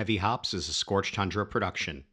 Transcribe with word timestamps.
Heavy 0.00 0.16
Hops 0.16 0.54
is 0.54 0.66
a 0.66 0.72
Scorched 0.72 1.14
Tundra 1.14 1.44
production. 1.44 2.04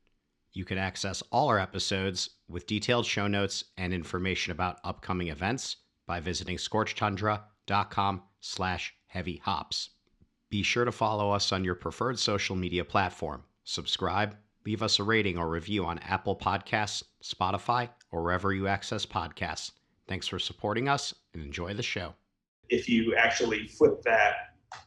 You 0.51 0.65
can 0.65 0.77
access 0.77 1.23
all 1.31 1.47
our 1.47 1.57
episodes 1.57 2.31
with 2.49 2.67
detailed 2.67 3.05
show 3.05 3.27
notes 3.27 3.63
and 3.77 3.93
information 3.93 4.51
about 4.51 4.81
upcoming 4.83 5.29
events 5.29 5.77
by 6.05 6.19
visiting 6.19 6.57
scorchtundra.com 6.57 8.23
slash 8.41 8.93
heavy 9.05 9.37
hops. 9.37 9.91
Be 10.49 10.63
sure 10.63 10.83
to 10.83 10.91
follow 10.91 11.31
us 11.31 11.53
on 11.53 11.63
your 11.63 11.75
preferred 11.75 12.19
social 12.19 12.57
media 12.57 12.83
platform. 12.83 13.45
Subscribe, 13.63 14.35
leave 14.65 14.83
us 14.83 14.99
a 14.99 15.03
rating 15.03 15.37
or 15.37 15.47
review 15.47 15.85
on 15.85 15.99
Apple 15.99 16.35
Podcasts, 16.35 17.03
Spotify, 17.23 17.87
or 18.11 18.21
wherever 18.21 18.51
you 18.51 18.67
access 18.67 19.05
podcasts. 19.05 19.71
Thanks 20.09 20.27
for 20.27 20.39
supporting 20.39 20.89
us 20.89 21.13
and 21.33 21.41
enjoy 21.41 21.73
the 21.73 21.83
show. 21.83 22.15
If 22.67 22.89
you 22.89 23.15
actually 23.15 23.65
flip 23.65 24.01
that 24.01 24.33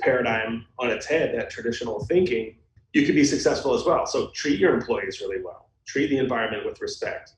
paradigm 0.00 0.66
on 0.78 0.90
its 0.90 1.06
head, 1.06 1.34
that 1.34 1.48
traditional 1.48 2.04
thinking, 2.04 2.56
you 2.92 3.06
could 3.06 3.14
be 3.14 3.24
successful 3.24 3.74
as 3.74 3.84
well. 3.84 4.06
So 4.06 4.28
treat 4.28 4.58
your 4.58 4.74
employees 4.74 5.20
really 5.20 5.42
well, 5.42 5.68
treat 5.86 6.08
the 6.08 6.18
environment 6.18 6.64
with 6.64 6.80
respect. 6.80 7.34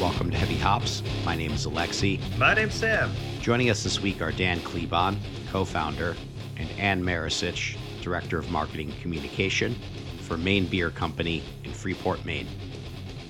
Welcome 0.00 0.30
to 0.30 0.36
Heavy 0.36 0.56
Hops. 0.56 1.02
My 1.24 1.36
name 1.36 1.52
is 1.52 1.66
Alexi. 1.66 2.20
My 2.36 2.54
name's 2.54 2.74
Sam. 2.74 3.12
Joining 3.40 3.70
us 3.70 3.84
this 3.84 4.00
week 4.00 4.20
are 4.20 4.32
Dan 4.32 4.58
Kleban, 4.60 5.16
co 5.50 5.64
founder, 5.64 6.16
and 6.56 6.68
Anne 6.72 7.02
Marisic, 7.02 7.76
Director 8.02 8.38
of 8.38 8.50
Marketing 8.50 8.90
and 8.90 9.00
Communication 9.00 9.76
for 10.22 10.36
Maine 10.36 10.66
Beer 10.66 10.90
Company 10.90 11.42
in 11.62 11.72
Freeport, 11.72 12.24
Maine. 12.24 12.48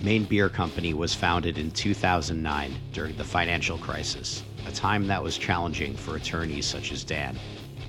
Maine 0.00 0.24
Beer 0.24 0.48
Company 0.48 0.94
was 0.94 1.14
founded 1.14 1.58
in 1.58 1.70
2009 1.70 2.74
during 2.92 3.16
the 3.16 3.24
financial 3.24 3.78
crisis, 3.78 4.42
a 4.66 4.72
time 4.72 5.06
that 5.06 5.22
was 5.22 5.36
challenging 5.36 5.94
for 5.94 6.16
attorneys 6.16 6.66
such 6.66 6.92
as 6.92 7.04
Dan. 7.04 7.38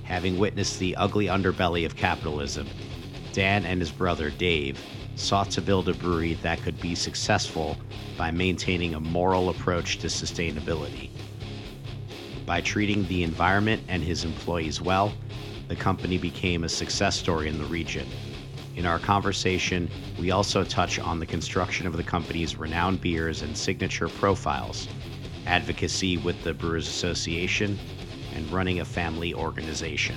Having 0.05 0.37
witnessed 0.37 0.77
the 0.77 0.95
ugly 0.97 1.25
underbelly 1.25 1.83
of 1.83 1.95
capitalism, 1.95 2.75
Dan 3.33 3.65
and 3.65 3.81
his 3.81 3.91
brother 3.91 4.29
Dave 4.29 4.85
sought 5.15 5.49
to 5.51 5.63
build 5.63 5.89
a 5.89 5.95
brewery 5.95 6.35
that 6.35 6.61
could 6.61 6.79
be 6.79 6.93
successful 6.93 7.81
by 8.15 8.29
maintaining 8.29 8.93
a 8.93 8.99
moral 8.99 9.49
approach 9.49 9.97
to 9.97 10.07
sustainability. 10.07 11.13
By 12.45 12.61
treating 12.61 13.07
the 13.07 13.23
environment 13.23 13.83
and 13.87 14.03
his 14.03 14.23
employees 14.23 14.79
well, 14.79 15.19
the 15.69 15.75
company 15.75 16.19
became 16.19 16.63
a 16.63 16.69
success 16.69 17.17
story 17.17 17.49
in 17.49 17.57
the 17.57 17.65
region. 17.65 18.13
In 18.75 18.85
our 18.85 18.99
conversation, 18.99 19.91
we 20.15 20.29
also 20.29 20.63
touch 20.63 20.99
on 20.99 21.17
the 21.17 21.25
construction 21.25 21.87
of 21.87 21.97
the 21.97 22.03
company's 22.03 22.59
renowned 22.59 23.01
beers 23.01 23.41
and 23.41 23.57
signature 23.57 24.09
profiles, 24.09 24.87
advocacy 25.47 26.15
with 26.15 26.43
the 26.43 26.53
Brewers 26.53 26.87
Association, 26.87 27.81
and 28.35 28.51
running 28.51 28.79
a 28.81 28.85
family 28.85 29.33
organization. 29.33 30.15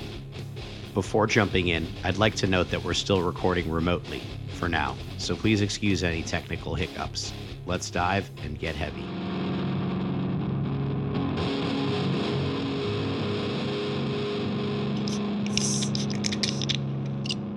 Before 0.94 1.26
jumping 1.26 1.68
in, 1.68 1.86
I'd 2.04 2.18
like 2.18 2.34
to 2.36 2.46
note 2.46 2.70
that 2.70 2.82
we're 2.82 2.94
still 2.94 3.22
recording 3.22 3.70
remotely 3.70 4.22
for 4.54 4.68
now, 4.68 4.96
so 5.18 5.36
please 5.36 5.60
excuse 5.60 6.02
any 6.02 6.22
technical 6.22 6.74
hiccups. 6.74 7.32
Let's 7.66 7.90
dive 7.90 8.30
and 8.42 8.58
get 8.58 8.74
heavy. 8.74 9.04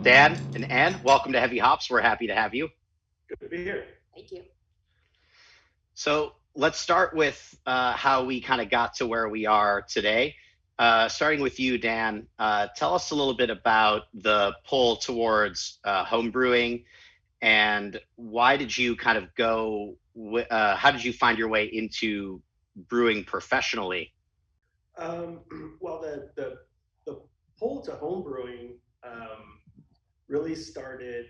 Dan 0.03 0.39
and 0.55 0.69
Anne, 0.71 0.99
welcome 1.03 1.31
to 1.33 1.39
Heavy 1.39 1.59
Hops. 1.59 1.89
We're 1.89 2.01
happy 2.01 2.27
to 2.27 2.35
have 2.35 2.55
you. 2.55 2.69
Good 3.29 3.39
to 3.39 3.49
be 3.49 3.63
here. 3.63 3.85
Thank 4.15 4.31
you. 4.31 4.43
So 5.93 6.33
let's 6.55 6.79
start 6.79 7.15
with 7.15 7.57
uh, 7.65 7.93
how 7.93 8.25
we 8.25 8.41
kind 8.41 8.61
of 8.61 8.69
got 8.69 8.95
to 8.95 9.05
where 9.05 9.29
we 9.29 9.45
are 9.45 9.83
today. 9.83 10.35
Uh, 10.81 11.07
starting 11.07 11.39
with 11.41 11.59
you, 11.59 11.77
Dan, 11.77 12.25
uh, 12.39 12.65
tell 12.75 12.95
us 12.95 13.11
a 13.11 13.15
little 13.15 13.35
bit 13.35 13.51
about 13.51 14.05
the 14.15 14.51
pull 14.67 14.95
towards 14.95 15.77
uh, 15.83 16.03
home 16.03 16.31
brewing 16.31 16.83
and 17.43 17.99
why 18.15 18.57
did 18.57 18.75
you 18.75 18.95
kind 18.95 19.15
of 19.15 19.25
go, 19.35 19.93
uh, 20.49 20.75
how 20.75 20.89
did 20.89 21.03
you 21.03 21.13
find 21.13 21.37
your 21.37 21.49
way 21.49 21.65
into 21.65 22.41
brewing 22.89 23.23
professionally? 23.23 24.11
Um, 24.97 25.41
well, 25.79 26.01
the, 26.01 26.31
the, 26.35 26.57
the 27.05 27.21
pull 27.59 27.83
to 27.83 27.91
home 27.91 28.23
brewing 28.23 28.79
um, 29.03 29.59
really 30.27 30.55
started 30.55 31.27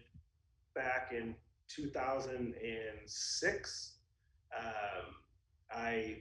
back 0.75 1.11
in 1.11 1.35
2006. 1.67 3.91
Um, 4.57 5.15
I 5.73 6.19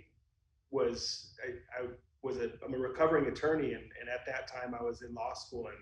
was 0.72 1.30
I, 1.44 1.50
I, 1.80 1.86
was 2.22 2.36
a 2.38 2.50
I'm 2.64 2.74
a 2.74 2.78
recovering 2.78 3.26
attorney, 3.26 3.72
and, 3.72 3.84
and 4.00 4.08
at 4.08 4.26
that 4.26 4.48
time 4.48 4.74
I 4.78 4.82
was 4.82 5.02
in 5.02 5.14
law 5.14 5.34
school, 5.34 5.66
and 5.68 5.76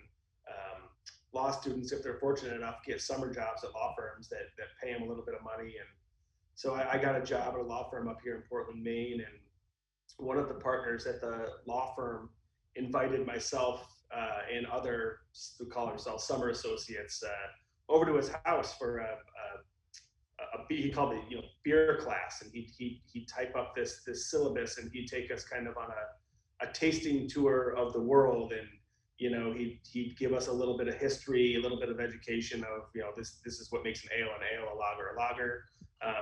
um, 0.49 0.89
law 1.33 1.51
students, 1.51 1.93
if 1.93 2.03
they're 2.03 2.19
fortunate 2.19 2.55
enough, 2.55 2.77
get 2.87 3.01
summer 3.01 3.33
jobs 3.33 3.65
at 3.65 3.73
law 3.75 3.95
firms 3.97 4.29
that 4.29 4.51
that 4.57 4.69
pay 4.83 4.93
them 4.93 5.03
a 5.03 5.07
little 5.07 5.25
bit 5.25 5.35
of 5.35 5.43
money, 5.43 5.75
and 5.79 5.89
so 6.55 6.75
I, 6.75 6.95
I 6.95 6.99
got 6.99 7.17
a 7.17 7.23
job 7.23 7.55
at 7.55 7.61
a 7.61 7.63
law 7.63 7.89
firm 7.91 8.09
up 8.09 8.19
here 8.23 8.37
in 8.37 8.43
Portland, 8.49 8.83
Maine, 8.83 9.21
and 9.21 9.39
one 10.17 10.39
of 10.39 10.49
the 10.49 10.55
partners 10.55 11.07
at 11.07 11.21
the 11.21 11.49
law 11.67 11.95
firm 11.95 12.31
invited 12.77 13.27
myself 13.27 13.87
uh, 14.15 14.41
and 14.53 14.67
other 14.67 15.19
who 15.59 15.67
call 15.67 15.87
themselves 15.87 16.25
summer 16.25 16.49
associates 16.49 17.23
uh, 17.23 17.93
over 17.93 18.05
to 18.07 18.15
his 18.15 18.31
house 18.45 18.77
for 18.77 18.99
a, 18.99 19.05
a, 19.05 20.59
a 20.59 20.65
he 20.69 20.91
called 20.91 21.15
it 21.15 21.23
you 21.29 21.37
know 21.37 21.43
beer 21.65 21.99
class, 22.01 22.43
and 22.43 22.51
he 22.53 22.69
he 22.77 23.03
he 23.13 23.27
type 23.27 23.55
up 23.57 23.75
this 23.75 24.03
this 24.07 24.31
syllabus, 24.31 24.79
and 24.79 24.91
he'd 24.93 25.09
take 25.09 25.33
us 25.33 25.45
kind 25.45 25.67
of 25.67 25.77
on 25.77 25.91
a 25.91 26.28
a 26.61 26.67
tasting 26.73 27.29
tour 27.29 27.75
of 27.77 27.93
the 27.93 28.01
world, 28.01 28.53
and 28.53 28.69
you 29.19 29.31
know 29.31 29.53
he'd 29.53 29.81
he'd 29.91 30.17
give 30.19 30.33
us 30.33 30.49
a 30.49 30.53
little 30.53 30.77
bit 30.77 30.89
of 30.89 30.95
history, 30.95 31.57
a 31.57 31.61
little 31.61 31.79
bit 31.79 31.89
of 31.89 32.01
education 32.01 32.65
of 32.65 32.89
you 32.95 33.01
know 33.01 33.11
this 33.17 33.39
this 33.45 33.61
is 33.61 33.71
what 33.71 33.85
makes 33.85 34.03
an 34.05 34.11
ale 34.19 34.29
an 34.29 34.43
ale, 34.55 34.69
a 34.73 34.77
lager 34.77 35.15
a 35.15 35.19
lager. 35.19 35.65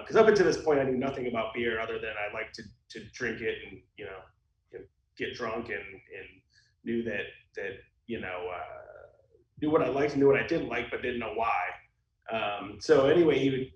Because 0.00 0.16
uh, 0.16 0.20
up 0.20 0.28
until 0.28 0.46
this 0.46 0.62
point, 0.62 0.80
I 0.80 0.84
knew 0.84 0.96
nothing 0.96 1.26
about 1.26 1.52
beer 1.52 1.78
other 1.80 1.98
than 1.98 2.14
I 2.16 2.32
like 2.32 2.52
to 2.52 2.62
to 2.90 3.04
drink 3.12 3.40
it 3.40 3.56
and 3.68 3.80
you 3.96 4.06
know, 4.06 4.80
get 5.16 5.34
drunk 5.34 5.68
and 5.68 5.78
and 5.78 6.28
knew 6.84 7.02
that 7.04 7.26
that 7.56 7.72
you 8.06 8.20
know 8.20 8.48
uh, 8.54 8.86
knew 9.60 9.70
what 9.70 9.82
I 9.82 9.88
liked 9.88 10.12
and 10.12 10.20
knew 10.20 10.28
what 10.28 10.40
I 10.40 10.46
didn't 10.46 10.68
like, 10.68 10.90
but 10.90 11.02
didn't 11.02 11.20
know 11.20 11.34
why. 11.34 11.52
Um, 12.32 12.78
so 12.80 13.06
anyway, 13.06 13.38
he 13.38 13.50
would 13.50 13.70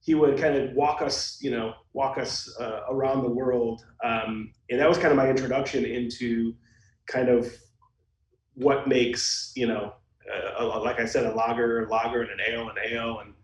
he 0.00 0.14
would 0.14 0.38
kind 0.38 0.56
of 0.56 0.74
walk 0.74 1.02
us, 1.02 1.38
you 1.40 1.50
know, 1.50 1.74
walk 1.98 2.16
us 2.16 2.54
uh, 2.60 2.82
around 2.88 3.22
the 3.22 3.28
world, 3.28 3.84
um, 4.04 4.52
and 4.70 4.78
that 4.80 4.88
was 4.88 4.98
kind 4.98 5.10
of 5.10 5.16
my 5.16 5.28
introduction 5.28 5.84
into 5.84 6.54
kind 7.06 7.28
of 7.28 7.52
what 8.54 8.86
makes 8.86 9.52
you 9.56 9.66
know, 9.66 9.92
uh, 10.32 10.64
a, 10.64 10.64
like 10.78 11.00
I 11.00 11.04
said, 11.04 11.26
a 11.26 11.34
lager, 11.34 11.84
a 11.84 11.90
lager, 11.90 12.22
and 12.22 12.30
an 12.30 12.38
ale, 12.48 12.68
an 12.68 12.76
ale, 12.88 13.20
and, 13.22 13.34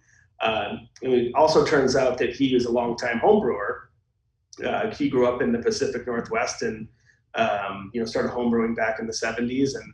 um, 0.41 0.89
and 1.03 1.13
it 1.13 1.35
also 1.35 1.67
turns 1.67 1.97
out 1.97 2.17
that 2.19 2.31
he 2.37 2.55
is 2.55 2.67
a 2.67 2.71
longtime 2.71 3.19
home 3.19 3.41
brewer. 3.41 3.91
Uh, 4.65 4.95
he 4.95 5.09
grew 5.09 5.27
up 5.27 5.43
in 5.43 5.51
the 5.51 5.59
Pacific 5.59 6.07
Northwest 6.07 6.63
and 6.63 6.87
um, 7.35 7.91
you 7.93 8.01
know 8.01 8.07
started 8.07 8.31
homebrewing 8.31 8.77
back 8.77 9.01
in 9.01 9.07
the 9.07 9.13
70s 9.13 9.75
and 9.75 9.93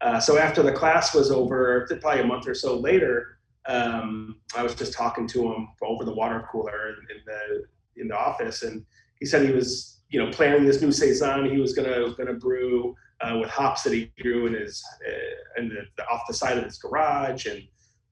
uh, 0.00 0.20
so 0.20 0.38
after 0.38 0.62
the 0.62 0.72
class 0.72 1.14
was 1.14 1.30
over 1.30 1.86
probably 2.00 2.20
a 2.20 2.26
month 2.26 2.46
or 2.46 2.54
so 2.54 2.76
later 2.76 3.38
um, 3.66 4.36
i 4.54 4.62
was 4.62 4.74
just 4.74 4.92
talking 4.92 5.26
to 5.26 5.50
him 5.50 5.68
over 5.82 6.04
the 6.04 6.12
water 6.12 6.46
cooler 6.50 6.88
in 7.10 7.16
the 7.24 7.64
in 7.96 8.08
the 8.08 8.16
office 8.16 8.62
and 8.62 8.84
he 9.20 9.26
said 9.26 9.46
he 9.46 9.52
was 9.52 9.94
you 10.10 10.24
know 10.24 10.30
planning 10.30 10.64
this 10.64 10.80
new 10.80 10.92
saison. 10.92 11.50
He 11.50 11.58
was 11.58 11.74
gonna 11.74 12.14
gonna 12.16 12.34
brew 12.34 12.94
uh, 13.20 13.38
with 13.38 13.50
hops 13.50 13.82
that 13.82 13.92
he 13.92 14.12
grew 14.20 14.46
in 14.46 14.54
his 14.54 14.82
uh, 15.06 15.60
in 15.60 15.68
the, 15.68 15.82
the, 15.96 16.04
off 16.08 16.22
the 16.28 16.34
side 16.34 16.58
of 16.58 16.64
his 16.64 16.78
garage 16.78 17.46
and 17.46 17.62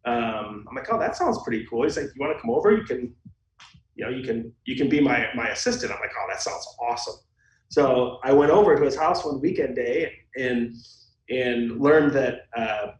um, 0.04 0.64
i'm 0.68 0.74
like 0.74 0.88
oh 0.90 0.98
that 0.98 1.16
sounds 1.16 1.38
pretty 1.44 1.64
cool. 1.68 1.84
He's 1.84 1.96
like 1.96 2.06
you 2.06 2.20
want 2.20 2.36
to 2.36 2.40
come 2.40 2.50
over? 2.50 2.74
You 2.76 2.84
can 2.84 3.14
you 3.94 4.04
know 4.04 4.10
you 4.10 4.24
can 4.24 4.52
you 4.64 4.76
can 4.76 4.88
be 4.88 5.00
my 5.00 5.26
my 5.34 5.48
assistant. 5.48 5.92
I'm 5.92 6.00
like 6.00 6.10
oh 6.18 6.26
that 6.28 6.42
sounds 6.42 6.66
awesome. 6.80 7.16
So 7.68 8.18
I 8.24 8.32
went 8.32 8.50
over 8.50 8.76
to 8.76 8.84
his 8.84 8.96
house 8.96 9.24
one 9.24 9.40
weekend 9.40 9.76
day 9.76 10.12
and 10.36 10.74
and 11.30 11.80
learned 11.80 12.12
that 12.12 12.46
uh, 12.56 12.92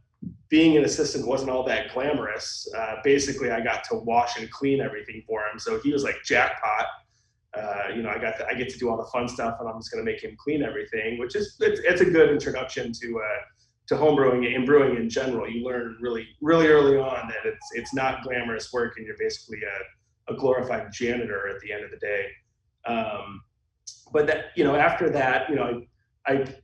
being 0.52 0.76
an 0.76 0.84
assistant 0.84 1.26
wasn't 1.26 1.48
all 1.48 1.64
that 1.64 1.94
glamorous. 1.94 2.68
Uh, 2.77 2.97
basically, 3.03 3.50
I 3.50 3.62
got 3.62 3.84
to 3.84 3.94
wash 3.94 4.38
and 4.38 4.50
clean 4.50 4.82
everything 4.82 5.22
for 5.27 5.41
him. 5.47 5.59
So 5.59 5.80
he 5.80 5.91
was 5.94 6.04
like 6.04 6.16
jackpot. 6.27 6.86
Uh, 7.56 7.84
you 7.97 8.03
know, 8.03 8.10
I 8.10 8.18
got 8.18 8.36
to, 8.36 8.47
I 8.47 8.53
get 8.53 8.68
to 8.68 8.78
do 8.78 8.91
all 8.91 8.98
the 8.98 9.09
fun 9.10 9.27
stuff, 9.28 9.56
and 9.60 9.68
I'm 9.68 9.78
just 9.78 9.91
going 9.91 10.04
to 10.04 10.10
make 10.10 10.22
him 10.22 10.36
clean 10.38 10.62
everything, 10.62 11.18
which 11.18 11.36
is 11.36 11.56
it's, 11.60 11.80
it's 11.80 12.03
a 12.03 12.04
good 12.04 12.30
introduction 12.30 12.92
to 12.92 13.18
uh, 13.18 13.41
to 13.86 13.94
homebrewing 13.94 14.54
and 14.54 14.66
brewing 14.66 14.97
in 14.97 15.09
general. 15.09 15.48
You 15.48 15.65
learn 15.65 15.97
really 16.03 16.28
really 16.42 16.66
early 16.66 16.98
on 16.98 17.28
that 17.28 17.47
it's 17.47 17.66
it's 17.72 17.94
not 17.94 18.22
glamorous 18.22 18.71
work, 18.74 18.98
and 18.98 19.06
you're 19.06 19.16
basically 19.18 19.60
a, 19.62 20.34
a 20.34 20.36
glorified 20.36 20.92
janitor 20.92 21.48
at 21.48 21.60
the 21.60 21.72
end 21.72 21.82
of 21.82 21.91
the 21.91 21.97
day. 21.97 22.27
Um, 22.84 23.41
but 24.12 24.27
that 24.27 24.47
you 24.54 24.65
know 24.65 24.77
after 24.77 25.09
that 25.09 25.48
you 25.48 25.56
know 25.56 25.80
I, 26.27 26.32
I 26.32 26.54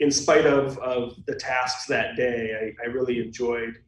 in 0.00 0.10
spite 0.10 0.46
of 0.46 0.78
of 0.78 1.14
the 1.26 1.34
tasks 1.34 1.86
that 1.86 2.16
day 2.16 2.74
I, 2.80 2.84
I 2.84 2.86
really 2.86 3.20
enjoyed 3.20 3.78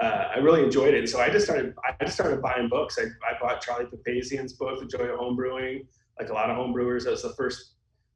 uh, 0.00 0.28
I 0.34 0.38
really 0.38 0.62
enjoyed 0.62 0.94
it. 0.94 0.98
And 0.98 1.08
so 1.08 1.20
I 1.20 1.28
just 1.28 1.44
started 1.44 1.74
I 1.84 2.04
just 2.04 2.14
started 2.14 2.40
buying 2.40 2.68
books. 2.68 2.98
I, 2.98 3.04
I 3.28 3.38
bought 3.40 3.60
Charlie 3.60 3.86
Papazian's 3.86 4.54
book, 4.54 4.80
The 4.80 4.86
Joy 4.86 5.04
of 5.04 5.20
Homebrewing. 5.20 5.86
Like 6.18 6.30
a 6.30 6.32
lot 6.32 6.50
of 6.50 6.56
homebrewers, 6.56 7.04
that 7.04 7.10
was 7.10 7.22
the 7.22 7.34
first 7.34 7.74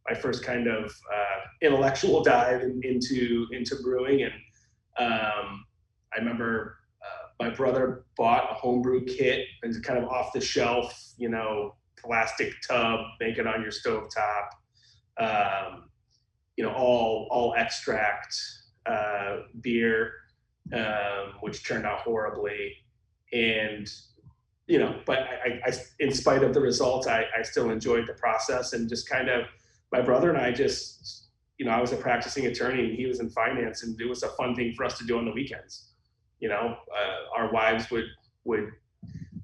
my 0.09 0.15
first 0.15 0.45
kind 0.45 0.69
of 0.69 0.85
uh, 0.85 1.41
intellectual 1.63 2.23
dive 2.23 2.63
in, 2.63 2.81
into 2.85 3.47
into 3.53 3.77
brewing 3.83 4.23
and 4.23 4.33
um, 4.99 5.65
I 6.15 6.19
remember 6.19 6.79
uh, 7.03 7.45
my 7.45 7.51
brother 7.51 8.07
bought 8.17 8.51
a 8.51 8.55
homebrew 8.55 9.05
kit 9.05 9.47
and 9.63 9.85
kind 9.85 9.99
of 9.99 10.09
off 10.09 10.33
the 10.33 10.41
shelf, 10.41 11.13
you 11.19 11.29
know, 11.29 11.75
plastic 12.03 12.55
tub, 12.67 13.01
make 13.21 13.37
it 13.39 13.47
on 13.47 13.61
your 13.61 13.71
stove 13.71 14.09
top. 14.15 14.51
Um, 15.19 15.91
you 16.57 16.65
know, 16.65 16.73
all 16.73 17.29
all 17.31 17.55
extract 17.55 18.37
uh, 18.87 19.39
beer, 19.61 20.13
um, 20.73 21.35
which 21.41 21.67
turned 21.67 21.87
out 21.87 22.01
horribly. 22.01 22.73
And 23.33 23.89
you 24.67 24.79
know, 24.79 25.01
but 25.07 25.21
I, 25.21 25.61
I, 25.65 25.73
in 26.01 26.13
spite 26.13 26.43
of 26.43 26.53
the 26.53 26.61
results, 26.61 27.07
I, 27.07 27.25
I 27.39 27.43
still 27.43 27.71
enjoyed 27.71 28.07
the 28.07 28.15
process 28.15 28.73
and 28.73 28.89
just 28.89 29.09
kind 29.09 29.29
of 29.29 29.47
my 29.93 30.01
brother 30.01 30.29
and 30.29 30.39
I 30.39 30.51
just, 30.51 31.29
you 31.59 31.67
know, 31.67 31.71
I 31.71 31.81
was 31.81 31.93
a 31.93 31.97
practicing 31.97 32.47
attorney 32.47 32.85
and 32.85 32.95
he 32.95 33.07
was 33.07 33.21
in 33.21 33.31
finance, 33.31 33.85
and 33.85 33.99
it 34.01 34.09
was 34.09 34.23
a 34.25 34.29
fun 34.31 34.57
thing 34.57 34.75
for 34.77 34.85
us 34.85 34.99
to 34.99 35.05
do 35.05 35.19
on 35.19 35.25
the 35.25 35.31
weekends. 35.31 35.93
You 36.41 36.49
know, 36.49 36.77
uh, 36.93 37.39
our 37.41 37.53
wives 37.53 37.91
would 37.91 38.07
would 38.45 38.71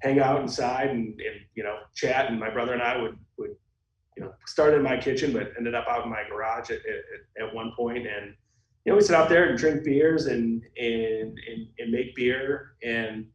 hang 0.01 0.19
out 0.19 0.41
inside 0.41 0.89
and, 0.89 1.07
and 1.07 1.39
you 1.55 1.63
know 1.63 1.77
chat, 1.95 2.29
and 2.29 2.39
my 2.39 2.49
brother 2.49 2.73
and 2.73 2.81
I 2.81 3.01
would 3.01 3.17
would 3.32 3.32
you 4.17 4.23
know 4.23 4.33
started 4.45 4.77
in 4.77 4.83
my 4.83 4.97
kitchen, 4.97 5.33
but 5.33 5.51
ended 5.57 5.75
up 5.75 5.87
out 5.87 6.03
in 6.03 6.09
my 6.09 6.23
garage 6.29 6.69
at, 6.69 6.79
at, 6.79 7.45
at 7.47 7.53
one 7.53 7.71
point, 7.77 8.05
and 8.07 8.33
you 8.85 8.91
know 8.91 8.95
we 8.95 9.01
sit 9.01 9.15
out 9.15 9.29
there 9.29 9.49
and 9.49 9.57
drink 9.57 9.83
beers 9.83 10.27
and 10.27 10.63
and 10.77 11.37
and, 11.49 11.67
and 11.79 11.91
make 11.91 12.15
beer, 12.15 12.75
and 12.83 13.25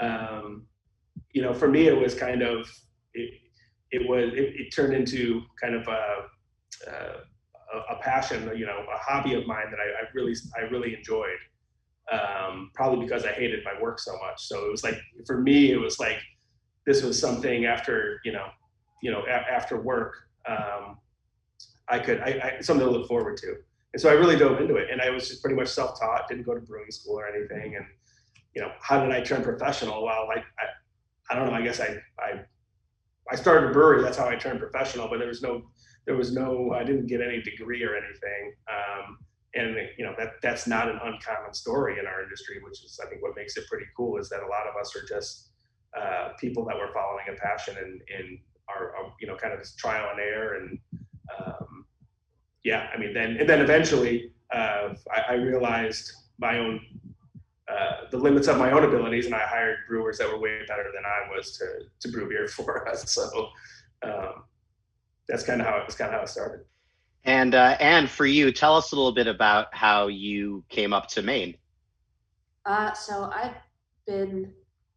um, 0.00 0.66
you 1.32 1.42
know 1.42 1.52
for 1.52 1.68
me 1.68 1.88
it 1.88 1.96
was 1.96 2.14
kind 2.14 2.42
of 2.42 2.66
it, 3.14 3.34
it 3.90 4.08
was 4.08 4.32
it, 4.32 4.54
it 4.56 4.70
turned 4.74 4.94
into 4.94 5.42
kind 5.60 5.74
of 5.74 5.86
a 5.88 6.90
uh, 6.90 7.18
a, 7.90 7.96
passion, 7.96 8.50
you 8.56 8.66
know, 8.66 8.84
a 8.92 8.98
hobby 8.98 9.34
of 9.34 9.46
mine 9.46 9.66
that 9.70 9.78
I, 9.80 10.04
I 10.04 10.08
really, 10.14 10.34
I 10.56 10.62
really 10.62 10.94
enjoyed. 10.94 11.38
Um, 12.10 12.70
probably 12.74 13.04
because 13.04 13.24
I 13.24 13.32
hated 13.32 13.64
my 13.64 13.80
work 13.80 13.98
so 13.98 14.12
much. 14.12 14.40
So 14.40 14.66
it 14.66 14.70
was 14.70 14.82
like, 14.82 14.98
for 15.26 15.40
me, 15.40 15.72
it 15.72 15.78
was 15.78 15.98
like, 15.98 16.18
this 16.84 17.02
was 17.02 17.18
something 17.18 17.64
after, 17.64 18.20
you 18.24 18.32
know, 18.32 18.46
you 19.02 19.10
know, 19.10 19.22
a- 19.26 19.52
after 19.52 19.78
work, 19.78 20.14
um, 20.48 20.96
I 21.88 21.98
could, 21.98 22.20
I, 22.20 22.56
I, 22.58 22.60
something 22.62 22.86
to 22.86 22.90
look 22.90 23.06
forward 23.06 23.36
to. 23.38 23.56
And 23.92 24.00
so 24.00 24.08
I 24.08 24.14
really 24.14 24.36
dove 24.36 24.58
into 24.60 24.76
it 24.76 24.88
and 24.90 25.02
I 25.02 25.10
was 25.10 25.28
just 25.28 25.42
pretty 25.42 25.56
much 25.56 25.68
self-taught, 25.68 26.28
didn't 26.28 26.44
go 26.44 26.54
to 26.54 26.60
brewing 26.60 26.90
school 26.90 27.18
or 27.18 27.26
anything. 27.26 27.76
And, 27.76 27.84
you 28.54 28.62
know, 28.62 28.72
how 28.80 29.02
did 29.02 29.12
I 29.12 29.20
turn 29.20 29.42
professional? 29.42 30.02
Well, 30.02 30.26
like, 30.26 30.44
I, 30.58 31.32
I 31.32 31.38
don't 31.38 31.48
know. 31.48 31.54
I 31.54 31.60
guess 31.60 31.80
I, 31.80 31.98
I, 32.18 32.40
I 33.30 33.36
started 33.36 33.68
a 33.68 33.72
brewery. 33.72 34.02
That's 34.02 34.16
how 34.16 34.28
I 34.28 34.36
turned 34.36 34.60
professional, 34.60 35.08
but 35.08 35.18
there 35.18 35.28
was 35.28 35.42
no 35.42 35.62
there 36.04 36.16
was 36.16 36.32
no, 36.32 36.72
I 36.72 36.82
didn't 36.82 37.06
get 37.06 37.20
any 37.20 37.40
degree 37.42 37.84
or 37.84 37.94
anything. 37.96 38.54
Um, 38.68 39.18
and 39.54 39.76
you 39.98 40.04
know 40.04 40.14
that 40.16 40.40
that's 40.42 40.66
not 40.66 40.88
an 40.88 40.98
uncommon 41.02 41.52
story 41.52 41.98
in 41.98 42.06
our 42.06 42.22
industry, 42.22 42.58
which 42.64 42.82
is 42.82 42.98
I 43.04 43.08
think 43.08 43.22
what 43.22 43.36
makes 43.36 43.56
it 43.58 43.66
pretty 43.68 43.84
cool 43.94 44.18
is 44.18 44.30
that 44.30 44.42
a 44.42 44.46
lot 44.46 44.66
of 44.66 44.80
us 44.80 44.96
are 44.96 45.06
just 45.06 45.50
uh, 45.98 46.30
people 46.40 46.64
that 46.64 46.76
were 46.76 46.90
following 46.94 47.26
a 47.30 47.34
passion 47.34 47.76
and 47.76 48.00
in 48.08 48.38
our, 48.76 48.96
our, 48.96 49.12
you 49.20 49.26
know 49.26 49.36
kind 49.36 49.52
of 49.52 49.58
this 49.58 49.74
trial 49.74 50.08
and 50.10 50.20
error 50.20 50.56
and 50.56 50.78
um, 51.38 51.86
yeah, 52.64 52.88
I 52.94 52.98
mean 52.98 53.12
then 53.12 53.36
and 53.38 53.48
then 53.48 53.60
eventually 53.60 54.32
uh, 54.52 54.94
I, 55.10 55.20
I, 55.30 55.32
realized 55.34 56.12
my 56.38 56.58
own 56.58 56.80
uh, 57.68 58.08
the 58.10 58.18
limits 58.18 58.48
of 58.48 58.58
my 58.58 58.70
own 58.70 58.84
abilities, 58.84 59.26
and 59.26 59.34
I 59.34 59.40
hired 59.40 59.78
brewers 59.88 60.18
that 60.18 60.28
were 60.28 60.38
way 60.38 60.60
better 60.68 60.90
than 60.94 61.04
I 61.04 61.34
was 61.34 61.56
to 61.58 61.84
to 62.00 62.12
brew 62.12 62.28
beer 62.28 62.46
for 62.56 62.88
us. 62.88 63.12
So 63.12 63.48
um, 64.02 64.44
that's 65.28 65.42
kind 65.42 65.60
of 65.60 65.66
how 65.66 65.78
it 65.78 65.86
was 65.86 65.94
kind 65.94 66.10
of 66.10 66.16
how 66.16 66.22
it 66.22 66.28
started. 66.28 66.64
And 67.24 67.54
uh, 67.54 67.76
and 67.80 68.10
for 68.10 68.26
you, 68.26 68.52
tell 68.52 68.76
us 68.76 68.92
a 68.92 68.96
little 68.96 69.12
bit 69.12 69.26
about 69.26 69.74
how 69.74 70.08
you 70.08 70.64
came 70.68 70.92
up 70.92 71.08
to 71.08 71.22
Maine. 71.22 71.56
Uh, 72.66 72.92
so 72.92 73.30
I've 73.34 73.56
been 74.06 74.52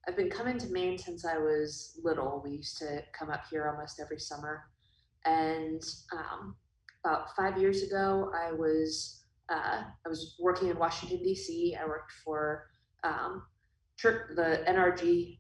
I've 0.08 0.16
been 0.16 0.30
coming 0.30 0.58
to 0.60 0.68
Maine 0.68 0.98
since 0.98 1.26
I 1.26 1.38
was 1.38 2.00
little. 2.04 2.42
We 2.44 2.52
used 2.52 2.78
to 2.78 3.02
come 3.18 3.30
up 3.30 3.44
here 3.50 3.68
almost 3.68 4.00
every 4.00 4.20
summer, 4.20 4.66
and 5.26 5.84
um, 6.14 6.56
about 7.04 7.36
five 7.36 7.60
years 7.60 7.84
ago, 7.84 8.32
I 8.36 8.52
was 8.52 9.24
uh, 9.50 9.84
I 10.06 10.10
was 10.10 10.36
working 10.40 10.70
in 10.70 10.78
Washington 10.78 11.24
D.C. 11.24 11.76
I 11.80 11.86
worked 11.86 12.12
for 12.24 12.68
um, 13.04 13.44
the 14.04 14.64
NRG 14.68 15.40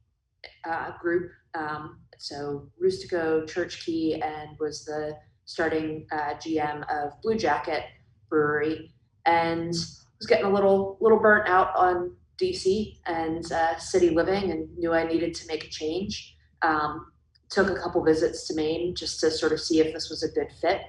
uh, 0.67 0.91
group 0.99 1.31
um, 1.55 1.99
so 2.17 2.69
Rustico 2.81 3.47
Church 3.47 3.85
Key 3.85 4.21
and 4.21 4.57
was 4.59 4.85
the 4.85 5.17
starting 5.45 6.07
uh, 6.11 6.33
GM 6.35 6.83
of 6.89 7.13
Bluejacket 7.21 7.83
Brewery, 8.29 8.91
and 9.25 9.67
was 9.69 10.27
getting 10.27 10.45
a 10.45 10.53
little 10.53 10.97
little 11.01 11.19
burnt 11.19 11.47
out 11.47 11.75
on 11.75 12.15
DC 12.41 12.97
and 13.05 13.51
uh, 13.51 13.77
city 13.77 14.09
living, 14.09 14.51
and 14.51 14.75
knew 14.77 14.93
I 14.93 15.05
needed 15.07 15.33
to 15.35 15.47
make 15.47 15.65
a 15.65 15.69
change. 15.69 16.35
Um, 16.61 17.11
took 17.49 17.69
a 17.69 17.75
couple 17.75 18.03
visits 18.03 18.47
to 18.47 18.55
Maine 18.55 18.95
just 18.95 19.19
to 19.19 19.31
sort 19.31 19.51
of 19.51 19.61
see 19.61 19.79
if 19.79 19.93
this 19.93 20.09
was 20.09 20.23
a 20.23 20.31
good 20.31 20.51
fit, 20.61 20.81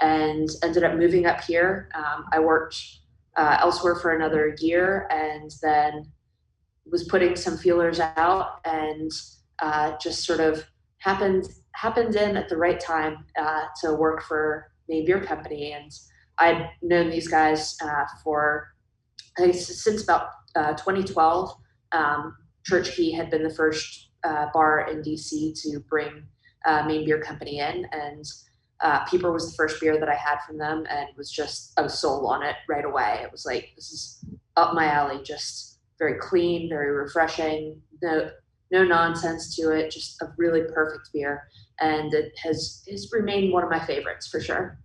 and 0.00 0.48
ended 0.62 0.84
up 0.84 0.96
moving 0.96 1.26
up 1.26 1.42
here. 1.42 1.88
Um, 1.94 2.26
I 2.32 2.40
worked 2.40 2.80
uh, 3.36 3.58
elsewhere 3.60 3.96
for 3.96 4.14
another 4.14 4.56
year, 4.60 5.08
and 5.10 5.50
then 5.62 6.12
was 6.90 7.04
putting 7.04 7.34
some 7.36 7.58
feelers 7.58 8.00
out 8.00 8.60
and 8.64 9.10
uh, 9.60 9.96
just 10.00 10.24
sort 10.24 10.40
of 10.40 10.64
happened 10.98 11.48
happened 11.72 12.14
in 12.16 12.36
at 12.36 12.48
the 12.48 12.56
right 12.56 12.80
time 12.80 13.24
uh, 13.38 13.64
to 13.82 13.92
work 13.92 14.22
for 14.22 14.70
Maine 14.88 15.04
Beer 15.04 15.20
Company, 15.20 15.72
and 15.72 15.90
I'd 16.38 16.70
known 16.82 17.10
these 17.10 17.28
guys 17.28 17.76
uh, 17.82 18.04
for 18.22 18.68
since 19.52 20.02
about 20.02 20.28
uh, 20.56 20.72
2012. 20.74 21.54
Um, 21.92 22.36
Church 22.64 22.96
Key 22.96 23.12
had 23.12 23.30
been 23.30 23.42
the 23.42 23.54
first 23.54 24.08
uh, 24.24 24.46
bar 24.52 24.88
in 24.90 25.02
DC 25.02 25.60
to 25.62 25.80
bring 25.88 26.26
uh, 26.66 26.84
Maine 26.86 27.04
Beer 27.04 27.20
Company 27.20 27.60
in, 27.60 27.86
and 27.92 28.24
uh, 28.80 29.04
Peeper 29.04 29.32
was 29.32 29.50
the 29.50 29.56
first 29.56 29.80
beer 29.80 29.98
that 29.98 30.08
I 30.08 30.14
had 30.14 30.38
from 30.46 30.58
them, 30.58 30.84
and 30.90 31.08
was 31.16 31.30
just 31.30 31.72
I 31.78 31.82
was 31.82 31.98
sold 31.98 32.30
on 32.30 32.42
it 32.42 32.56
right 32.68 32.84
away. 32.84 33.20
It 33.22 33.30
was 33.30 33.46
like 33.46 33.72
this 33.76 33.92
is 33.92 34.24
up 34.56 34.74
my 34.74 34.86
alley, 34.86 35.22
just 35.22 35.78
very 35.98 36.18
clean, 36.18 36.68
very 36.68 36.90
refreshing. 36.90 37.80
No 38.02 38.30
no 38.72 38.84
nonsense 38.84 39.54
to 39.56 39.70
it, 39.70 39.92
just 39.92 40.20
a 40.22 40.32
really 40.36 40.62
perfect 40.74 41.10
beer. 41.12 41.48
And 41.80 42.12
it 42.12 42.32
has 42.42 42.82
has 42.90 43.10
remained 43.12 43.52
one 43.52 43.62
of 43.62 43.70
my 43.70 43.84
favorites 43.84 44.26
for 44.26 44.40
sure. 44.40 44.78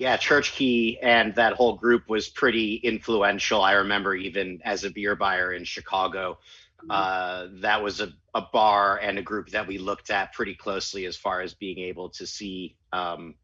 Yeah, 0.00 0.16
Church 0.16 0.52
Key 0.52 0.98
and 1.02 1.34
that 1.34 1.52
whole 1.52 1.74
group 1.74 2.08
was 2.08 2.26
pretty 2.26 2.76
influential. 2.76 3.60
I 3.60 3.72
remember 3.72 4.14
even 4.14 4.58
as 4.64 4.84
a 4.84 4.90
beer 4.90 5.14
buyer 5.14 5.52
in 5.52 5.62
Chicago, 5.62 6.38
mm-hmm. 6.78 6.90
uh, 6.90 7.60
that 7.60 7.82
was 7.82 8.00
a, 8.00 8.10
a 8.34 8.40
bar 8.50 8.96
and 8.96 9.18
a 9.18 9.22
group 9.22 9.50
that 9.50 9.66
we 9.66 9.76
looked 9.76 10.08
at 10.08 10.32
pretty 10.32 10.54
closely 10.54 11.04
as 11.04 11.18
far 11.18 11.42
as 11.42 11.52
being 11.52 11.80
able 11.80 12.08
to 12.08 12.26
see 12.26 12.76
um, 12.94 13.34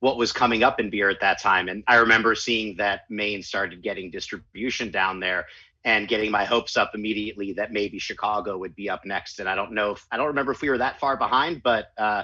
what 0.00 0.16
was 0.16 0.32
coming 0.32 0.62
up 0.62 0.80
in 0.80 0.88
beer 0.88 1.10
at 1.10 1.20
that 1.20 1.38
time. 1.38 1.68
And 1.68 1.84
I 1.86 1.96
remember 1.96 2.34
seeing 2.34 2.78
that 2.78 3.02
Maine 3.10 3.42
started 3.42 3.82
getting 3.82 4.10
distribution 4.10 4.90
down 4.90 5.20
there 5.20 5.44
and 5.84 6.08
getting 6.08 6.30
my 6.30 6.46
hopes 6.46 6.78
up 6.78 6.92
immediately 6.94 7.52
that 7.52 7.72
maybe 7.72 7.98
Chicago 7.98 8.56
would 8.56 8.74
be 8.74 8.88
up 8.88 9.04
next. 9.04 9.38
And 9.38 9.46
I 9.46 9.54
don't 9.54 9.72
know 9.72 9.90
if 9.90 10.06
I 10.10 10.16
don't 10.16 10.28
remember 10.28 10.52
if 10.52 10.62
we 10.62 10.70
were 10.70 10.78
that 10.78 10.98
far 10.98 11.18
behind, 11.18 11.62
but 11.62 11.92
uh, 11.98 12.22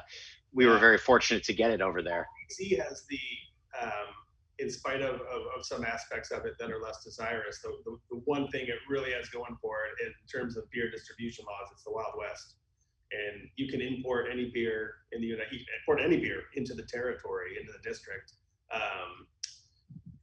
we 0.55 0.65
yeah. 0.65 0.71
were 0.71 0.79
very 0.79 0.97
fortunate 0.97 1.45
to 1.45 1.53
get 1.53 1.71
it 1.71 1.83
over 1.83 2.01
there. 2.01 2.27
DC 2.51 2.81
has 2.81 3.05
the, 3.11 3.19
um, 3.83 4.09
in 4.59 4.71
spite 4.71 5.01
of, 5.01 5.15
of, 5.15 5.43
of, 5.57 5.65
some 5.65 5.85
aspects 5.85 6.31
of 6.31 6.45
it 6.45 6.55
that 6.59 6.71
are 6.71 6.81
less 6.81 7.03
desirous, 7.03 7.61
the, 7.63 7.71
the, 7.85 7.99
the, 8.11 8.21
one 8.27 8.47
thing 8.49 8.67
it 8.67 8.77
really 8.89 9.13
has 9.13 9.29
going 9.31 9.57
for 9.61 9.77
it 9.87 10.07
in 10.07 10.13
terms 10.31 10.57
of 10.57 10.71
beer 10.71 10.91
distribution 10.91 11.45
laws, 11.47 11.69
it's 11.73 11.85
the 11.85 11.91
Wild 11.91 12.13
West. 12.19 12.57
And 13.13 13.49
you 13.57 13.69
can 13.69 13.81
import 13.81 14.27
any 14.31 14.51
beer 14.53 14.95
in 15.13 15.21
the 15.21 15.27
United, 15.27 15.61
import 15.81 16.01
any 16.05 16.19
beer 16.19 16.43
into 16.55 16.75
the 16.75 16.85
territory, 16.85 17.57
into 17.59 17.73
the 17.73 17.89
district. 17.89 18.35
Um, 18.73 19.27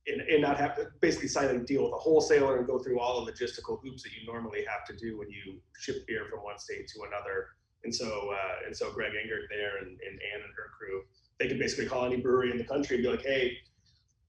and, 0.07 0.21
and 0.21 0.41
not 0.41 0.57
have 0.57 0.75
to 0.75 0.87
basically 1.01 1.27
sign 1.27 1.53
a 1.53 1.59
deal 1.59 1.83
with 1.83 1.93
a 1.93 1.97
wholesaler 1.97 2.57
and 2.57 2.65
go 2.65 2.79
through 2.79 2.99
all 2.99 3.25
the 3.25 3.31
logistical 3.31 3.81
hoops 3.83 4.03
that 4.03 4.11
you 4.13 4.25
normally 4.25 4.63
have 4.65 4.85
to 4.87 4.95
do 4.95 5.17
when 5.17 5.29
you 5.29 5.59
ship 5.77 6.07
beer 6.07 6.27
from 6.29 6.39
one 6.43 6.57
state 6.57 6.87
to 6.95 7.03
another. 7.03 7.47
And 7.83 7.93
so, 7.93 8.07
uh, 8.07 8.65
and 8.65 8.75
so 8.75 8.91
Greg 8.91 9.11
Engert 9.11 9.49
there 9.49 9.77
and, 9.79 9.87
and 9.87 10.15
Anne 10.33 10.43
and 10.43 10.53
her 10.55 10.71
crew, 10.77 11.03
they 11.39 11.47
could 11.47 11.59
basically 11.59 11.85
call 11.85 12.05
any 12.05 12.17
brewery 12.17 12.51
in 12.51 12.57
the 12.57 12.63
country 12.63 12.97
and 12.97 13.03
be 13.03 13.09
like, 13.09 13.23
hey, 13.23 13.57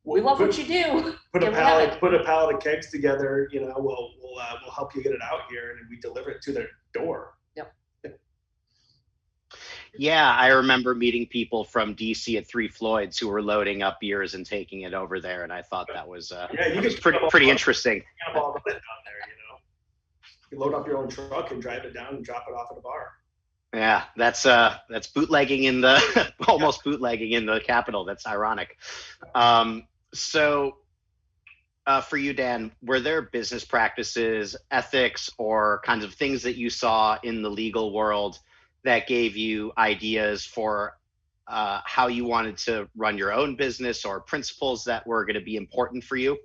we 0.04 0.20
love 0.20 0.38
put, 0.38 0.48
what 0.48 0.58
you 0.58 0.64
do. 0.64 1.14
Put 1.32 1.42
a 1.42 1.50
pallet, 1.50 2.00
put 2.00 2.14
a 2.14 2.24
pallet 2.24 2.56
of 2.56 2.62
kegs 2.62 2.90
together. 2.90 3.48
You 3.52 3.60
know, 3.60 3.74
we'll 3.76 4.12
we'll 4.22 4.38
uh, 4.38 4.54
we'll 4.62 4.72
help 4.72 4.94
you 4.94 5.02
get 5.02 5.12
it 5.12 5.20
out 5.22 5.40
here, 5.50 5.76
and 5.78 5.88
we 5.90 5.98
deliver 5.98 6.30
it 6.30 6.40
to 6.42 6.52
their 6.52 6.68
door. 6.94 7.34
Yeah, 9.96 10.32
I 10.32 10.48
remember 10.48 10.94
meeting 10.94 11.26
people 11.26 11.64
from 11.64 11.94
DC 11.94 12.36
at 12.36 12.46
Three 12.46 12.68
Floyds 12.68 13.18
who 13.18 13.28
were 13.28 13.42
loading 13.42 13.82
up 13.82 13.98
beers 14.00 14.34
and 14.34 14.44
taking 14.44 14.82
it 14.82 14.94
over 14.94 15.20
there, 15.20 15.44
and 15.44 15.52
I 15.52 15.62
thought 15.62 15.88
that 15.92 16.06
was 16.06 16.30
uh, 16.30 16.46
yeah, 16.52 16.68
you 16.68 16.80
was 16.80 16.98
pretty 17.00 17.18
pretty 17.30 17.50
interesting. 17.50 17.96
You 17.96 18.34
there, 18.64 18.74
you 18.74 19.34
know. 19.48 19.58
You 20.52 20.58
load 20.58 20.74
up 20.74 20.86
your 20.86 20.98
own 20.98 21.08
truck 21.08 21.50
and 21.50 21.60
drive 21.60 21.84
it 21.84 21.94
down 21.94 22.16
and 22.16 22.24
drop 22.24 22.44
it 22.48 22.52
off 22.52 22.68
at 22.70 22.78
a 22.78 22.80
bar. 22.80 23.12
Yeah, 23.74 24.04
that's 24.16 24.46
uh 24.46 24.76
that's 24.88 25.08
bootlegging 25.08 25.64
in 25.64 25.82
the 25.82 26.32
almost 26.48 26.84
bootlegging 26.84 27.32
in 27.32 27.46
the 27.46 27.60
capital. 27.60 28.04
That's 28.04 28.26
ironic. 28.26 28.78
Um, 29.34 29.86
so 30.14 30.78
uh, 31.86 32.02
for 32.02 32.18
you, 32.18 32.34
Dan, 32.34 32.70
were 32.82 33.00
there 33.00 33.22
business 33.22 33.64
practices, 33.64 34.54
ethics, 34.70 35.30
or 35.38 35.80
kinds 35.84 36.04
of 36.04 36.12
things 36.12 36.42
that 36.42 36.56
you 36.56 36.68
saw 36.68 37.18
in 37.22 37.40
the 37.40 37.48
legal 37.48 37.94
world 37.94 38.38
that 38.84 39.06
gave 39.06 39.36
you 39.36 39.72
ideas 39.78 40.44
for 40.44 40.98
uh, 41.46 41.80
how 41.86 42.08
you 42.08 42.26
wanted 42.26 42.58
to 42.58 42.86
run 42.94 43.16
your 43.16 43.32
own 43.32 43.56
business 43.56 44.04
or 44.04 44.20
principles 44.20 44.84
that 44.84 45.06
were 45.06 45.24
going 45.24 45.34
to 45.34 45.40
be 45.40 45.56
important 45.56 46.04
for 46.04 46.16
you? 46.16 46.36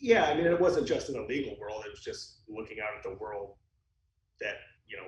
Yeah, 0.00 0.24
I 0.24 0.34
mean, 0.34 0.46
it 0.46 0.58
wasn't 0.58 0.86
just 0.86 1.10
in 1.10 1.16
the 1.16 1.22
legal 1.22 1.54
world; 1.58 1.84
it 1.86 1.90
was 1.90 2.00
just 2.00 2.40
looking 2.48 2.78
out 2.80 2.96
at 2.96 3.02
the 3.02 3.16
world 3.18 3.56
that 4.40 4.56
you 4.88 4.96
know 4.96 5.06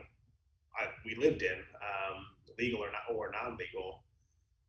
I, 0.79 0.87
we 1.05 1.17
lived 1.17 1.43
in, 1.43 1.59
um, 1.83 2.27
legal 2.59 2.81
or 2.81 2.91
not 2.91 3.15
or 3.15 3.31
non-legal. 3.31 4.05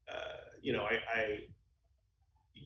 Uh, 0.08 0.42
you 0.62 0.74
know, 0.74 0.84
I, 0.84 1.00
I 1.14 1.40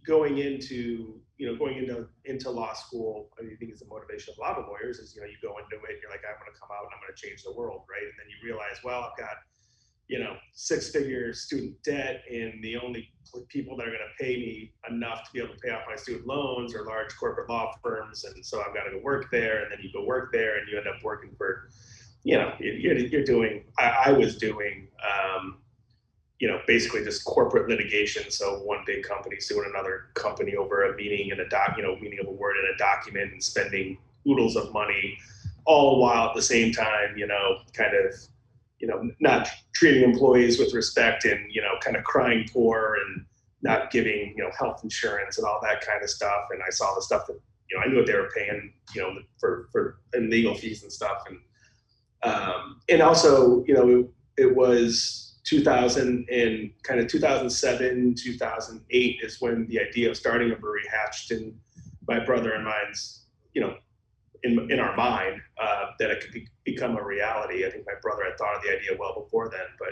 going 0.06 0.40
into 0.40 1.20
you 1.38 1.48
know 1.48 1.56
going 1.56 1.78
into 1.78 2.08
into 2.26 2.50
law 2.50 2.74
school 2.74 3.30
i 3.40 3.42
mean, 3.42 3.54
I 3.54 3.56
think 3.58 3.72
is 3.72 3.80
the 3.80 3.88
motivation 3.88 4.34
of 4.34 4.38
a 4.38 4.42
lot 4.42 4.58
of 4.58 4.66
lawyers 4.68 5.00
is 5.00 5.16
you 5.16 5.22
know 5.22 5.28
you 5.28 5.38
go 5.42 5.58
into 5.58 5.76
it 5.84 5.92
and 5.92 6.00
you're 6.02 6.12
like 6.12 6.24
i'm 6.28 6.40
going 6.40 6.52
to 6.52 6.60
come 6.60 6.70
out 6.72 6.84
and 6.84 6.92
i'm 6.94 7.02
going 7.02 7.14
to 7.14 7.20
change 7.20 7.44
the 7.44 7.54
world 7.54 7.84
right 7.90 8.04
and 8.04 8.16
then 8.20 8.28
you 8.28 8.38
realize 8.44 8.78
well 8.84 9.10
i've 9.10 9.18
got 9.18 9.38
you 10.08 10.20
know 10.20 10.36
six 10.54 10.92
figure 10.92 11.34
student 11.34 11.76
debt 11.84 12.24
and 12.30 12.64
the 12.64 12.76
only 12.78 13.10
people 13.48 13.78
that 13.78 13.88
are 13.88 13.92
going 13.92 14.04
to 14.04 14.24
pay 14.24 14.36
me 14.38 14.74
enough 14.90 15.24
to 15.24 15.30
be 15.34 15.40
able 15.40 15.54
to 15.54 15.60
pay 15.60 15.72
off 15.72 15.84
my 15.90 15.96
student 15.96 16.28
loans 16.28 16.76
are 16.76 16.84
large 16.86 17.16
corporate 17.16 17.50
law 17.50 17.74
firms 17.82 18.26
and 18.26 18.46
so 18.46 18.60
i've 18.62 18.74
got 18.74 18.84
to 18.84 18.92
go 18.92 19.00
work 19.02 19.32
there 19.32 19.64
and 19.64 19.72
then 19.72 19.80
you 19.82 19.90
go 19.94 20.06
work 20.06 20.32
there 20.34 20.58
and 20.58 20.68
you 20.70 20.78
end 20.78 20.88
up 20.88 21.02
working 21.04 21.32
for 21.38 21.70
you 22.24 22.38
know 22.38 22.54
you're, 22.60 22.98
you're 22.98 23.24
doing 23.24 23.64
i, 23.78 24.06
I 24.06 24.12
was 24.12 24.38
doing 24.38 24.88
um, 25.04 25.58
you 26.44 26.50
know, 26.50 26.60
basically 26.68 27.02
just 27.06 27.24
corporate 27.24 27.70
litigation. 27.70 28.30
So 28.30 28.60
one 28.64 28.84
big 28.86 29.04
company 29.04 29.40
suing 29.40 29.72
another 29.74 30.08
company 30.14 30.58
over 30.58 30.84
a 30.84 30.94
meaning 30.98 31.32
and 31.32 31.40
a 31.40 31.48
doc, 31.48 31.76
you 31.78 31.84
know, 31.84 31.96
meaning 31.96 32.20
of 32.20 32.28
a 32.28 32.32
word 32.32 32.58
in 32.58 32.74
a 32.74 32.78
document 32.78 33.32
and 33.32 33.42
spending 33.42 33.98
oodles 34.28 34.58
of 34.58 34.74
money, 34.74 35.18
all 35.64 36.02
while 36.02 36.28
at 36.28 36.36
the 36.36 36.42
same 36.42 36.74
time, 36.74 37.16
you 37.16 37.28
know, 37.28 37.60
kind 37.72 37.96
of, 37.96 38.14
you 38.80 38.88
know, 38.88 39.10
not 39.22 39.48
treating 39.74 40.04
employees 40.04 40.60
with 40.60 40.74
respect 40.74 41.24
and 41.24 41.50
you 41.50 41.62
know, 41.62 41.76
kind 41.80 41.96
of 41.96 42.04
crying 42.04 42.46
poor 42.52 42.98
and 43.06 43.26
not 43.62 43.90
giving 43.90 44.34
you 44.36 44.44
know 44.44 44.52
health 44.60 44.82
insurance 44.84 45.38
and 45.38 45.48
all 45.48 45.62
that 45.62 45.80
kind 45.80 46.04
of 46.04 46.10
stuff. 46.10 46.48
And 46.52 46.62
I 46.62 46.72
saw 46.72 46.94
the 46.94 47.02
stuff 47.02 47.26
that 47.28 47.40
you 47.70 47.78
know 47.78 47.84
I 47.86 47.88
knew 47.88 47.96
what 47.96 48.06
they 48.06 48.16
were 48.16 48.32
paying, 48.36 48.74
you 48.94 49.02
know, 49.02 49.18
for 49.40 49.70
for 49.72 50.00
legal 50.14 50.56
fees 50.56 50.84
and 50.84 50.92
stuff. 50.92 51.24
And 51.30 51.40
um, 52.24 52.80
and 52.90 53.02
also, 53.02 53.64
you 53.66 53.74
know, 53.74 54.08
it, 54.38 54.56
was 54.56 55.40
2000 55.46 56.28
and 56.30 56.72
kind 56.84 57.00
of 57.00 57.08
2007 57.08 58.16
2008 58.18 59.20
is 59.22 59.42
when 59.42 59.68
the 59.68 59.80
idea 59.80 60.10
of 60.10 60.16
starting 60.16 60.52
a 60.52 60.56
brewery 60.56 60.84
hatched 60.90 61.32
in 61.32 61.54
my 62.08 62.24
brother 62.24 62.54
and 62.54 62.64
mine's 62.64 63.26
you 63.54 63.62
know 63.62 63.76
in, 64.44 64.72
in 64.72 64.80
our 64.80 64.96
mind 64.96 65.42
uh, 65.62 65.88
that 66.00 66.12
it 66.12 66.22
could 66.22 66.32
be, 66.32 66.48
become 66.66 66.98
a 66.98 67.04
reality. 67.04 67.66
I 67.66 67.70
think 67.70 67.86
my 67.86 67.94
brother 68.02 68.24
had 68.24 68.38
thought 68.38 68.56
of 68.56 68.64
the 68.64 68.70
idea 68.70 68.92
well 68.98 69.22
before 69.22 69.50
then 69.50 69.68
but 69.80 69.90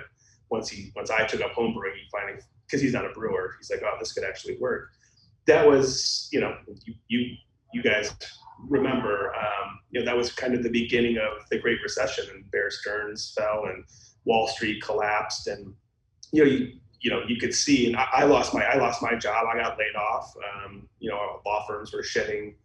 once 0.50 0.69
he 0.69 0.91
once 0.95 1.09
i 1.09 1.25
took 1.25 1.41
up 1.41 1.51
home 1.51 1.73
brewing 1.73 1.95
he 1.95 2.07
finally 2.11 2.41
because 2.65 2.81
he's 2.81 2.93
not 2.93 3.05
a 3.05 3.09
brewer 3.09 3.55
he's 3.59 3.69
like 3.69 3.81
oh 3.83 3.97
this 4.00 4.13
could 4.13 4.23
actually 4.23 4.57
work. 4.59 4.89
That 5.47 5.67
was 5.67 6.29
you 6.31 6.39
know 6.39 6.55
you 6.85 6.93
you, 7.07 7.35
you 7.74 7.82
guys 7.84 8.13
remember 8.68 9.34
um, 9.36 9.80
you 9.90 10.00
know 10.00 10.06
that 10.06 10.16
was 10.16 10.32
kind 10.32 10.54
of 10.54 10.63
the 10.63 10.70
beginning 10.70 11.18
of 11.18 11.48
the 11.50 11.58
great 11.58 11.80
recession 11.82 12.25
and 12.34 12.50
bear 12.51 12.70
stearns 12.70 13.34
fell 13.36 13.66
and 13.66 13.84
Wall 14.25 14.48
Street 14.48 14.82
collapsed, 14.82 15.48
and 15.48 15.74
you 16.32 16.44
know, 16.44 16.50
you, 16.50 16.74
you 17.00 17.10
know, 17.10 17.22
you 17.28 17.38
could 17.38 17.54
see, 17.54 17.88
and 17.88 17.96
I, 17.96 18.08
I 18.13 18.24
lost 18.25 18.54
my 18.54 18.63
I 18.63 18.78
lost 18.78 19.01
my 19.01 19.16
job. 19.16 19.46
I 19.51 19.58
got 19.58 19.78
laid 19.78 19.96
off. 19.96 20.34
Um, 20.54 20.88
you 21.00 21.10
know, 21.10 21.42
law 21.46 21.66
firms 21.68 21.94
were 21.94 22.04
shedding, 22.04 22.56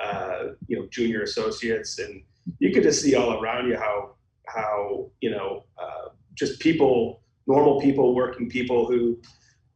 uh, 0.00 0.48
you 0.66 0.78
know, 0.78 0.86
junior 0.90 1.22
associates, 1.22 1.98
and 1.98 2.22
you 2.58 2.72
could 2.72 2.82
just 2.82 3.02
see 3.02 3.14
all 3.14 3.40
around 3.40 3.68
you 3.68 3.76
how 3.76 4.16
how 4.48 5.10
you 5.20 5.30
know 5.30 5.64
uh, 5.78 6.08
just 6.34 6.60
people, 6.60 7.22
normal 7.46 7.80
people, 7.80 8.14
working 8.14 8.48
people 8.48 8.86
who 8.86 9.20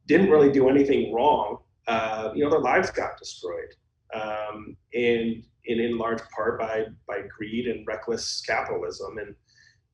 didn't 0.06 0.30
really 0.30 0.50
do 0.50 0.68
anything 0.68 1.12
wrong. 1.12 1.58
Uh, 1.86 2.30
you 2.34 2.44
know, 2.44 2.50
their 2.50 2.60
lives 2.60 2.90
got 2.90 3.16
destroyed, 3.18 3.74
um, 4.14 4.76
and 4.94 5.42
and 5.66 5.80
in 5.80 5.98
large 5.98 6.22
part 6.34 6.58
by 6.58 6.86
by 7.06 7.22
greed 7.36 7.66
and 7.66 7.86
reckless 7.86 8.42
capitalism 8.46 9.18
and 9.18 9.34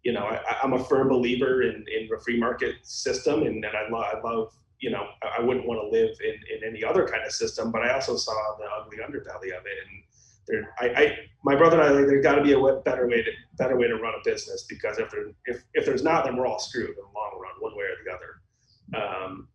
you 0.07 0.13
know, 0.13 0.23
I, 0.25 0.41
am 0.63 0.73
a 0.73 0.85
firm 0.85 1.09
believer 1.09 1.63
in, 1.63 1.85
in 1.93 2.09
the 2.09 2.21
free 2.25 2.39
market 2.39 2.77
system, 2.85 3.43
and, 3.43 3.65
and 3.65 3.77
I, 3.77 3.91
love, 3.91 4.05
I 4.15 4.21
love, 4.21 4.53
you 4.79 4.91
know, 4.91 5.05
I 5.37 5.43
wouldn't 5.43 5.67
want 5.67 5.81
to 5.83 5.89
live 5.89 6.17
in, 6.23 6.35
in 6.55 6.73
any 6.73 6.85
other 6.85 7.09
kind 7.09 7.25
of 7.25 7.33
system, 7.33 7.73
but 7.73 7.83
I 7.83 7.93
also 7.93 8.17
saw 8.17 8.33
the 8.57 8.67
ugly 8.81 8.99
underbelly 8.99 9.59
of 9.59 9.67
it. 9.67 9.79
And 9.83 10.05
there, 10.47 10.75
I, 10.79 11.03
I 11.03 11.19
my 11.45 11.57
brother 11.57 11.81
and 11.81 11.99
I, 11.99 12.03
there's 12.03 12.23
got 12.23 12.37
to 12.37 12.43
be 12.43 12.53
a 12.53 12.77
better 12.85 13.09
way 13.09 13.25
to 13.25 13.31
better 13.59 13.77
way 13.77 13.89
to 13.89 13.97
run 13.97 14.15
a 14.15 14.23
business 14.25 14.65
because 14.69 14.99
if 14.99 15.11
there, 15.11 15.27
if, 15.47 15.65
if 15.75 15.85
there's 15.85 16.05
not, 16.05 16.25
then 16.25 16.37
we're 16.37 16.47
all 16.47 16.61
screwed 16.61 16.91
in 16.91 16.95
the 16.95 17.03
long 17.03 17.41
run, 17.43 17.55
one 17.59 17.77
way 17.77 17.87
or 17.87 17.97
the 18.05 18.13
other. 18.15 19.25
Um, 19.25 19.49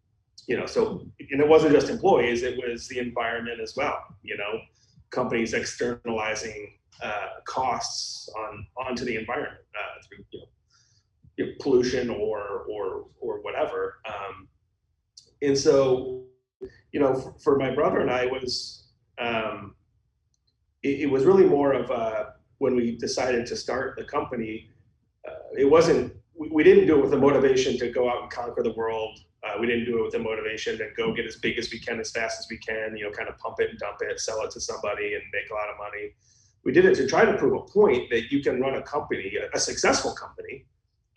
you 0.51 0.57
know, 0.57 0.65
so 0.65 1.07
and 1.31 1.39
it 1.39 1.47
wasn't 1.47 1.71
just 1.71 1.89
employees; 1.89 2.43
it 2.43 2.57
was 2.57 2.85
the 2.89 2.99
environment 2.99 3.61
as 3.61 3.73
well. 3.77 3.97
You 4.21 4.35
know, 4.37 4.59
companies 5.09 5.53
externalizing 5.53 6.73
uh, 7.01 7.27
costs 7.45 8.29
on 8.37 8.67
onto 8.75 9.05
the 9.05 9.15
environment 9.15 9.63
uh, 9.73 10.03
through 10.05 10.41
you 11.37 11.45
know, 11.45 11.51
pollution 11.61 12.09
or 12.09 12.65
or 12.69 13.05
or 13.21 13.41
whatever. 13.43 13.99
Um, 14.05 14.49
and 15.41 15.57
so, 15.57 16.25
you 16.91 16.99
know, 16.99 17.15
for, 17.15 17.33
for, 17.43 17.57
my 17.57 17.73
brother 17.73 18.01
and 18.01 18.11
I, 18.11 18.25
was 18.25 18.89
um, 19.19 19.73
it, 20.83 20.99
it, 21.03 21.09
was 21.09 21.23
really 21.23 21.45
more 21.45 21.71
of 21.73 21.89
a, 21.89 22.33
when 22.57 22.75
we 22.75 22.97
decided 22.97 23.45
to 23.47 23.55
start 23.55 23.95
the 23.97 24.03
company. 24.03 24.69
Uh, 25.25 25.57
it 25.57 25.69
wasn't 25.69 26.13
we, 26.35 26.49
we 26.49 26.63
didn't 26.63 26.87
do 26.87 26.97
it 26.97 27.01
with 27.01 27.11
the 27.11 27.17
motivation 27.17 27.77
to 27.77 27.89
go 27.89 28.09
out 28.09 28.23
and 28.23 28.29
conquer 28.29 28.63
the 28.63 28.73
world. 28.73 29.17
Uh, 29.43 29.57
we 29.59 29.65
didn't 29.65 29.85
do 29.85 29.97
it 29.99 30.03
with 30.03 30.11
the 30.11 30.19
motivation 30.19 30.77
to 30.77 30.87
go 30.95 31.13
get 31.13 31.25
as 31.25 31.37
big 31.37 31.57
as 31.57 31.71
we 31.71 31.79
can, 31.79 31.99
as 31.99 32.11
fast 32.11 32.39
as 32.39 32.47
we 32.49 32.57
can. 32.57 32.95
You 32.95 33.05
know, 33.05 33.11
kind 33.11 33.27
of 33.27 33.37
pump 33.39 33.55
it 33.59 33.69
and 33.71 33.79
dump 33.79 33.97
it, 34.01 34.19
sell 34.19 34.41
it 34.43 34.51
to 34.51 34.61
somebody, 34.61 35.15
and 35.15 35.23
make 35.33 35.49
a 35.49 35.53
lot 35.53 35.69
of 35.69 35.77
money 35.77 36.13
we 36.63 36.71
did 36.71 36.85
it 36.85 36.95
to 36.95 37.07
try 37.07 37.25
to 37.25 37.37
prove 37.37 37.53
a 37.53 37.65
point 37.71 38.09
that 38.09 38.31
you 38.31 38.41
can 38.41 38.61
run 38.61 38.75
a 38.75 38.81
company, 38.83 39.33
a, 39.53 39.59
successful 39.59 40.13
company. 40.13 40.65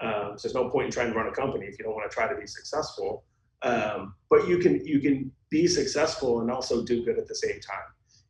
Um, 0.00 0.32
so 0.36 0.48
there's 0.48 0.54
no 0.54 0.70
point 0.70 0.86
in 0.86 0.92
trying 0.92 1.12
to 1.12 1.16
run 1.16 1.26
a 1.26 1.32
company 1.32 1.66
if 1.66 1.78
you 1.78 1.84
don't 1.84 1.94
want 1.94 2.10
to 2.10 2.14
try 2.14 2.26
to 2.28 2.38
be 2.38 2.46
successful. 2.46 3.24
Um, 3.62 4.14
but 4.28 4.48
you 4.48 4.58
can 4.58 4.84
you 4.84 5.00
can 5.00 5.30
be 5.50 5.66
successful 5.66 6.40
and 6.40 6.50
also 6.50 6.84
do 6.84 7.04
good 7.04 7.18
at 7.18 7.28
the 7.28 7.34
same 7.34 7.60
time. 7.60 7.88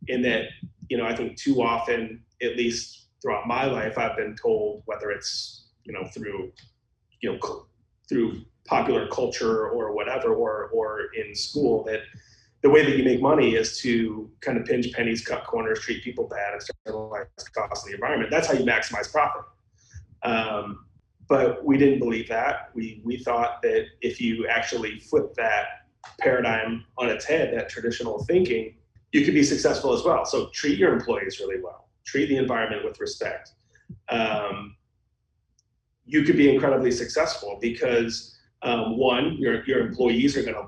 In 0.09 0.23
that, 0.23 0.49
you 0.89 0.97
know, 0.97 1.07
I 1.07 1.17
think 1.17 1.37
too 1.37 1.63
often, 1.63 2.23
at 2.43 2.57
least 2.57 3.09
throughout 3.23 3.47
my 3.47 3.65
life, 3.65 3.97
I've 3.99 4.17
been 4.17 4.37
told 4.37 4.83
whether 4.85 5.11
it's 5.11 5.69
you 5.85 5.93
know 5.93 6.05
through 6.15 6.53
you 7.21 7.33
know 7.33 7.67
through 8.09 8.43
popular 8.67 9.07
culture 9.09 9.69
or 9.69 9.95
whatever, 9.95 10.35
or 10.35 10.71
or 10.73 11.09
in 11.15 11.35
school 11.35 11.85
that 11.85 12.01
the 12.63 12.71
way 12.71 12.85
that 12.85 12.97
you 12.97 13.05
make 13.05 13.21
money 13.21 13.57
is 13.57 13.79
to 13.81 14.31
kind 14.41 14.57
of 14.57 14.65
pinch 14.65 14.91
pennies, 14.93 15.23
cut 15.23 15.45
corners, 15.45 15.81
treat 15.81 16.03
people 16.03 16.27
bad, 16.27 16.55
externalize 16.55 17.27
costs 17.55 17.85
in 17.85 17.91
the 17.93 17.95
environment. 17.95 18.31
That's 18.31 18.47
how 18.47 18.55
you 18.55 18.65
maximize 18.65 19.13
profit. 19.13 19.43
Um, 20.23 20.87
but 21.29 21.65
we 21.65 21.77
didn't 21.77 21.99
believe 21.99 22.29
that. 22.29 22.71
We 22.75 23.03
we 23.05 23.19
thought 23.19 23.63
that 23.63 23.87
if 24.01 24.21
you 24.21 24.47
actually 24.49 24.99
flip 25.01 25.35
that 25.35 25.67
paradigm 26.21 26.85
on 26.99 27.09
its 27.09 27.25
head, 27.25 27.55
that 27.55 27.69
traditional 27.69 28.25
thinking, 28.25 28.77
you 29.13 29.25
could 29.25 29.35
be 29.35 29.43
successful 29.43 29.93
as 29.93 30.03
well. 30.05 30.25
So 30.25 30.49
treat 30.51 30.79
your 30.79 30.93
employees 30.93 31.41
really 31.41 31.63
well. 31.63 31.89
Treat 32.05 32.29
the 32.29 32.37
environment 32.37 32.85
with 32.85 33.01
respect. 33.01 33.53
Um, 34.09 34.77
you 36.07 36.23
could 36.23 36.37
be 36.37 36.53
incredibly 36.53 36.91
successful 36.91 37.59
because 37.61 38.34
um, 38.65 38.97
one, 38.97 39.37
your 39.39 39.65
your 39.67 39.87
employees 39.87 40.37
are 40.37 40.43
going 40.43 40.55
to, 40.55 40.67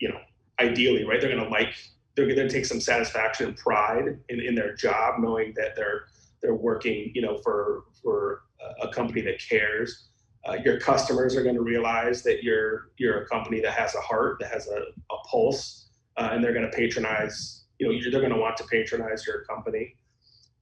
you 0.00 0.08
know, 0.08 0.18
ideally, 0.60 1.04
right? 1.04 1.20
They're 1.20 1.30
going 1.30 1.44
to 1.44 1.50
like, 1.50 1.74
they're 2.14 2.26
going 2.26 2.36
to 2.38 2.48
take 2.48 2.64
some 2.64 2.80
satisfaction 2.80 3.48
and 3.48 3.56
pride 3.56 4.18
in, 4.28 4.40
in 4.40 4.54
their 4.54 4.74
job, 4.74 5.20
knowing 5.20 5.52
that 5.56 5.76
they're 5.76 6.06
they're 6.42 6.54
working, 6.54 7.12
you 7.14 7.22
know, 7.22 7.38
for 7.38 7.84
for 8.02 8.42
a 8.80 8.88
company 8.88 9.20
that 9.20 9.38
cares. 9.38 10.08
Uh, 10.46 10.56
your 10.64 10.78
customers 10.78 11.36
are 11.36 11.42
going 11.42 11.54
to 11.54 11.62
realize 11.62 12.22
that 12.22 12.42
you're 12.42 12.90
you're 12.96 13.22
a 13.22 13.26
company 13.28 13.60
that 13.60 13.72
has 13.72 13.94
a 13.94 14.00
heart, 14.00 14.38
that 14.40 14.50
has 14.50 14.66
a, 14.68 14.78
a 15.12 15.16
pulse, 15.30 15.88
uh, 16.16 16.30
and 16.32 16.42
they're 16.42 16.54
going 16.54 16.68
to 16.68 16.76
patronize. 16.76 17.64
You 17.78 17.88
know, 17.92 18.10
they're 18.10 18.20
going 18.20 18.32
to 18.32 18.38
want 18.38 18.56
to 18.58 18.64
patronize 18.64 19.26
your 19.26 19.44
company. 19.44 19.96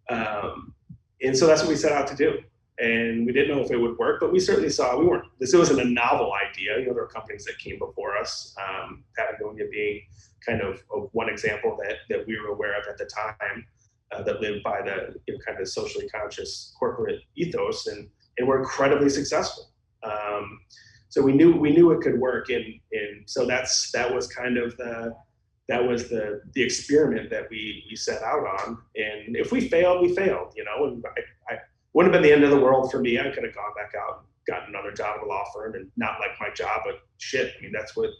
Um, 0.09 0.75
and 1.23 1.37
so 1.37 1.47
that's 1.47 1.61
what 1.61 1.69
we 1.69 1.77
set 1.77 1.93
out 1.93 2.09
to 2.09 2.17
do 2.17 2.41
and 2.83 3.25
we 3.25 3.33
didn't 3.33 3.57
know 3.57 3.63
if 3.63 3.71
it 3.71 3.77
would 3.77 3.97
work, 3.97 4.19
but 4.19 4.33
we 4.33 4.41
certainly 4.41 4.69
saw 4.69 4.99
we 4.99 5.07
weren't. 5.07 5.25
This 5.39 5.55
wasn't 5.55 5.81
a 5.81 5.85
novel 5.85 6.33
idea. 6.35 6.81
You 6.81 6.87
know, 6.87 6.95
there 6.95 7.05
were 7.05 7.09
companies 7.09 7.45
that 7.45 7.57
came 7.59 7.79
before 7.79 8.17
us, 8.19 8.55
um, 8.61 9.05
Patagonia 9.17 9.67
being 9.71 10.03
kind 10.45 10.61
of, 10.61 10.83
one 11.13 11.29
example 11.29 11.79
that 11.83 11.99
that 12.11 12.27
we 12.27 12.39
were 12.41 12.49
aware 12.49 12.77
of 12.79 12.85
at 12.89 12.99
the 12.99 13.05
time 13.05 13.65
uh, 14.11 14.23
that 14.25 14.41
lived 14.41 14.65
by 14.65 14.83
the 14.83 15.15
you 15.29 15.35
know, 15.35 15.41
kind 15.47 15.61
of 15.61 15.69
socially 15.69 16.09
conscious 16.09 16.75
corporate 16.77 17.21
ethos, 17.37 17.87
and 17.87 18.09
and 18.39 18.49
were 18.49 18.59
incredibly 18.59 19.09
successful. 19.09 19.71
Um, 20.03 20.59
so 21.09 21.23
we 21.23 21.33
knew 21.33 21.55
we 21.55 21.71
knew 21.71 21.93
it 21.93 22.01
could 22.01 22.19
work, 22.19 22.51
and 22.51 22.65
and 22.91 23.23
so 23.27 23.47
that's 23.47 23.93
that 23.93 24.13
was 24.13 24.27
kind 24.27 24.59
of 24.59 24.77
the 24.77 25.15
that 25.69 25.87
was 25.87 26.09
the 26.09 26.43
the 26.55 26.63
experiment 26.63 27.31
that 27.31 27.49
we 27.49 27.85
we 27.89 27.95
set 27.95 28.23
out 28.23 28.45
on. 28.45 28.79
And 28.97 29.37
if 29.37 29.53
we 29.53 29.69
failed, 29.69 30.03
we 30.03 30.17
failed, 30.17 30.53
you 30.57 30.65
know. 30.65 30.87
And 30.87 31.05
I, 31.49 31.55
I 31.55 31.59
wouldn't 31.95 32.15
have 32.15 32.23
been 32.23 32.29
the 32.29 32.35
end 32.35 32.45
of 32.45 32.51
the 32.51 32.61
world 32.61 32.91
for 32.91 33.01
me. 33.01 33.19
I 33.19 33.31
could 33.31 33.45
have 33.45 33.55
gone 33.55 33.73
back 33.77 33.93
out 33.99 34.19
and 34.19 34.27
gotten 34.47 34.75
another 34.75 34.93
job 34.93 35.19
at 35.19 35.25
a 35.25 35.27
law 35.27 35.45
firm 35.55 35.75
and 35.75 35.91
not 35.97 36.21
like 36.21 36.31
my 36.41 36.51
job, 36.55 36.83
but 36.85 37.03
shit. 37.19 37.55
I 37.59 37.63
mean, 37.63 37.73
that's 37.73 37.97
what. 37.97 38.11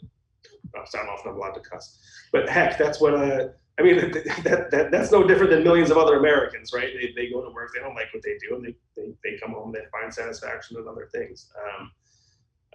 I 0.75 0.83
don't 0.91 1.05
know 1.05 1.13
if 1.13 1.25
I'm 1.25 1.35
allowed 1.35 1.53
to 1.53 1.59
cuss, 1.59 1.99
but 2.31 2.49
heck, 2.49 2.77
that's 2.77 2.99
what. 2.99 3.13
Uh, 3.13 3.49
I 3.79 3.81
mean, 3.81 4.11
that, 4.43 4.69
that 4.71 4.91
that's 4.91 5.11
no 5.11 5.25
different 5.25 5.51
than 5.51 5.63
millions 5.63 5.91
of 5.91 5.97
other 5.97 6.17
Americans, 6.17 6.71
right? 6.73 6.89
They, 6.93 7.13
they 7.15 7.29
go 7.31 7.41
to 7.41 7.49
work, 7.49 7.71
they 7.73 7.79
don't 7.79 7.95
like 7.95 8.13
what 8.13 8.23
they 8.23 8.37
do, 8.47 8.55
and 8.55 8.65
they, 8.65 8.75
they, 8.95 9.13
they 9.23 9.37
come 9.37 9.51
home, 9.51 9.71
they 9.71 9.81
find 9.91 10.13
satisfaction 10.13 10.77
in 10.77 10.87
other 10.87 11.09
things. 11.11 11.51
Um, 11.57 11.91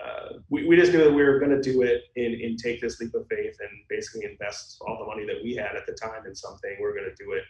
uh, 0.04 0.38
we, 0.48 0.66
we 0.66 0.76
just 0.76 0.92
knew 0.92 1.02
that 1.02 1.12
we 1.12 1.22
were 1.22 1.38
going 1.40 1.50
to 1.50 1.60
do 1.60 1.82
it 1.82 2.04
and, 2.16 2.40
and 2.40 2.58
take 2.58 2.80
this 2.80 3.00
leap 3.00 3.14
of 3.14 3.26
faith 3.28 3.56
and 3.60 3.70
basically 3.88 4.24
invest 4.24 4.80
all 4.86 4.98
the 4.98 5.04
money 5.04 5.26
that 5.26 5.42
we 5.42 5.54
had 5.56 5.74
at 5.74 5.86
the 5.86 5.92
time 5.92 6.24
in 6.26 6.34
something. 6.34 6.76
We're 6.80 6.94
going 6.94 7.10
to 7.10 7.24
do 7.24 7.32
it 7.32 7.42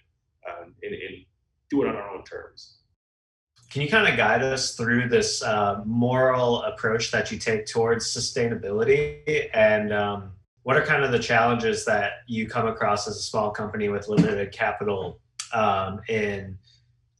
um, 0.48 0.74
and, 0.82 0.94
and 0.94 1.24
do 1.68 1.82
it 1.82 1.88
on 1.88 1.96
our 1.96 2.08
own 2.08 2.24
terms. 2.24 2.78
Can 3.70 3.82
you 3.82 3.88
kind 3.88 4.08
of 4.08 4.16
guide 4.16 4.42
us 4.42 4.74
through 4.74 5.08
this 5.08 5.42
uh, 5.42 5.82
moral 5.84 6.62
approach 6.62 7.10
that 7.10 7.30
you 7.30 7.38
take 7.38 7.66
towards 7.66 8.06
sustainability 8.06 9.48
and 9.52 9.92
um, 9.92 10.32
what 10.62 10.76
are 10.76 10.84
kind 10.84 11.04
of 11.04 11.12
the 11.12 11.18
challenges 11.18 11.84
that 11.84 12.12
you 12.26 12.48
come 12.48 12.66
across 12.66 13.06
as 13.06 13.16
a 13.16 13.22
small 13.22 13.50
company 13.50 13.90
with 13.90 14.08
limited 14.08 14.52
capital 14.52 15.20
um, 15.52 16.00
in 16.08 16.56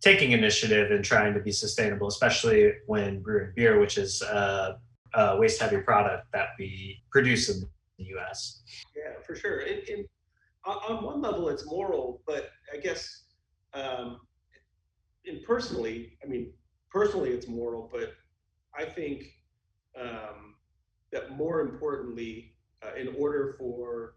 taking 0.01 0.33
initiative 0.33 0.91
and 0.91 1.05
trying 1.05 1.35
to 1.35 1.41
be 1.41 1.53
sustainable, 1.53 2.07
especially 2.07 2.73
when 2.87 3.21
brewing 3.21 3.53
beer, 3.55 3.79
which 3.79 3.99
is 3.99 4.23
a, 4.23 4.79
a 5.15 5.37
waste 5.37 5.61
heavy 5.61 5.79
product 5.79 6.27
that 6.33 6.49
we 6.59 7.03
produce 7.11 7.51
in 7.51 7.69
the 7.99 8.05
US? 8.17 8.63
Yeah, 8.97 9.21
for 9.27 9.35
sure. 9.35 9.63
On 10.65 11.03
one 11.03 11.21
level, 11.21 11.49
it's 11.49 11.67
moral, 11.67 12.23
but 12.27 12.51
I 12.73 12.79
guess 12.79 13.25
um, 13.75 14.21
and 15.29 15.43
personally, 15.45 16.13
I 16.25 16.27
mean, 16.27 16.53
personally, 16.91 17.31
it's 17.31 17.49
moral, 17.49 17.89
but 17.93 18.15
I 18.77 18.85
think 18.85 19.25
um, 20.01 20.55
that 21.13 21.37
more 21.37 21.61
importantly, 21.61 22.55
uh, 22.83 22.95
in 22.95 23.15
order 23.19 23.57
for 23.59 24.15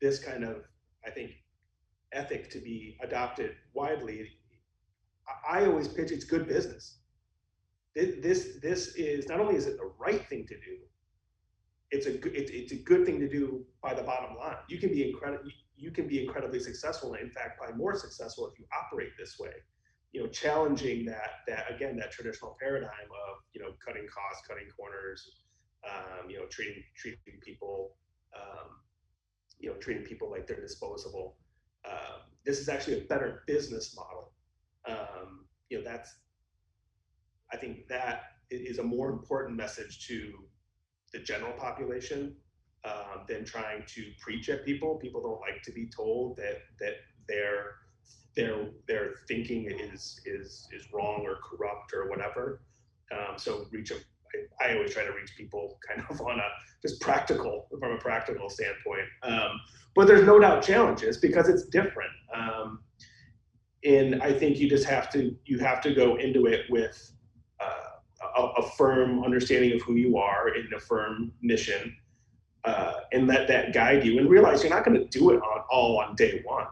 this 0.00 0.18
kind 0.18 0.44
of, 0.44 0.64
I 1.06 1.10
think, 1.10 1.32
ethic 2.12 2.50
to 2.50 2.58
be 2.58 2.96
adopted 3.02 3.52
widely, 3.74 4.28
I, 5.50 5.66
always 5.66 5.88
pitch 5.88 6.12
it's 6.12 6.24
good 6.24 6.46
business. 6.46 6.98
This, 7.94 8.58
this 8.62 8.94
is 8.94 9.26
not 9.28 9.40
only 9.40 9.56
is 9.56 9.66
it 9.66 9.78
the 9.78 9.90
right 9.98 10.24
thing 10.28 10.46
to 10.46 10.54
do, 10.54 10.76
it's 11.90 12.06
a 12.06 12.14
it's, 12.36 12.50
it's 12.50 12.72
a 12.72 12.76
good 12.76 13.06
thing 13.06 13.18
to 13.20 13.28
do 13.28 13.64
by 13.82 13.94
the 13.94 14.02
bottom 14.02 14.36
line. 14.36 14.56
You 14.68 14.78
can 14.78 14.90
be 14.90 15.08
incredible. 15.08 15.44
You 15.76 15.90
can 15.90 16.06
be 16.06 16.22
incredibly 16.22 16.60
successful, 16.60 17.14
and 17.14 17.22
in 17.22 17.30
fact, 17.30 17.58
probably 17.58 17.76
more 17.76 17.94
successful 17.96 18.48
if 18.48 18.58
you 18.58 18.66
operate 18.72 19.10
this 19.18 19.38
way 19.38 19.52
you 20.16 20.22
know, 20.22 20.28
challenging 20.30 21.04
that 21.04 21.44
that 21.46 21.66
again 21.70 21.94
that 21.98 22.10
traditional 22.10 22.56
paradigm 22.58 22.88
of 23.10 23.36
you 23.52 23.60
know 23.60 23.72
cutting 23.86 24.06
costs, 24.08 24.46
cutting 24.48 24.66
corners, 24.74 25.42
um, 25.86 26.30
you 26.30 26.38
know, 26.38 26.46
treating 26.46 26.82
treating 26.96 27.38
people, 27.44 27.96
um, 28.34 28.78
you 29.58 29.68
know, 29.68 29.76
treating 29.76 30.04
people 30.04 30.30
like 30.30 30.46
they're 30.46 30.58
disposable. 30.58 31.36
Uh, 31.84 32.20
this 32.46 32.58
is 32.58 32.70
actually 32.70 32.98
a 32.98 33.04
better 33.04 33.42
business 33.46 33.94
model. 33.94 34.32
Um, 34.88 35.44
you 35.68 35.76
know, 35.76 35.84
that's 35.84 36.14
I 37.52 37.58
think 37.58 37.86
that 37.88 38.22
is 38.50 38.78
a 38.78 38.82
more 38.82 39.10
important 39.10 39.54
message 39.54 40.06
to 40.08 40.32
the 41.12 41.18
general 41.18 41.52
population 41.58 42.36
um, 42.86 43.26
than 43.28 43.44
trying 43.44 43.82
to 43.88 44.02
preach 44.18 44.48
at 44.48 44.64
people. 44.64 44.96
People 44.96 45.20
don't 45.20 45.40
like 45.42 45.62
to 45.64 45.72
be 45.72 45.90
told 45.94 46.38
that 46.38 46.62
that 46.80 46.94
they're 47.28 47.74
their 48.36 48.68
their 48.86 49.14
thinking 49.26 49.70
is 49.70 50.20
is 50.26 50.68
is 50.72 50.86
wrong 50.92 51.24
or 51.26 51.38
corrupt 51.42 51.92
or 51.94 52.08
whatever. 52.08 52.60
Um, 53.10 53.38
so 53.38 53.66
reach 53.72 53.90
a 53.90 53.94
I, 54.60 54.68
I 54.68 54.74
always 54.74 54.92
try 54.92 55.04
to 55.04 55.12
reach 55.12 55.36
people 55.36 55.78
kind 55.88 56.04
of 56.08 56.20
on 56.20 56.38
a 56.38 56.48
just 56.82 57.00
practical 57.00 57.66
from 57.80 57.92
a 57.92 57.98
practical 57.98 58.50
standpoint. 58.50 59.06
Um, 59.22 59.60
but 59.94 60.06
there's 60.06 60.26
no 60.26 60.38
doubt 60.38 60.62
challenges 60.62 61.16
because 61.16 61.48
it's 61.48 61.64
different. 61.66 62.10
Um, 62.34 62.80
and 63.84 64.22
I 64.22 64.32
think 64.32 64.58
you 64.58 64.68
just 64.68 64.84
have 64.86 65.10
to 65.12 65.34
you 65.46 65.58
have 65.58 65.80
to 65.82 65.94
go 65.94 66.16
into 66.16 66.46
it 66.46 66.66
with 66.68 67.12
uh, 67.60 68.36
a, 68.36 68.42
a, 68.42 68.70
firm 68.70 69.24
understanding 69.24 69.72
of 69.72 69.80
who 69.82 69.94
you 69.94 70.18
are 70.18 70.48
and 70.48 70.70
a 70.74 70.80
firm 70.80 71.32
mission, 71.40 71.96
uh, 72.64 72.94
and 73.12 73.26
let 73.26 73.48
that 73.48 73.72
guide 73.72 74.04
you. 74.04 74.18
And 74.18 74.28
realize 74.28 74.62
you're 74.62 74.74
not 74.74 74.84
going 74.84 74.98
to 74.98 75.06
do 75.06 75.30
it 75.30 75.36
on 75.36 75.62
all 75.70 75.98
on 76.00 76.14
day 76.16 76.42
one 76.44 76.66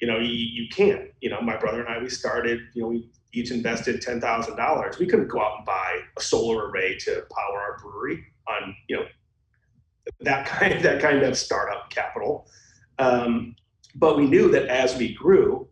you 0.00 0.06
know, 0.06 0.18
you, 0.18 0.30
you 0.30 0.68
can't. 0.68 1.08
You 1.20 1.30
know, 1.30 1.40
my 1.40 1.56
brother 1.56 1.80
and 1.80 1.88
I, 1.88 2.02
we 2.02 2.08
started, 2.08 2.60
you 2.74 2.82
know, 2.82 2.88
we 2.88 3.10
each 3.32 3.50
invested 3.50 4.00
ten 4.00 4.20
thousand 4.20 4.56
dollars. 4.56 4.98
We 4.98 5.06
couldn't 5.06 5.28
go 5.28 5.40
out 5.40 5.58
and 5.58 5.66
buy 5.66 6.00
a 6.16 6.22
solar 6.22 6.68
array 6.68 6.96
to 7.00 7.24
power 7.34 7.60
our 7.60 7.78
brewery 7.78 8.24
on, 8.48 8.74
you 8.88 8.96
know, 8.96 9.04
that 10.20 10.46
kind 10.46 10.82
that 10.82 11.00
kind 11.00 11.22
of 11.22 11.36
startup 11.36 11.90
capital. 11.90 12.48
Um, 12.98 13.56
but 13.94 14.16
we 14.16 14.26
knew 14.26 14.50
that 14.50 14.66
as 14.68 14.96
we 14.96 15.14
grew, 15.14 15.68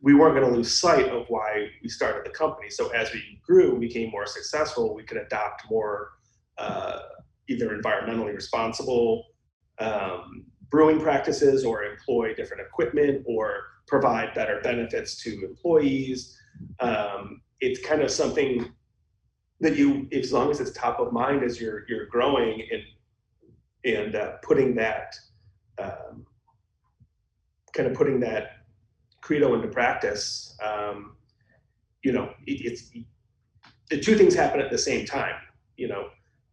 we 0.00 0.14
weren't 0.14 0.36
going 0.36 0.48
to 0.48 0.56
lose 0.56 0.78
sight 0.78 1.08
of 1.08 1.26
why 1.28 1.68
we 1.82 1.88
started 1.88 2.24
the 2.24 2.30
company. 2.30 2.70
So 2.70 2.90
as 2.90 3.12
we 3.12 3.40
grew, 3.44 3.78
became 3.80 4.10
more 4.10 4.26
successful, 4.26 4.94
we 4.94 5.02
could 5.02 5.16
adopt 5.16 5.68
more 5.68 6.10
uh, 6.58 7.00
either 7.48 7.70
environmentally 7.70 8.34
responsible 8.34 9.24
um, 9.78 10.46
brewing 10.70 11.00
practices 11.00 11.64
or 11.64 11.84
employ 11.84 12.34
different 12.34 12.62
equipment 12.66 13.24
or 13.26 13.64
provide 13.86 14.34
better 14.34 14.60
benefits 14.62 15.22
to 15.22 15.44
employees. 15.44 16.36
Um, 16.80 17.42
it's 17.60 17.84
kind 17.86 18.02
of 18.02 18.10
something 18.10 18.72
that 19.60 19.76
you, 19.76 20.08
as 20.12 20.32
long 20.32 20.50
as 20.50 20.60
it's 20.60 20.72
top 20.72 21.00
of 21.00 21.12
mind 21.12 21.42
as 21.42 21.60
you're 21.60 21.84
you're 21.88 22.06
growing 22.06 22.62
and 22.72 22.82
and 23.84 24.16
uh, 24.16 24.32
putting 24.42 24.74
that 24.74 25.14
um, 25.78 26.26
kind 27.72 27.88
of 27.88 27.94
putting 27.94 28.20
that 28.20 28.64
credo 29.20 29.54
into 29.54 29.68
practice, 29.68 30.56
um, 30.64 31.16
you 32.02 32.12
know, 32.12 32.30
it, 32.46 32.64
it's 32.64 32.90
the 33.90 34.00
two 34.00 34.16
things 34.16 34.34
happen 34.34 34.60
at 34.60 34.70
the 34.70 34.78
same 34.78 35.06
time, 35.06 35.34
you 35.76 35.88
know, 35.88 36.08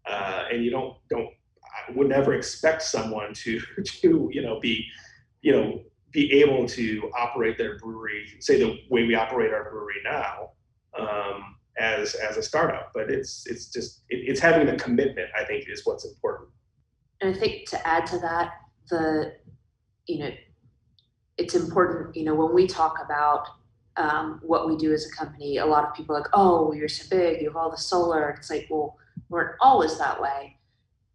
uh, 0.05 0.45
and 0.51 0.63
you 0.63 0.71
don't 0.71 0.95
don't 1.09 1.29
would 1.95 2.07
never 2.07 2.33
expect 2.33 2.81
someone 2.81 3.33
to 3.33 3.59
to 3.85 4.29
you 4.31 4.41
know 4.41 4.59
be 4.59 4.85
you 5.41 5.51
know 5.51 5.81
be 6.11 6.31
able 6.41 6.67
to 6.67 7.11
operate 7.17 7.57
their 7.57 7.77
brewery 7.79 8.27
say 8.39 8.59
the 8.59 8.79
way 8.89 9.03
we 9.03 9.15
operate 9.15 9.51
our 9.51 9.69
brewery 9.69 9.95
now 10.03 10.51
um, 10.97 11.55
as 11.77 12.13
as 12.15 12.37
a 12.37 12.43
startup. 12.43 12.91
But 12.93 13.09
it's 13.09 13.45
it's 13.47 13.67
just 13.67 14.03
it, 14.09 14.17
it's 14.17 14.39
having 14.39 14.67
the 14.67 14.75
commitment 14.75 15.29
i 15.37 15.43
think 15.43 15.65
is 15.67 15.85
what's 15.85 16.05
important. 16.05 16.49
And 17.21 17.35
i 17.35 17.37
think 17.37 17.67
to 17.69 17.87
add 17.87 18.05
to 18.07 18.19
that 18.19 18.53
the 18.89 19.33
you 20.07 20.19
know 20.19 20.31
it's 21.37 21.55
important 21.55 22.15
you 22.15 22.25
know 22.25 22.35
when 22.35 22.53
we 22.53 22.67
talk 22.67 22.97
about 23.03 23.47
um, 23.95 24.39
what 24.43 24.67
we 24.67 24.75
do 24.75 24.91
as 24.91 25.05
a 25.05 25.15
company 25.15 25.57
a 25.57 25.65
lot 25.65 25.83
of 25.83 25.93
people 25.93 26.15
are 26.15 26.21
like 26.21 26.29
oh 26.33 26.73
you're 26.73 26.87
so 26.87 27.07
big 27.09 27.41
you 27.41 27.47
have 27.47 27.55
all 27.55 27.71
the 27.71 27.77
solar. 27.77 28.29
It's 28.31 28.49
like 28.49 28.67
well 28.69 28.97
we're 29.29 29.55
always 29.61 29.97
that 29.97 30.21
way 30.21 30.57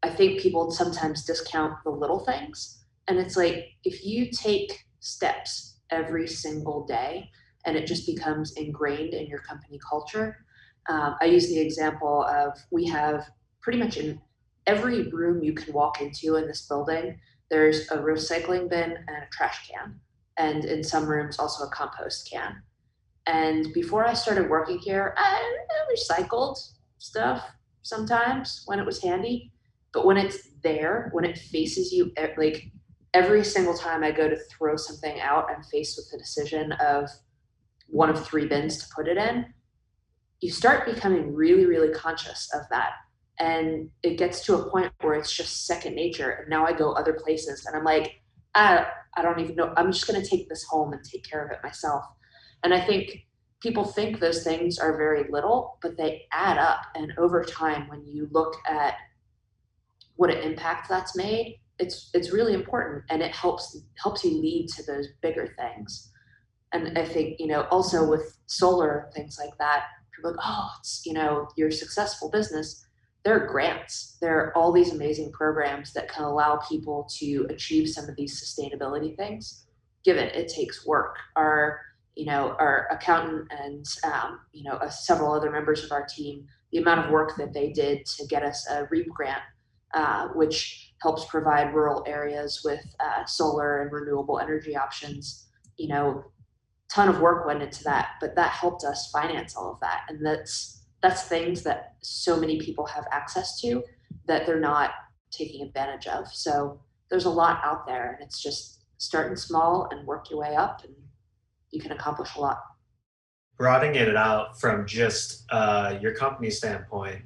I 0.02 0.10
think 0.10 0.40
people 0.40 0.70
sometimes 0.70 1.24
discount 1.24 1.74
the 1.84 1.90
little 1.90 2.20
things. 2.20 2.84
And 3.08 3.18
it's 3.18 3.36
like 3.36 3.72
if 3.84 4.04
you 4.04 4.30
take 4.30 4.84
steps 5.00 5.80
every 5.90 6.26
single 6.26 6.86
day 6.86 7.30
and 7.64 7.76
it 7.76 7.86
just 7.86 8.06
becomes 8.06 8.52
ingrained 8.56 9.14
in 9.14 9.26
your 9.26 9.40
company 9.40 9.78
culture. 9.88 10.44
Um, 10.88 11.16
I 11.20 11.26
use 11.26 11.48
the 11.48 11.58
example 11.58 12.24
of 12.24 12.58
we 12.70 12.86
have 12.86 13.28
pretty 13.60 13.78
much 13.78 13.96
in 13.96 14.20
every 14.66 15.08
room 15.08 15.42
you 15.42 15.52
can 15.52 15.72
walk 15.72 16.00
into 16.00 16.36
in 16.36 16.46
this 16.46 16.66
building, 16.66 17.18
there's 17.50 17.90
a 17.90 17.96
recycling 17.96 18.68
bin 18.68 18.92
and 18.92 19.16
a 19.16 19.26
trash 19.32 19.68
can. 19.68 19.98
And 20.36 20.64
in 20.64 20.84
some 20.84 21.06
rooms, 21.06 21.38
also 21.38 21.64
a 21.64 21.70
compost 21.70 22.30
can. 22.30 22.62
And 23.26 23.72
before 23.74 24.06
I 24.06 24.14
started 24.14 24.48
working 24.48 24.78
here, 24.78 25.14
I 25.16 25.56
recycled 25.92 26.56
stuff 26.98 27.44
sometimes 27.82 28.62
when 28.66 28.78
it 28.78 28.86
was 28.86 29.02
handy 29.02 29.52
but 29.98 30.06
when 30.06 30.16
it's 30.16 30.50
there, 30.62 31.08
when 31.10 31.24
it 31.24 31.36
faces 31.36 31.92
you, 31.92 32.12
like 32.36 32.70
every 33.14 33.42
single 33.42 33.74
time 33.74 34.04
I 34.04 34.12
go 34.12 34.28
to 34.28 34.36
throw 34.48 34.76
something 34.76 35.18
out, 35.20 35.48
I'm 35.50 35.64
faced 35.64 35.98
with 35.98 36.08
the 36.12 36.18
decision 36.18 36.70
of 36.74 37.10
one 37.88 38.08
of 38.08 38.24
three 38.24 38.46
bins 38.46 38.78
to 38.78 38.86
put 38.94 39.08
it 39.08 39.16
in. 39.16 39.46
You 40.40 40.52
start 40.52 40.86
becoming 40.86 41.34
really, 41.34 41.66
really 41.66 41.92
conscious 41.92 42.48
of 42.54 42.60
that. 42.70 42.92
And 43.40 43.90
it 44.04 44.18
gets 44.18 44.44
to 44.46 44.54
a 44.54 44.70
point 44.70 44.92
where 45.00 45.14
it's 45.14 45.36
just 45.36 45.66
second 45.66 45.96
nature. 45.96 46.30
And 46.30 46.48
now 46.48 46.64
I 46.64 46.72
go 46.74 46.92
other 46.92 47.14
places 47.14 47.66
and 47.66 47.76
I'm 47.76 47.82
like, 47.82 48.20
I, 48.54 48.86
I 49.16 49.22
don't 49.22 49.40
even 49.40 49.56
know. 49.56 49.74
I'm 49.76 49.90
just 49.90 50.06
going 50.06 50.22
to 50.22 50.28
take 50.28 50.48
this 50.48 50.62
home 50.70 50.92
and 50.92 51.02
take 51.02 51.28
care 51.28 51.44
of 51.44 51.50
it 51.50 51.58
myself. 51.64 52.04
And 52.62 52.72
I 52.72 52.80
think 52.80 53.26
people 53.60 53.84
think 53.84 54.20
those 54.20 54.44
things 54.44 54.78
are 54.78 54.96
very 54.96 55.24
little, 55.28 55.76
but 55.82 55.96
they 55.96 56.26
add 56.30 56.56
up. 56.56 56.82
And 56.94 57.12
over 57.18 57.42
time, 57.42 57.88
when 57.88 58.06
you 58.06 58.28
look 58.30 58.54
at 58.64 58.94
what 60.18 60.30
an 60.30 60.42
impact 60.42 60.88
that's 60.88 61.16
made, 61.16 61.60
it's 61.78 62.10
it's 62.12 62.32
really 62.32 62.54
important 62.54 63.04
and 63.08 63.22
it 63.22 63.34
helps 63.34 63.80
helps 64.02 64.24
you 64.24 64.40
lead 64.40 64.68
to 64.76 64.82
those 64.82 65.06
bigger 65.22 65.54
things. 65.58 66.10
And 66.72 66.98
i 66.98 67.04
think 67.04 67.36
you 67.38 67.46
know 67.46 67.62
also 67.70 68.06
with 68.06 68.36
solar 68.46 69.10
things 69.14 69.38
like 69.38 69.56
that 69.58 69.84
people 70.14 70.32
like 70.32 70.40
oh 70.44 70.70
it's 70.80 71.02
you 71.06 71.14
know 71.14 71.48
your 71.56 71.70
successful 71.70 72.30
business. 72.30 72.84
There 73.24 73.34
are 73.40 73.46
grants. 73.46 74.16
There 74.20 74.38
are 74.38 74.56
all 74.56 74.72
these 74.72 74.92
amazing 74.92 75.32
programs 75.32 75.92
that 75.92 76.08
can 76.08 76.24
allow 76.24 76.56
people 76.68 77.08
to 77.18 77.46
achieve 77.50 77.88
some 77.88 78.08
of 78.08 78.16
these 78.16 78.40
sustainability 78.42 79.16
things 79.16 79.66
given 80.04 80.28
it 80.28 80.48
takes 80.48 80.86
work. 80.86 81.16
Our 81.36 81.80
you 82.16 82.26
know 82.26 82.56
our 82.58 82.88
accountant 82.90 83.46
and 83.50 83.86
um, 84.04 84.40
you 84.52 84.64
know 84.64 84.76
uh, 84.76 84.90
several 84.90 85.32
other 85.32 85.50
members 85.50 85.84
of 85.84 85.92
our 85.92 86.04
team 86.04 86.46
the 86.72 86.78
amount 86.78 87.06
of 87.06 87.10
work 87.10 87.36
that 87.38 87.54
they 87.54 87.70
did 87.70 88.04
to 88.04 88.26
get 88.26 88.42
us 88.42 88.66
a 88.68 88.86
REAP 88.90 89.08
grant 89.08 89.42
uh, 89.94 90.28
which 90.28 90.92
helps 91.02 91.24
provide 91.26 91.74
rural 91.74 92.04
areas 92.06 92.62
with 92.64 92.84
uh, 93.00 93.24
solar 93.24 93.82
and 93.82 93.92
renewable 93.92 94.38
energy 94.38 94.76
options. 94.76 95.46
You 95.76 95.88
know, 95.88 96.24
ton 96.90 97.08
of 97.08 97.20
work 97.20 97.46
went 97.46 97.62
into 97.62 97.84
that, 97.84 98.12
but 98.20 98.34
that 98.36 98.50
helped 98.50 98.84
us 98.84 99.10
finance 99.12 99.56
all 99.56 99.72
of 99.72 99.80
that, 99.80 100.02
and 100.08 100.24
that's 100.24 100.84
that's 101.00 101.22
things 101.22 101.62
that 101.62 101.94
so 102.02 102.36
many 102.38 102.58
people 102.60 102.84
have 102.86 103.06
access 103.12 103.60
to 103.60 103.84
that 104.26 104.46
they're 104.46 104.58
not 104.60 104.90
taking 105.30 105.64
advantage 105.64 106.06
of. 106.06 106.26
So 106.28 106.80
there's 107.10 107.24
a 107.24 107.30
lot 107.30 107.60
out 107.64 107.86
there, 107.86 108.12
and 108.12 108.22
it's 108.22 108.42
just 108.42 108.84
starting 108.98 109.36
small 109.36 109.88
and 109.90 110.06
work 110.06 110.30
your 110.30 110.40
way 110.40 110.56
up, 110.56 110.82
and 110.84 110.94
you 111.70 111.80
can 111.80 111.92
accomplish 111.92 112.34
a 112.36 112.40
lot. 112.40 112.58
Broadening 113.56 113.96
it 113.96 114.16
out 114.16 114.60
from 114.60 114.86
just 114.86 115.44
uh, 115.50 115.98
your 116.00 116.14
company 116.14 116.50
standpoint, 116.50 117.22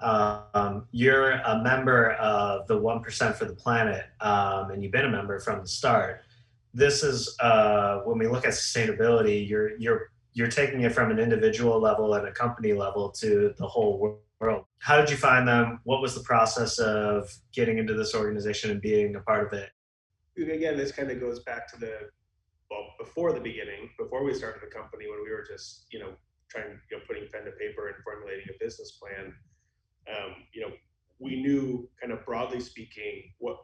um, 0.00 0.86
you're 0.92 1.30
a 1.30 1.62
member 1.62 2.12
of 2.12 2.66
the 2.66 2.78
1% 2.78 3.34
for 3.34 3.44
the 3.44 3.54
planet, 3.54 4.04
um, 4.20 4.70
and 4.70 4.82
you've 4.82 4.92
been 4.92 5.06
a 5.06 5.10
member 5.10 5.38
from 5.40 5.60
the 5.60 5.68
start. 5.68 6.22
This 6.74 7.02
is 7.02 7.34
uh, 7.40 8.00
when 8.00 8.18
we 8.18 8.26
look 8.26 8.44
at 8.44 8.52
sustainability, 8.52 9.48
you're, 9.48 9.78
you're, 9.78 10.10
you're 10.34 10.48
taking 10.48 10.82
it 10.82 10.92
from 10.92 11.10
an 11.10 11.18
individual 11.18 11.80
level 11.80 12.12
and 12.14 12.28
a 12.28 12.32
company 12.32 12.74
level 12.74 13.10
to 13.12 13.54
the 13.56 13.66
whole 13.66 14.20
world. 14.40 14.64
How 14.80 15.00
did 15.00 15.08
you 15.08 15.16
find 15.16 15.48
them? 15.48 15.80
What 15.84 16.02
was 16.02 16.14
the 16.14 16.20
process 16.20 16.78
of 16.78 17.32
getting 17.52 17.78
into 17.78 17.94
this 17.94 18.14
organization 18.14 18.70
and 18.70 18.80
being 18.82 19.16
a 19.16 19.20
part 19.20 19.46
of 19.46 19.52
it? 19.54 19.70
Again, 20.36 20.76
this 20.76 20.92
kind 20.92 21.10
of 21.10 21.18
goes 21.18 21.40
back 21.40 21.66
to 21.72 21.80
the 21.80 22.10
well 22.70 22.88
before 22.98 23.32
the 23.32 23.40
beginning, 23.40 23.88
before 23.98 24.22
we 24.22 24.34
started 24.34 24.60
the 24.60 24.66
company, 24.66 25.08
when 25.08 25.22
we 25.24 25.30
were 25.30 25.46
just 25.48 25.86
you 25.90 25.98
know 25.98 26.10
trying 26.50 26.78
you 26.90 26.98
know 26.98 27.02
putting 27.06 27.26
pen 27.32 27.44
to 27.44 27.52
paper 27.52 27.88
and 27.88 27.96
formulating 28.04 28.44
a 28.50 28.62
business 28.62 28.92
plan 28.92 29.34
um, 30.10 30.34
you 30.52 30.62
know, 30.62 30.72
we 31.18 31.40
knew 31.40 31.88
kind 32.00 32.12
of 32.12 32.24
broadly 32.24 32.60
speaking 32.60 33.32
what 33.38 33.58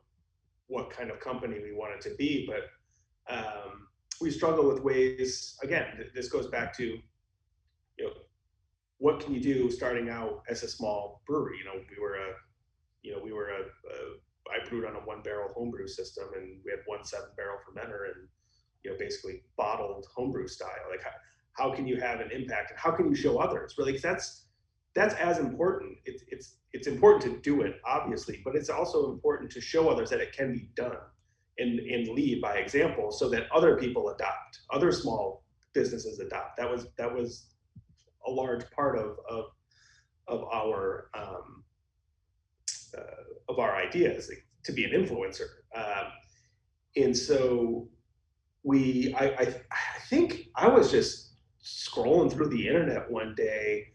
what 0.69 0.91
kind 0.91 1.11
of 1.11 1.21
company 1.21 1.59
we 1.63 1.73
wanted 1.73 2.01
to 2.01 2.15
be, 2.17 2.49
but 2.49 3.33
um, 3.33 3.87
we 4.21 4.31
struggle 4.31 4.67
with 4.67 4.83
ways. 4.83 5.57
Again, 5.63 5.87
this 6.15 6.29
goes 6.29 6.47
back 6.47 6.75
to 6.79 6.85
you 6.85 8.05
know 8.05 8.13
what 8.99 9.21
can 9.21 9.35
you 9.35 9.41
do 9.41 9.71
starting 9.71 10.09
out 10.09 10.43
as 10.49 10.63
a 10.63 10.69
small 10.69 11.23
brewery. 11.27 11.59
You 11.59 11.65
know, 11.65 11.85
we 11.91 12.01
were 12.01 12.15
a 12.15 12.29
you 13.03 13.13
know 13.13 13.21
we 13.23 13.33
were 13.33 13.51
a, 13.51 13.61
a 13.61 13.97
I 14.51 14.69
brewed 14.69 14.85
on 14.85 14.97
a 14.97 15.01
one 15.01 15.23
barrel 15.23 15.53
homebrew 15.55 15.89
system, 15.89 16.29
and 16.37 16.59
we 16.65 16.71
had 16.71 16.81
one 16.87 17.05
seven 17.05 17.29
barrel 17.37 17.59
fermenter, 17.59 18.07
and 18.15 18.29
you 18.85 18.91
know 18.91 18.97
basically 18.99 19.43
bottled 19.57 20.07
homebrew 20.15 20.49
style. 20.49 20.69
Like 20.91 21.03
how, 21.03 21.11
how 21.55 21.75
can 21.75 21.87
you 21.87 22.01
have 22.01 22.21
an 22.21 22.31
impact, 22.31 22.71
and 22.71 22.79
how 22.79 22.93
can 22.93 23.09
you 23.09 23.15
show 23.15 23.39
others? 23.39 23.75
Really, 23.77 23.99
that's 23.99 24.42
that's 24.95 25.15
as 25.15 25.39
important. 25.39 25.99
It's 26.05 26.23
it's 26.29 26.57
it's 26.73 26.87
important 26.87 27.23
to 27.23 27.41
do 27.41 27.63
it, 27.63 27.77
obviously, 27.87 28.41
but 28.45 28.55
it's 28.55 28.71
also 28.71 29.11
important 29.11 29.51
to 29.53 29.61
show 29.61 29.89
others 29.89 30.11
that 30.11 30.21
it 30.21 30.33
can 30.33 30.53
be 30.53 30.69
done 30.75 30.97
and, 31.59 31.79
and 31.81 32.09
lead 32.09 32.41
by 32.41 32.57
example 32.57 33.11
so 33.11 33.29
that 33.31 33.51
other 33.55 33.77
people 33.77 34.09
adopt, 34.11 34.61
other 34.71 34.93
small 34.93 35.45
businesses 35.75 36.19
adopt. 36.19 36.57
That 36.57 36.71
was 36.71 36.87
that 36.99 37.13
was 37.13 37.49
a 38.27 38.31
large 38.31 38.69
part 38.71 38.99
of 38.99 39.17
of 39.29 39.45
of 40.29 40.45
our 40.53 41.09
um, 41.15 41.65
uh, 42.97 43.03
of 43.49 43.59
our 43.59 43.77
ideas 43.77 44.29
like, 44.29 44.45
to 44.65 44.73
be 44.73 44.85
an 44.85 44.91
influencer. 44.91 45.49
Um, 45.75 46.13
and 46.97 47.17
so 47.17 47.89
we 48.63 49.15
I, 49.19 49.27
I 49.27 49.43
I 49.71 50.01
think 50.09 50.49
I 50.55 50.69
was 50.69 50.91
just 50.91 51.31
scrolling 51.65 52.31
through 52.31 52.49
the 52.49 52.67
internet 52.67 53.11
one 53.11 53.35
day 53.37 53.92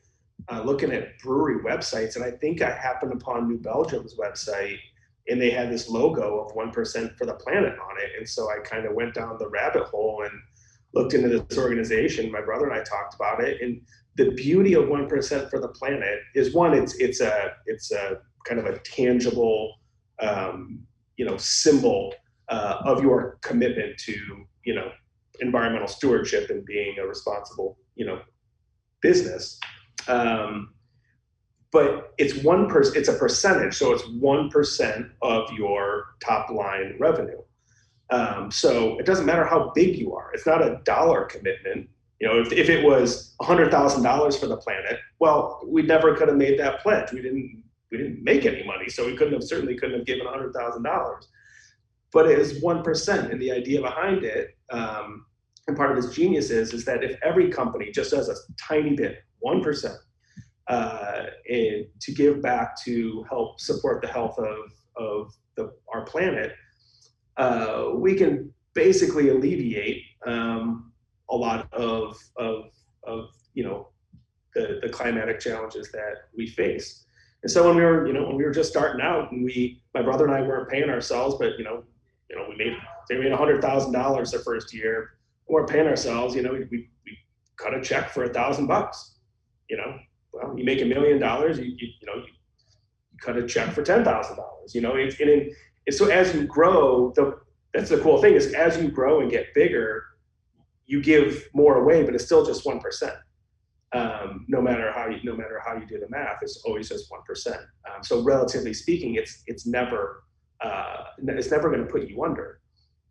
uh, 0.49 0.61
looking 0.63 0.91
at 0.91 1.19
brewery 1.19 1.63
websites, 1.63 2.15
and 2.15 2.23
I 2.23 2.31
think 2.31 2.61
I 2.61 2.71
happened 2.71 3.13
upon 3.13 3.47
New 3.47 3.57
Belgium's 3.57 4.15
website, 4.17 4.77
and 5.27 5.41
they 5.41 5.49
had 5.49 5.71
this 5.71 5.89
logo 5.89 6.39
of 6.39 6.55
one 6.55 6.71
percent 6.71 7.17
for 7.17 7.25
the 7.25 7.33
planet 7.33 7.73
on 7.73 7.97
it, 8.01 8.11
and 8.17 8.27
so 8.27 8.49
I 8.49 8.59
kind 8.59 8.85
of 8.85 8.93
went 8.93 9.13
down 9.13 9.37
the 9.37 9.49
rabbit 9.49 9.83
hole 9.83 10.23
and 10.23 10.33
looked 10.93 11.13
into 11.13 11.29
this 11.29 11.57
organization. 11.57 12.31
My 12.31 12.41
brother 12.41 12.69
and 12.69 12.73
I 12.73 12.83
talked 12.83 13.15
about 13.15 13.43
it, 13.43 13.61
and 13.61 13.81
the 14.15 14.31
beauty 14.31 14.73
of 14.73 14.87
one 14.87 15.07
percent 15.07 15.49
for 15.49 15.59
the 15.59 15.69
planet 15.69 16.19
is 16.35 16.53
one, 16.53 16.73
it's 16.73 16.95
it's 16.95 17.21
a 17.21 17.53
it's 17.65 17.91
a 17.91 18.19
kind 18.45 18.59
of 18.59 18.65
a 18.65 18.79
tangible, 18.79 19.75
um, 20.19 20.79
you 21.17 21.25
know, 21.25 21.35
symbol 21.37 22.13
uh, 22.49 22.77
of 22.85 23.01
your 23.01 23.37
commitment 23.41 23.97
to 23.97 24.15
you 24.63 24.75
know 24.75 24.91
environmental 25.39 25.87
stewardship 25.87 26.49
and 26.49 26.65
being 26.65 26.97
a 26.99 27.05
responsible 27.05 27.77
you 27.95 28.05
know 28.05 28.19
business 29.01 29.59
um, 30.07 30.73
but 31.71 32.13
it's 32.17 32.43
one 32.43 32.69
per, 32.69 32.81
it's 32.81 33.09
a 33.09 33.13
percentage, 33.13 33.75
so 33.75 33.93
it's 33.93 34.07
one 34.07 34.49
percent 34.49 35.07
of 35.21 35.51
your 35.53 36.05
top 36.23 36.49
line 36.49 36.95
revenue. 36.99 37.41
Um, 38.09 38.49
so 38.51 38.97
it 38.99 39.05
doesn't 39.05 39.25
matter 39.25 39.45
how 39.45 39.71
big 39.75 39.97
you 39.97 40.15
are. 40.15 40.31
It's 40.33 40.45
not 40.45 40.61
a 40.61 40.79
dollar 40.85 41.25
commitment. 41.25 41.89
You 42.19 42.27
know, 42.27 42.39
if, 42.39 42.51
if 42.51 42.69
it 42.69 42.83
was 42.83 43.35
hundred 43.41 43.69
thousand 43.69 44.03
dollars 44.03 44.37
for 44.37 44.47
the 44.47 44.57
planet, 44.57 44.97
well, 45.19 45.61
we 45.67 45.81
never 45.81 46.15
could 46.15 46.29
have 46.29 46.37
made 46.37 46.57
that 46.59 46.79
pledge. 46.81 47.11
We 47.11 47.21
didn't 47.21 47.63
we 47.91 47.97
didn't 47.97 48.23
make 48.23 48.45
any 48.45 48.63
money, 48.63 48.89
so 48.89 49.05
we 49.05 49.15
couldn't 49.15 49.33
have 49.33 49.43
certainly 49.43 49.75
couldn't 49.75 49.97
have 49.97 50.07
given 50.07 50.25
hundred 50.25 50.53
thousand 50.53 50.83
dollars. 50.83 51.27
But 52.13 52.29
it 52.31 52.39
is 52.39 52.61
one 52.61 52.81
percent, 52.81 53.31
and 53.31 53.41
the 53.41 53.51
idea 53.51 53.81
behind 53.81 54.23
it, 54.23 54.57
um, 54.71 55.25
and 55.67 55.75
part 55.75 55.91
of 55.91 55.97
its 55.97 56.15
genius 56.15 56.49
is, 56.49 56.73
is 56.73 56.85
that 56.85 57.03
if 57.03 57.19
every 57.23 57.49
company 57.49 57.91
just 57.91 58.11
does 58.11 58.29
a 58.29 58.35
tiny 58.57 58.95
bit, 58.95 59.19
1%, 59.45 59.97
uh, 60.67 61.23
and 61.49 61.85
to 62.01 62.11
give 62.13 62.41
back 62.41 62.81
to 62.83 63.25
help 63.29 63.59
support 63.59 64.01
the 64.01 64.07
health 64.07 64.37
of, 64.37 64.71
of 64.95 65.33
the, 65.55 65.71
our 65.93 66.03
planet, 66.05 66.53
uh, 67.37 67.91
we 67.95 68.15
can 68.15 68.53
basically 68.73 69.29
alleviate 69.29 70.03
um, 70.25 70.91
a 71.29 71.35
lot 71.35 71.71
of, 71.73 72.17
of, 72.37 72.65
of 73.03 73.29
you 73.53 73.63
know, 73.63 73.89
the, 74.55 74.79
the 74.81 74.89
climatic 74.89 75.39
challenges 75.39 75.91
that 75.91 76.29
we 76.35 76.47
face. 76.47 77.05
And 77.43 77.51
so 77.51 77.67
when 77.67 77.75
we 77.77 77.83
were, 77.83 78.07
you 78.07 78.13
know, 78.13 78.27
when 78.27 78.35
we 78.35 78.43
were 78.43 78.51
just 78.51 78.69
starting 78.69 79.01
out 79.01 79.31
and 79.31 79.45
we, 79.45 79.81
my 79.93 80.01
brother 80.01 80.25
and 80.25 80.33
I 80.33 80.41
weren't 80.41 80.69
paying 80.69 80.89
ourselves, 80.89 81.35
but, 81.39 81.57
you 81.57 81.63
know, 81.63 81.83
you 82.29 82.35
know, 82.35 82.45
we 82.49 82.55
made, 82.57 82.75
they 83.07 83.17
made 83.17 83.31
hundred 83.31 83.61
thousand 83.61 83.93
dollars 83.93 84.31
the 84.31 84.39
first 84.39 84.73
year. 84.73 85.11
We 85.47 85.53
weren't 85.53 85.69
paying 85.69 85.87
ourselves, 85.87 86.35
you 86.35 86.41
know, 86.41 86.51
we, 86.51 86.65
we, 86.71 86.89
we 87.05 87.17
cut 87.57 87.73
a 87.73 87.81
check 87.81 88.09
for 88.09 88.25
a 88.25 88.33
thousand 88.33 88.67
bucks 88.67 89.16
you 89.69 89.77
know, 89.77 89.97
well, 90.33 90.57
you 90.57 90.63
make 90.63 90.81
a 90.81 90.85
million 90.85 91.19
dollars, 91.19 91.59
you, 91.59 91.65
you, 91.65 91.87
know, 92.05 92.15
you, 92.15 92.33
cut 93.21 93.37
a 93.37 93.45
check 93.45 93.73
for 93.73 93.83
ten 93.83 94.03
thousand 94.03 94.35
dollars. 94.35 94.75
You 94.75 94.81
know, 94.81 94.95
it's 94.95 95.19
and, 95.19 95.29
and 95.29 95.95
so 95.95 96.07
as 96.07 96.33
you 96.33 96.45
grow, 96.45 97.11
the 97.15 97.39
that's 97.73 97.89
the 97.89 97.99
cool 97.99 98.21
thing 98.21 98.33
is 98.33 98.53
as 98.53 98.77
you 98.77 98.89
grow 98.89 99.21
and 99.21 99.31
get 99.31 99.53
bigger, 99.53 100.03
you 100.85 101.01
give 101.01 101.47
more 101.53 101.77
away, 101.77 102.03
but 102.03 102.15
it's 102.15 102.25
still 102.25 102.45
just 102.45 102.65
one 102.65 102.79
percent. 102.79 103.15
Um, 103.93 104.45
no 104.49 104.61
matter 104.61 104.91
how 104.91 105.07
you 105.07 105.19
no 105.23 105.35
matter 105.35 105.61
how 105.65 105.75
you 105.75 105.85
do 105.87 105.99
the 105.99 106.09
math, 106.09 106.37
it's 106.41 106.61
always 106.65 106.89
just 106.89 107.09
one 107.09 107.21
percent. 107.25 107.61
Um, 107.87 108.03
so 108.03 108.21
relatively 108.23 108.73
speaking, 108.73 109.15
it's 109.15 109.43
it's 109.47 109.65
never 109.65 110.23
uh, 110.61 111.03
it's 111.17 111.51
never 111.51 111.69
going 111.69 111.85
to 111.85 111.91
put 111.91 112.07
you 112.07 112.23
under. 112.23 112.59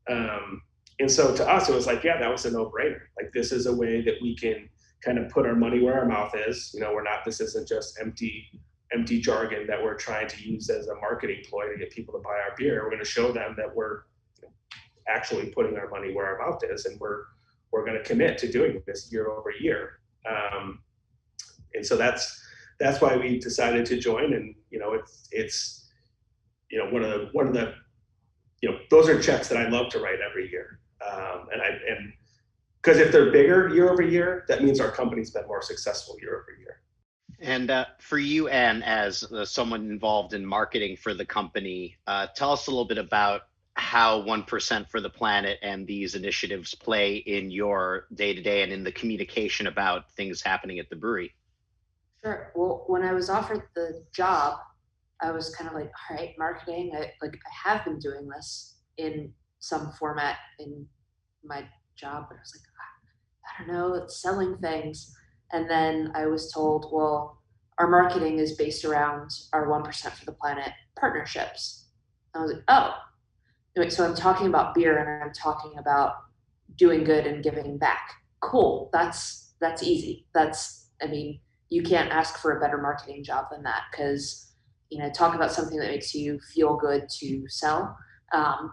Um, 0.09 0.63
and 0.99 1.11
so 1.11 1.35
to 1.35 1.49
us, 1.49 1.69
it 1.69 1.75
was 1.75 1.87
like, 1.87 2.05
yeah, 2.05 2.19
that 2.19 2.31
was 2.31 2.47
a 2.47 2.51
no 2.51 2.71
brainer. 2.71 3.01
Like 3.17 3.33
this 3.33 3.53
is 3.53 3.67
a 3.67 3.75
way 3.75 4.01
that 4.03 4.15
we 4.23 4.37
can 4.37 4.69
kind 5.07 5.19
of 5.19 5.31
put 5.31 5.47
our 5.47 5.55
money 5.55 5.81
where 5.81 5.99
our 5.99 6.05
mouth 6.05 6.35
is. 6.35 6.73
You 6.75 6.81
know, 6.81 6.93
we're 6.93 7.05
not, 7.05 7.25
this 7.25 7.41
isn't 7.41 7.69
just 7.69 7.99
empty, 8.01 8.51
empty 8.93 9.21
jargon 9.21 9.67
that 9.69 9.83
we're 9.83 9.95
trying 9.95 10.27
to 10.27 10.43
use 10.43 10.69
as 10.69 10.89
a 10.89 10.95
marketing 10.97 11.43
ploy 11.49 11.69
to 11.73 11.79
get 11.79 11.93
people 11.93 12.13
to 12.15 12.21
buy 12.21 12.31
our 12.31 12.57
beer. 12.59 12.83
We're 12.83 12.91
going 12.91 13.05
to 13.05 13.09
show 13.09 13.31
them 13.31 13.55
that 13.57 13.75
we're 13.75 14.01
actually 15.09 15.47
putting 15.51 15.79
our 15.79 15.89
money 15.89 16.13
where 16.13 16.27
our 16.27 16.39
mouth 16.51 16.61
is, 16.69 16.87
and 16.87 16.99
we're 16.99 17.23
we're 17.71 17.85
going 17.85 17.97
to 17.97 18.03
commit 18.03 18.39
to 18.39 18.51
doing 18.51 18.83
this 18.87 19.11
year 19.13 19.29
over 19.29 19.53
year. 19.61 20.01
Um, 20.29 20.81
and 21.75 21.87
so 21.87 21.97
that's 21.97 22.43
that's 22.81 23.01
why 23.01 23.17
we 23.17 23.39
decided 23.39 23.87
to 23.87 23.99
join. 23.99 24.33
And 24.35 24.55
you 24.71 24.79
know, 24.81 24.95
it's 24.95 25.29
it's 25.31 25.89
you 26.71 26.79
know 26.79 26.91
one 26.91 27.05
of 27.05 27.11
the 27.11 27.29
one 27.33 27.47
of 27.47 27.55
the 27.55 27.75
you 28.61 28.71
know 28.71 28.79
those 28.91 29.09
are 29.09 29.21
checks 29.23 29.49
that 29.49 29.59
I 29.59 29.69
love 29.69 29.89
to 29.91 30.01
write 30.01 30.19
every 30.29 30.51
year. 30.51 30.81
Um, 31.07 31.47
and 31.53 31.63
I 31.63 31.69
and 31.69 32.13
because 32.87 33.01
if 33.01 33.11
they're 33.11 33.33
bigger 33.33 33.69
year 33.75 33.91
over 33.91 34.03
year, 34.03 34.45
that 34.47 34.63
means 34.63 34.79
our 34.79 34.93
company's 34.93 35.33
been 35.33 35.45
more 35.49 35.61
successful 35.61 36.17
year 36.23 36.37
over 36.37 36.57
year. 36.61 36.81
And 37.41 37.69
uh, 37.69 37.87
for 37.99 38.17
you, 38.17 38.47
Anne, 38.47 38.83
as 38.85 39.25
uh, 39.25 39.45
someone 39.45 39.91
involved 39.91 40.35
in 40.35 40.47
marketing 40.47 40.97
for 40.97 41.13
the 41.13 41.27
company, 41.27 41.97
uh, 42.07 42.29
tell 42.37 42.53
us 42.53 42.69
a 42.69 42.71
little 42.71 42.85
bit 42.85 42.99
about 42.99 43.43
how 43.75 44.23
1% 44.23 44.89
for 44.89 45.01
the 45.01 45.11
planet 45.11 45.59
and 45.63 45.85
these 45.87 46.15
initiatives 46.15 46.77
play 46.77 47.17
in 47.17 47.51
your 47.51 48.07
day 48.15 48.33
to 48.33 48.41
day 48.41 48.63
and 48.63 48.73
in 48.73 48.85
the 48.85 48.93
communication 48.93 49.67
about 49.67 50.11
things 50.13 50.41
happening 50.41 50.79
at 50.79 50.89
the 50.89 50.97
brewery. 50.97 51.35
Sure. 52.25 52.53
Well, 52.55 52.85
when 52.87 53.03
I 53.03 53.13
was 53.13 53.29
offered 53.29 53.65
the 53.75 54.05
job, 54.15 54.61
I 55.21 55.33
was 55.33 55.55
kind 55.57 55.69
of 55.69 55.75
like, 55.75 55.91
all 56.09 56.17
right, 56.17 56.35
marketing. 56.39 56.93
I 56.95 57.11
like 57.21 57.35
I 57.35 57.71
have 57.71 57.85
been 57.85 57.99
doing 57.99 58.29
this 58.29 58.77
in 58.97 59.33
some 59.59 59.91
format 59.99 60.37
in 60.59 60.87
my 61.45 61.67
job, 61.97 62.27
but 62.29 62.37
I 62.37 62.41
was 62.41 62.55
like, 62.55 62.67
ah, 62.81 63.63
I 63.63 63.65
don't 63.65 63.75
know, 63.75 63.95
it's 63.95 64.21
selling 64.23 64.57
things. 64.59 65.15
And 65.53 65.71
then 65.71 66.13
I 66.15 66.27
was 66.27 66.53
told, 66.53 66.91
well, 66.93 67.43
our 67.79 67.89
marketing 67.89 68.39
is 68.39 68.57
based 68.57 68.85
around 68.85 69.31
our 69.53 69.67
1% 69.67 70.13
for 70.13 70.25
the 70.25 70.33
planet 70.33 70.73
partnerships. 70.99 71.87
I 72.35 72.41
was 72.41 72.53
like, 72.53 72.63
oh, 72.69 72.95
anyway, 73.77 73.91
so 73.91 74.05
I'm 74.05 74.15
talking 74.15 74.47
about 74.47 74.75
beer 74.75 74.99
and 74.99 75.23
I'm 75.23 75.33
talking 75.33 75.79
about 75.79 76.15
doing 76.77 77.05
good 77.05 77.27
and 77.27 77.43
giving 77.43 77.79
back. 77.79 78.11
Cool. 78.41 78.91
That's 78.93 79.55
that's 79.61 79.83
easy. 79.83 80.27
That's 80.35 80.89
I 81.03 81.07
mean, 81.07 81.41
you 81.71 81.83
can't 81.83 82.11
ask 82.11 82.39
for 82.39 82.57
a 82.57 82.61
better 82.61 82.79
marketing 82.79 83.25
job 83.25 83.47
than 83.51 83.63
that 83.63 83.83
because 83.91 84.53
you 84.91 84.99
know 84.99 85.11
talk 85.11 85.35
about 85.35 85.53
something 85.53 85.79
that 85.79 85.91
makes 85.91 86.15
you 86.15 86.39
feel 86.55 86.77
good 86.77 87.09
to 87.19 87.45
sell. 87.49 87.97
Um, 88.33 88.73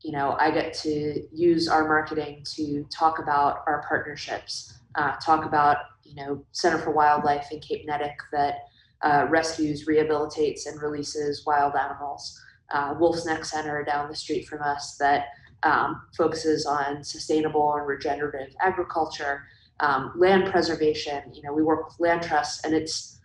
you 0.00 0.12
know, 0.12 0.36
I 0.38 0.50
get 0.50 0.72
to 0.82 1.22
use 1.32 1.68
our 1.68 1.86
marketing 1.86 2.44
to 2.56 2.86
talk 2.96 3.18
about 3.18 3.64
our 3.66 3.84
partnerships, 3.88 4.78
uh, 4.94 5.16
talk 5.16 5.44
about 5.44 5.78
you 6.04 6.14
know 6.14 6.44
Center 6.52 6.78
for 6.78 6.92
Wildlife 6.92 7.48
in 7.50 7.60
Cape 7.60 7.88
Neddick 7.88 8.16
that 8.32 8.60
uh, 9.02 9.26
rescues, 9.28 9.86
rehabilitates, 9.86 10.66
and 10.66 10.80
releases 10.80 11.44
wild 11.46 11.74
animals 11.74 12.40
uh, 12.70 12.94
Wolf's 12.98 13.26
Neck 13.26 13.44
Center 13.44 13.84
down 13.84 14.08
the 14.08 14.14
street 14.14 14.46
from 14.46 14.62
us 14.62 14.96
that 14.98 15.26
um, 15.62 16.02
focuses 16.16 16.66
on 16.66 17.02
sustainable 17.02 17.74
and 17.74 17.86
regenerative 17.86 18.54
agriculture, 18.60 19.44
um, 19.80 20.12
land 20.16 20.50
preservation. 20.50 21.22
You 21.32 21.42
know, 21.42 21.52
we 21.52 21.62
work 21.62 21.88
with 21.88 22.00
land 22.00 22.22
trusts, 22.22 22.64
and 22.64 22.74
it's 22.74 23.20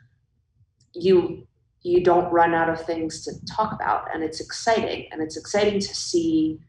you 0.93 1.45
you 1.83 2.03
don't 2.03 2.31
run 2.31 2.53
out 2.53 2.69
of 2.69 2.85
things 2.85 3.23
to 3.25 3.45
talk 3.45 3.73
about, 3.73 4.13
and 4.13 4.23
it's 4.23 4.39
exciting, 4.39 5.07
and 5.11 5.21
it's 5.21 5.37
exciting 5.37 5.79
to 5.79 5.95
see 5.95 6.59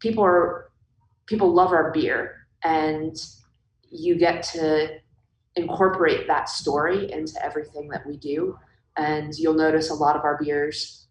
people 0.00 0.24
are 0.24 0.70
people 1.26 1.52
love 1.52 1.72
our 1.72 1.92
beer, 1.92 2.46
and 2.64 3.16
you 3.90 4.16
get 4.16 4.42
to 4.42 4.98
incorporate 5.56 6.26
that 6.26 6.48
story 6.48 7.10
into 7.12 7.42
everything 7.44 7.88
that 7.88 8.06
we 8.06 8.16
do. 8.16 8.58
And 8.96 9.36
you'll 9.36 9.54
notice 9.54 9.90
a 9.90 9.94
lot 9.94 10.16
of 10.16 10.24
our 10.24 10.38
beers 10.42 11.06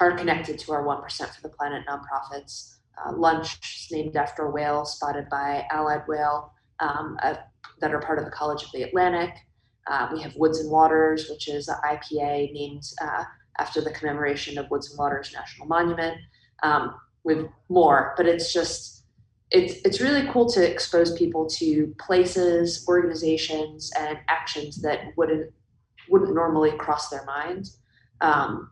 are 0.00 0.16
connected 0.16 0.58
to 0.60 0.72
our 0.72 0.84
1% 0.84 1.34
for 1.34 1.42
the 1.42 1.48
Planet 1.48 1.84
nonprofits. 1.88 2.76
Uh, 3.04 3.12
lunch 3.12 3.58
is 3.62 3.88
named 3.90 4.16
after 4.16 4.44
a 4.44 4.50
whale 4.50 4.84
spotted 4.84 5.28
by 5.28 5.66
Allied 5.70 6.02
Whale 6.08 6.52
um, 6.80 7.18
uh, 7.22 7.34
that 7.80 7.92
are 7.92 8.00
part 8.00 8.18
of 8.18 8.24
the 8.24 8.30
College 8.30 8.62
of 8.64 8.72
the 8.72 8.82
Atlantic. 8.82 9.34
Uh, 9.86 10.08
we 10.12 10.20
have 10.22 10.34
Woods 10.36 10.60
and 10.60 10.70
Waters, 10.70 11.28
which 11.28 11.48
is 11.48 11.68
an 11.68 11.76
IPA 11.84 12.52
named 12.52 12.82
uh, 13.00 13.24
after 13.58 13.80
the 13.80 13.90
commemoration 13.90 14.58
of 14.58 14.70
Woods 14.70 14.90
and 14.90 14.98
Waters 14.98 15.32
National 15.32 15.66
Monument. 15.66 16.16
Um, 16.62 16.94
with 17.24 17.46
more, 17.68 18.14
but 18.16 18.26
it's 18.26 18.52
just 18.52 19.04
it's 19.50 19.74
it's 19.84 20.00
really 20.00 20.28
cool 20.30 20.48
to 20.50 20.70
expose 20.70 21.16
people 21.16 21.48
to 21.48 21.94
places, 21.98 22.84
organizations, 22.88 23.90
and 23.98 24.18
actions 24.28 24.80
that 24.82 25.00
wouldn't 25.16 25.50
wouldn't 26.08 26.34
normally 26.34 26.72
cross 26.72 27.08
their 27.08 27.24
mind. 27.24 27.70
Um, 28.20 28.70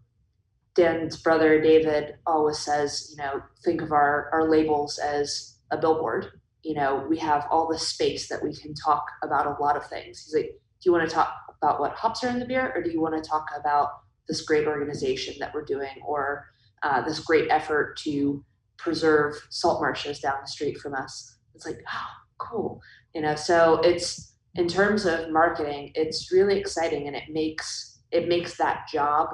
Dan's 0.75 1.17
brother 1.17 1.61
David 1.61 2.15
always 2.27 2.59
says, 2.59 3.09
you 3.11 3.23
know, 3.23 3.43
think 3.65 3.83
of 3.83 3.93
our, 3.93 4.31
our 4.33 4.49
labels 4.49 4.99
as 4.99 5.59
a 5.71 5.77
billboard. 5.77 6.41
You 6.63 6.75
know, 6.75 7.07
we 7.09 7.19
have 7.19 7.47
all 7.51 7.69
this 7.69 7.89
space 7.89 8.29
that 8.29 8.43
we 8.43 8.55
can 8.55 8.73
talk 8.75 9.05
about 9.23 9.47
a 9.47 9.63
lot 9.63 9.77
of 9.77 9.87
things. 9.87 10.25
He's 10.25 10.35
like, 10.35 10.61
do 10.83 10.91
you 10.91 10.93
want 10.93 11.09
to 11.09 11.15
talk 11.15 11.33
about 11.61 11.81
what 11.81 11.93
hops 11.93 12.25
are 12.25 12.29
in 12.29 12.41
the 12.41 12.47
beer, 12.47 12.73
or 12.75 12.83
do 12.83 12.91
you 12.91 13.01
want 13.01 13.23
to 13.23 13.29
talk 13.29 13.47
about 13.59 13.91
this 14.29 14.43
great 14.43 14.67
organization 14.67 15.35
that 15.39 15.55
we're 15.55 15.65
doing, 15.65 16.03
or 16.05 16.47
uh, 16.83 17.03
this 17.03 17.21
great 17.21 17.51
effort 17.51 17.97
to 17.99 18.45
preserve 18.79 19.35
salt 19.51 19.81
marshes 19.81 20.19
down 20.19 20.37
the 20.41 20.49
street 20.49 20.79
from 20.79 20.95
us? 20.95 21.37
It's 21.55 21.67
like, 21.67 21.79
oh, 21.93 22.07
cool. 22.39 22.81
You 23.15 23.23
know, 23.23 23.37
so 23.37 23.81
it's 23.83 24.35
in 24.57 24.67
terms 24.67 25.07
of 25.07 25.31
marketing, 25.31 25.93
it's 25.95 26.33
really 26.33 26.59
exciting, 26.59 27.07
and 27.07 27.17
it 27.17 27.25
makes 27.31 28.01
it 28.11 28.29
makes 28.29 28.57
that 28.59 28.87
job 28.93 29.29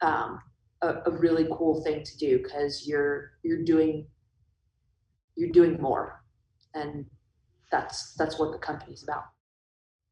um, 0.00 0.38
a, 0.82 0.94
a 1.06 1.10
really 1.10 1.46
cool 1.52 1.82
thing 1.82 2.02
to 2.04 2.16
do 2.18 2.38
because 2.42 2.86
you're 2.86 3.32
you're 3.42 3.64
doing 3.64 4.06
you're 5.36 5.50
doing 5.50 5.80
more 5.80 6.22
and 6.74 7.04
that's 7.70 8.14
that's 8.14 8.38
what 8.38 8.52
the 8.52 8.58
company's 8.58 9.02
about 9.02 9.24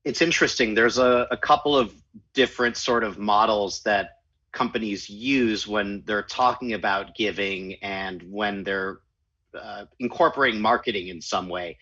it's 0.04 0.22
interesting. 0.22 0.74
There's 0.74 0.98
a, 0.98 1.26
a 1.30 1.36
couple 1.36 1.76
of 1.76 1.94
different 2.34 2.76
sort 2.76 3.04
of 3.04 3.18
models 3.18 3.82
that 3.84 4.18
companies 4.52 5.08
use 5.08 5.66
when 5.66 6.02
they're 6.04 6.22
talking 6.22 6.74
about 6.74 7.14
giving 7.14 7.74
and 7.82 8.22
when 8.30 8.64
they're 8.64 8.98
uh, 9.58 9.84
incorporating 9.98 10.60
marketing 10.60 11.08
in 11.08 11.20
some 11.20 11.48
way. 11.48 11.78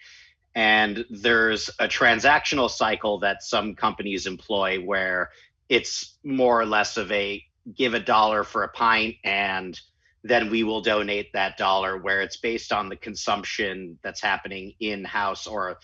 And 0.55 1.05
there's 1.11 1.69
a 1.79 1.87
transactional 1.87 2.71
cycle 2.71 3.21
that 3.21 3.43
some 3.43 3.75
companies 3.75 4.27
employ 4.27 4.79
where 4.79 5.31
it's 5.69 6.19
more 6.25 6.61
or 6.61 6.67
less 6.67 6.97
of 6.97 7.11
a 7.13 7.43
give 7.77 7.95
a 7.95 8.01
dollar 8.01 8.43
for 8.43 8.65
a 8.65 8.69
pint 8.69 9.17
and 9.25 9.79
then 10.23 10.51
we 10.51 10.65
will 10.65 10.83
donate 10.83 11.33
that 11.33 11.57
dollar 11.57 11.97
where 11.99 12.21
it's 12.21 12.37
based 12.37 12.73
on 12.73 12.89
the 12.89 12.97
consumption 12.97 13.99
that's 14.03 14.21
happening 14.21 14.75
in 14.81 15.05
house 15.05 15.47
or 15.47 15.79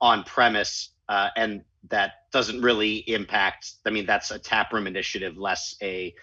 on 0.00 0.22
premise 0.24 0.90
uh, 1.08 1.28
and 1.36 1.62
that 1.90 2.12
doesn't 2.32 2.60
really 2.60 2.96
impact 3.08 3.72
i 3.86 3.90
mean 3.90 4.06
that's 4.06 4.30
a 4.30 4.38
taproom 4.38 4.86
initiative 4.86 5.36
less 5.36 5.76
a 5.82 6.14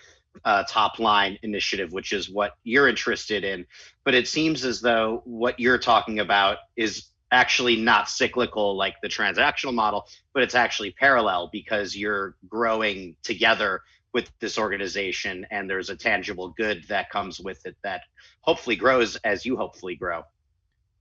uh, 0.45 0.63
top 0.67 0.99
line 0.99 1.37
initiative 1.43 1.91
which 1.91 2.13
is 2.13 2.29
what 2.29 2.53
you're 2.63 2.87
interested 2.87 3.43
in. 3.43 3.65
But 4.05 4.13
it 4.13 4.27
seems 4.27 4.63
as 4.65 4.81
though 4.81 5.21
what 5.25 5.59
you're 5.59 5.77
talking 5.77 6.19
about 6.19 6.57
is 6.75 7.07
actually 7.31 7.75
not 7.75 8.09
cyclical 8.09 8.75
like 8.75 8.95
the 9.03 9.07
transactional 9.07 9.73
model 9.73 10.03
but 10.33 10.41
it's 10.41 10.55
actually 10.55 10.89
parallel 10.93 11.47
because 11.51 11.95
you're 11.95 12.35
growing 12.47 13.15
together 13.21 13.81
with 14.15 14.31
this 14.39 14.57
organization 14.57 15.45
and 15.51 15.69
there's 15.69 15.91
a 15.91 15.95
tangible 15.95 16.49
good 16.57 16.83
that 16.89 17.07
comes 17.11 17.39
with 17.39 17.63
it 17.67 17.75
that 17.83 18.01
hopefully 18.41 18.75
grows 18.75 19.15
as 19.17 19.45
you 19.45 19.55
hopefully 19.55 19.95
grow. 19.95 20.23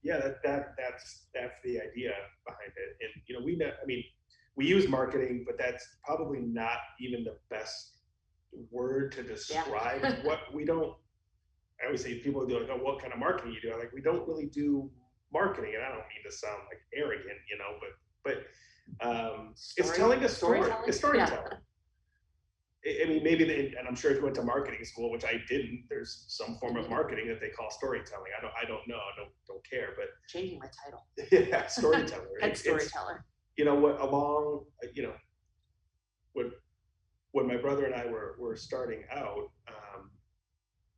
Yeah 0.03 0.18
that, 0.18 0.42
that 0.44 0.75
that's 0.77 1.25
that's 1.35 1.55
the 1.64 1.81
idea 1.81 2.12
behind 2.44 2.73
it. 2.77 2.97
And 3.01 3.23
you 3.27 3.38
know 3.38 3.44
we 3.44 3.57
know 3.57 3.71
i 3.83 3.87
mean 3.87 4.05
we 4.59 4.66
use 4.66 4.88
marketing 4.88 5.44
but 5.47 5.57
that's 5.57 5.87
probably 6.05 6.40
not 6.40 6.79
even 7.01 7.25
the 7.25 7.37
best 7.49 7.92
word 8.71 9.12
to 9.12 9.23
describe 9.23 10.03
yeah. 10.03 10.16
what 10.25 10.40
we 10.53 10.64
don't 10.64 10.94
i 11.81 11.87
always 11.87 12.03
say 12.03 12.18
people 12.18 12.44
do 12.44 12.59
like 12.59 12.68
oh 12.71 12.77
what 12.77 13.01
kind 13.01 13.12
of 13.12 13.18
marketing 13.18 13.53
you 13.53 13.61
do 13.61 13.73
I'm 13.73 13.79
like 13.79 13.92
we 13.94 14.03
don't 14.03 14.27
really 14.29 14.47
do 14.47 14.90
marketing 15.33 15.73
and 15.77 15.85
i 15.85 15.88
don't 15.88 15.99
mean 15.99 16.25
to 16.27 16.33
sound 16.33 16.61
like 16.68 16.81
arrogant 16.94 17.38
you 17.51 17.57
know 17.57 17.79
but 17.81 17.90
but 18.25 18.44
um, 19.07 19.53
Story, 19.55 19.88
it's 19.88 19.97
telling 19.97 20.25
a 20.25 20.29
story 20.29 20.61
it's 20.87 20.99
storytelling 20.99 21.44
yeah. 21.53 21.59
I 22.87 23.07
mean, 23.07 23.23
maybe 23.23 23.44
they, 23.44 23.75
and 23.79 23.87
I'm 23.87 23.94
sure 23.94 24.12
if 24.12 24.18
you 24.18 24.23
went 24.23 24.37
to 24.37 24.42
marketing 24.42 24.83
school, 24.85 25.11
which 25.11 25.25
I 25.25 25.42
didn't, 25.49 25.85
there's 25.90 26.25
some 26.29 26.57
form 26.57 26.77
of 26.77 26.88
marketing 26.88 27.29
that 27.29 27.40
they 27.40 27.51
call 27.51 27.71
storytelling. 27.71 28.31
I 28.38 28.40
don't, 28.40 28.53
I 28.57 28.64
don't 28.64 28.87
know, 28.88 28.97
I 28.97 29.12
don't, 29.16 29.31
don't 29.47 29.68
care, 29.68 29.88
but 29.97 30.07
changing 30.29 30.59
my 30.59 30.68
title. 30.85 31.05
yeah, 31.51 31.66
storyteller. 31.66 32.29
Head 32.40 32.57
storyteller. 32.57 33.27
You 33.59 33.64
know 33.64 33.75
what? 33.75 34.01
Along, 34.01 34.64
you 34.94 35.03
know, 35.03 35.14
when 36.33 36.53
when 37.33 37.49
my 37.49 37.57
brother 37.57 37.87
and 37.87 37.94
I 37.94 38.07
were 38.07 38.37
were 38.38 38.55
starting 38.55 39.03
out, 39.12 39.51
um, 39.66 40.11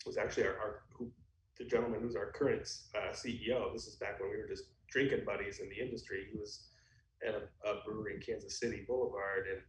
was 0.04 0.18
actually 0.18 0.44
our, 0.44 0.58
our 0.58 0.82
who, 0.92 1.10
the 1.58 1.64
gentleman 1.64 2.02
who's 2.02 2.16
our 2.16 2.32
current 2.32 2.68
uh, 2.94 3.12
CEO. 3.12 3.72
This 3.72 3.86
is 3.86 3.96
back 3.96 4.20
when 4.20 4.28
we 4.30 4.36
were 4.36 4.46
just 4.46 4.64
drinking 4.90 5.24
buddies 5.24 5.60
in 5.60 5.70
the 5.70 5.80
industry. 5.82 6.26
He 6.30 6.38
was 6.38 6.68
at 7.26 7.34
a, 7.34 7.68
a 7.68 7.82
brewery 7.82 8.16
in 8.16 8.20
Kansas 8.20 8.60
City 8.60 8.84
Boulevard, 8.86 9.46
and 9.50 9.62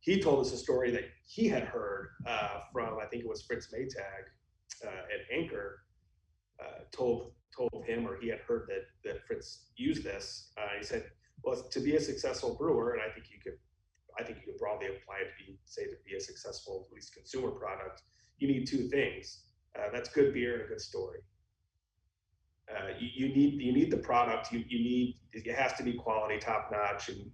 he 0.00 0.18
told 0.18 0.40
us 0.40 0.50
a 0.54 0.56
story 0.56 0.90
that 0.92 1.04
he 1.26 1.46
had 1.46 1.64
heard 1.64 2.08
uh, 2.26 2.60
from 2.72 2.98
I 2.98 3.04
think 3.04 3.22
it 3.22 3.28
was 3.28 3.42
Fritz 3.42 3.68
Maytag 3.70 4.86
uh, 4.86 5.02
at 5.12 5.38
Anchor 5.38 5.82
uh, 6.58 6.84
told 6.90 7.32
told 7.54 7.84
him 7.86 8.08
or 8.08 8.18
he 8.18 8.28
had 8.28 8.38
heard 8.38 8.66
that 8.68 8.84
that 9.04 9.26
Fritz 9.26 9.66
used 9.76 10.04
this. 10.04 10.52
Uh, 10.56 10.78
he 10.78 10.82
said, 10.82 11.04
"Well, 11.42 11.62
to 11.62 11.80
be 11.80 11.96
a 11.96 12.00
successful 12.00 12.54
brewer, 12.54 12.92
and 12.92 13.02
I 13.02 13.12
think 13.12 13.26
you 13.30 13.38
could, 13.42 13.58
I 14.18 14.24
think 14.24 14.38
you 14.38 14.52
could 14.52 14.58
broadly 14.58 14.88
apply 14.88 15.18
it 15.18 15.30
to 15.30 15.44
be 15.44 15.58
say 15.64 15.84
to 15.84 15.96
be 16.04 16.16
a 16.16 16.20
successful 16.20 16.86
at 16.88 16.94
least 16.94 17.14
consumer 17.14 17.50
product, 17.50 18.02
you 18.38 18.48
need 18.48 18.66
two 18.66 18.88
things. 18.88 19.44
Uh, 19.76 19.88
that's 19.92 20.08
good 20.10 20.32
beer 20.34 20.54
and 20.54 20.62
a 20.64 20.66
good 20.66 20.80
story." 20.80 21.20
Uh, 22.70 22.90
you, 23.00 23.26
you, 23.26 23.34
need 23.34 23.60
you 23.60 23.72
need 23.72 23.90
the 23.90 23.96
product. 23.96 24.52
You, 24.52 24.64
you 24.68 24.78
need 24.78 25.16
it 25.32 25.54
has 25.54 25.72
to 25.74 25.82
be 25.82 25.94
quality, 25.94 26.38
top 26.38 26.70
notch, 26.70 27.08
and 27.08 27.32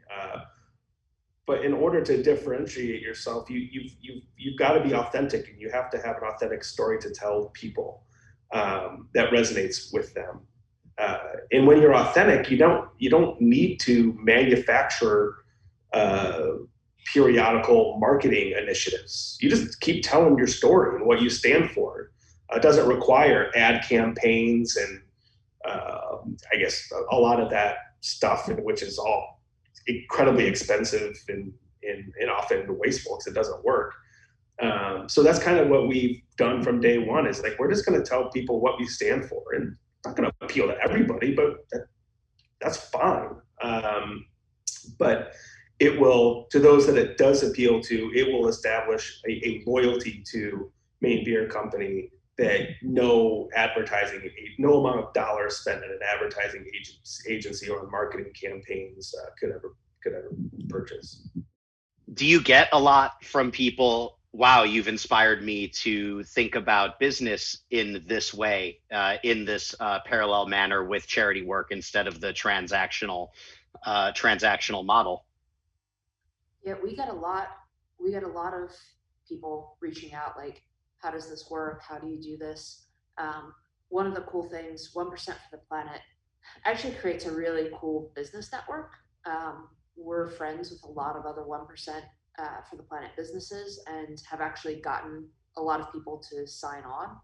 but 1.47 1.65
in 1.65 1.73
order 1.73 2.03
to 2.03 2.23
differentiate 2.23 3.01
yourself, 3.01 3.49
you 3.49 3.69
you've 3.71 3.93
you've 4.01 4.23
you've 4.37 4.59
got 4.59 4.73
to 4.73 4.83
be 4.83 4.95
authentic, 4.95 5.49
and 5.49 5.61
you 5.61 5.71
have 5.71 5.91
to 5.91 5.99
have 5.99 6.17
an 6.17 6.25
authentic 6.25 6.65
story 6.65 6.99
to 7.01 7.11
tell 7.11 7.51
people 7.55 8.03
um, 8.53 9.09
that 9.15 9.31
resonates 9.31 9.93
with 9.93 10.13
them. 10.15 10.41
Uh, 10.99 11.19
and 11.53 11.67
when 11.67 11.81
you're 11.81 11.95
authentic, 11.95 12.51
you 12.51 12.57
don't 12.57 12.89
you 12.99 13.11
don't 13.11 13.41
need 13.41 13.79
to 13.81 14.17
manufacture 14.21 15.35
uh, 15.93 16.53
periodical 17.13 17.99
marketing 17.99 18.55
initiatives. 18.59 19.39
You 19.41 19.51
just 19.51 19.81
keep 19.81 20.03
telling 20.03 20.37
your 20.37 20.47
story 20.47 20.97
and 20.97 21.07
what 21.07 21.21
you 21.21 21.31
stand 21.31 21.71
for. 21.71 22.11
Uh, 22.53 22.57
it 22.57 22.63
doesn't 22.63 22.89
require 22.89 23.51
ad 23.55 23.85
campaigns 23.89 24.77
and 24.77 25.03
uh, 25.65 26.19
I 26.53 26.57
guess 26.57 26.91
a, 26.93 27.17
a, 27.17 27.19
lot 27.19 27.41
of 27.41 27.51
that 27.51 27.77
stuff, 28.01 28.49
which 28.63 28.83
is 28.83 28.99
all 28.99 29.41
incredibly 29.87 30.47
expensive 30.47 31.17
and, 31.29 31.53
and, 31.83 32.13
and 32.21 32.31
often 32.31 32.67
wasteful 32.79 33.17
because 33.17 33.27
it 33.27 33.35
doesn't 33.35 33.65
work. 33.65 33.95
Um, 34.63 35.09
so 35.09 35.23
that's 35.23 35.39
kind 35.39 35.59
of 35.59 35.69
what 35.69 35.89
we've 35.89 36.23
done 36.37 36.63
from 36.63 36.81
day 36.81 36.99
one 36.99 37.27
is 37.27 37.43
like 37.43 37.59
we're 37.59 37.71
just 37.71 37.85
going 37.85 38.01
to 38.01 38.09
tell 38.09 38.31
people 38.31 38.61
what 38.61 38.79
we 38.79 38.87
stand 38.87 39.27
for 39.27 39.43
and 39.55 39.77
not 40.07 40.17
going 40.17 40.31
to 40.31 40.45
appeal 40.45 40.67
to 40.67 40.77
everybody 40.83 41.35
but 41.35 41.69
that, 41.71 41.87
that's 42.61 42.79
fine. 42.89 43.31
Um, 43.63 44.27
but 44.99 45.33
it 45.79 45.99
will 46.01 46.47
to 46.51 46.59
those 46.59 46.87
that 46.87 46.97
it 46.97 47.19
does 47.19 47.43
appeal 47.43 47.81
to 47.83 48.13
it 48.15 48.33
will 48.33 48.49
establish 48.49 49.21
a, 49.29 49.33
a 49.47 49.63
loyalty 49.67 50.25
to 50.31 50.71
maine 51.01 51.25
beer 51.25 51.49
company 51.49 52.11
that 52.39 52.69
no 52.83 53.49
advertising 53.55 54.21
no 54.59 54.81
amount 54.81 55.01
of 55.01 55.13
dollars 55.13 55.57
spent 55.57 55.83
in 55.83 55.91
an 55.91 55.99
advertising 56.07 56.67
agency 57.29 57.69
or 57.69 57.89
marketing 57.91 58.31
campaigns 58.41 59.15
uh, 59.23 59.31
could 59.39 59.51
ever 59.51 59.75
could 60.03 60.13
ever 60.13 60.31
purchase. 60.69 61.29
Do 62.15 62.25
you 62.25 62.41
get 62.41 62.69
a 62.73 62.79
lot 62.79 63.25
from 63.25 63.51
people 63.51 64.19
wow, 64.37 64.65
you've 64.65 64.87
inspired 64.87 65.43
me 65.43 65.67
to 65.67 66.23
think 66.25 66.57
about 66.57 67.01
business 67.01 67.63
in 67.71 68.05
this 68.07 68.35
way, 68.35 68.81
uh, 68.93 69.17
in 69.23 69.47
this 69.47 69.75
uh, 69.81 69.99
parallel 70.05 70.47
manner 70.47 70.85
with 70.85 71.07
charity 71.07 71.43
work 71.43 71.69
instead 71.71 72.07
of 72.07 72.21
the 72.21 72.35
transactional 72.35 73.29
uh, 73.87 74.13
transactional 74.13 74.85
model. 74.85 75.25
Yeah, 76.63 76.75
we 76.83 76.95
got 76.95 77.09
a 77.09 77.15
lot. 77.15 77.49
We 77.99 78.13
got 78.13 78.25
a 78.25 78.29
lot 78.29 78.53
of 78.53 78.71
people 79.27 79.79
reaching 79.81 80.13
out, 80.13 80.37
like, 80.37 80.63
how 80.99 81.11
does 81.11 81.31
this 81.31 81.49
work? 81.51 81.83
How 81.83 81.99
do 81.99 82.07
you 82.07 82.21
do 82.21 82.37
this? 82.37 82.89
Um, 83.17 83.55
one 83.89 84.07
of 84.07 84.15
the 84.15 84.23
cool 84.23 84.51
things, 84.51 84.91
one 84.93 85.11
percent 85.11 85.39
for 85.39 85.57
the 85.57 85.63
planet, 85.63 86.03
actually 86.67 86.95
creates 86.95 87.25
a 87.25 87.33
really 87.33 87.71
cool 87.81 88.13
business 88.15 88.53
network. 88.53 88.93
Um, 89.25 89.69
we're 89.97 90.29
friends 90.33 90.71
with 90.71 90.83
a 90.85 90.91
lot 90.91 91.17
of 91.17 91.25
other 91.25 91.45
one 91.47 91.67
percent 91.67 92.05
uh, 92.39 92.61
for 92.69 92.77
the 92.77 92.83
planet 92.83 93.11
businesses 93.17 93.83
and 93.87 94.23
have 94.29 94.41
actually 94.41 94.77
gotten 94.77 95.27
a 95.57 95.63
lot 95.63 95.81
of 95.81 95.91
people 95.93 96.23
to 96.31 96.47
sign 96.47 96.83
on 96.85 97.17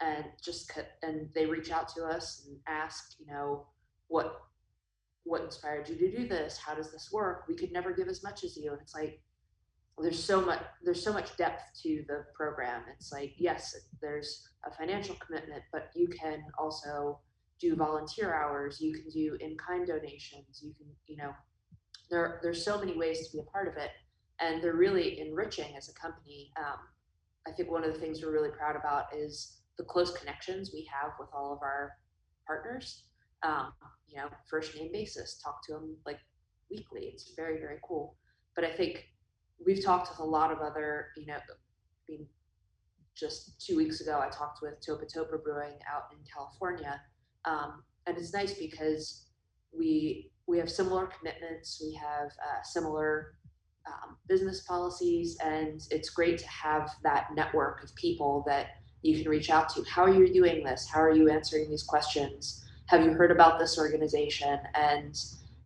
and 0.00 0.24
just 0.42 0.70
and 1.02 1.28
they 1.34 1.46
reach 1.46 1.70
out 1.70 1.88
to 1.88 2.04
us 2.04 2.46
and 2.46 2.58
ask 2.66 3.16
you 3.18 3.26
know 3.26 3.66
what 4.08 4.40
what 5.24 5.42
inspired 5.42 5.88
you 5.88 5.96
to 5.96 6.10
do 6.10 6.26
this? 6.26 6.58
How 6.58 6.74
does 6.74 6.90
this 6.90 7.10
work? 7.12 7.44
We 7.48 7.54
could 7.54 7.72
never 7.72 7.92
give 7.92 8.08
as 8.08 8.22
much 8.22 8.42
as 8.44 8.56
you. 8.56 8.72
And 8.72 8.80
it's 8.80 8.94
like 8.94 9.20
there's 9.98 10.22
so 10.22 10.40
much 10.40 10.60
there's 10.82 11.02
so 11.02 11.12
much 11.12 11.36
depth 11.36 11.62
to 11.82 12.04
the 12.08 12.24
program. 12.34 12.82
It's 12.94 13.12
like 13.12 13.34
yes 13.36 13.76
there's 14.00 14.48
a 14.66 14.74
financial 14.74 15.14
commitment 15.16 15.62
but 15.72 15.90
you 15.94 16.08
can 16.08 16.42
also 16.58 17.20
do 17.60 17.76
volunteer 17.76 18.34
hours. 18.34 18.80
You 18.80 18.94
can 18.94 19.10
do 19.10 19.36
in-kind 19.40 19.86
donations. 19.86 20.60
You 20.62 20.72
can 20.76 20.86
you 21.06 21.16
know 21.18 21.32
there 22.10 22.40
there's 22.42 22.64
so 22.64 22.78
many 22.78 22.96
ways 22.96 23.28
to 23.28 23.36
be 23.36 23.40
a 23.40 23.50
part 23.50 23.68
of 23.68 23.76
it 23.76 23.90
and 24.40 24.62
they're 24.62 24.74
really 24.76 25.20
enriching 25.20 25.76
as 25.76 25.88
a 25.88 25.94
company. 25.94 26.50
Um, 26.58 26.78
I 27.46 27.52
think 27.52 27.70
one 27.70 27.84
of 27.84 27.92
the 27.92 27.98
things 28.00 28.22
we're 28.22 28.32
really 28.32 28.50
proud 28.50 28.76
about 28.76 29.06
is 29.14 29.58
the 29.78 29.84
close 29.84 30.12
connections 30.12 30.70
we 30.72 30.88
have 30.92 31.12
with 31.18 31.28
all 31.32 31.52
of 31.52 31.62
our 31.62 31.92
partners. 32.46 33.04
Um, 33.42 33.72
you 34.06 34.16
know, 34.16 34.28
first 34.48 34.74
name 34.76 34.90
basis, 34.92 35.40
talk 35.42 35.64
to 35.66 35.72
them 35.72 35.96
like 36.04 36.18
weekly. 36.70 37.10
It's 37.12 37.32
very, 37.34 37.58
very 37.58 37.78
cool. 37.86 38.16
But 38.54 38.64
I 38.64 38.72
think 38.72 39.06
we've 39.64 39.82
talked 39.82 40.10
with 40.10 40.18
a 40.18 40.24
lot 40.24 40.52
of 40.52 40.58
other, 40.58 41.08
you 41.16 41.26
know, 41.26 41.36
I 41.36 42.06
mean, 42.08 42.26
just 43.16 43.64
two 43.64 43.76
weeks 43.76 44.00
ago, 44.00 44.20
I 44.20 44.28
talked 44.28 44.60
with 44.62 44.74
Topa 44.80 45.04
Topa 45.04 45.42
Brewing 45.42 45.78
out 45.90 46.04
in 46.12 46.18
California. 46.32 47.00
Um, 47.44 47.82
and 48.06 48.16
it's 48.16 48.32
nice 48.32 48.54
because 48.54 49.26
we 49.76 50.30
we 50.46 50.58
have 50.58 50.70
similar 50.70 51.06
commitments, 51.06 51.80
we 51.80 51.94
have 51.94 52.26
uh, 52.26 52.62
similar 52.64 53.34
um, 53.90 54.16
business 54.28 54.62
policies, 54.62 55.36
and 55.42 55.80
it's 55.90 56.10
great 56.10 56.38
to 56.38 56.48
have 56.48 56.90
that 57.02 57.28
network 57.34 57.82
of 57.82 57.94
people 57.94 58.44
that 58.46 58.66
you 59.02 59.20
can 59.20 59.30
reach 59.30 59.50
out 59.50 59.68
to. 59.70 59.84
How 59.84 60.02
are 60.04 60.14
you 60.14 60.32
doing 60.32 60.62
this? 60.64 60.88
How 60.92 61.00
are 61.00 61.14
you 61.14 61.30
answering 61.30 61.70
these 61.70 61.82
questions? 61.82 62.64
Have 62.86 63.04
you 63.04 63.12
heard 63.12 63.30
about 63.30 63.58
this 63.58 63.78
organization? 63.78 64.58
And 64.74 65.16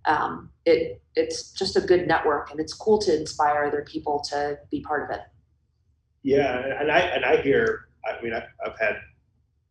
um, 0.06 0.50
it 0.66 1.00
it's 1.16 1.52
just 1.52 1.76
a 1.76 1.80
good 1.80 2.06
network, 2.06 2.50
and 2.50 2.60
it's 2.60 2.74
cool 2.74 2.98
to 2.98 3.16
inspire 3.16 3.64
other 3.64 3.82
people 3.82 4.20
to 4.30 4.58
be 4.70 4.80
part 4.80 5.04
of 5.04 5.16
it. 5.16 5.22
Yeah, 6.22 6.80
and 6.80 6.90
I 6.90 7.00
and 7.00 7.24
I 7.24 7.42
hear. 7.42 7.88
I 8.06 8.22
mean, 8.22 8.34
I've, 8.34 8.78
had, 8.78 8.96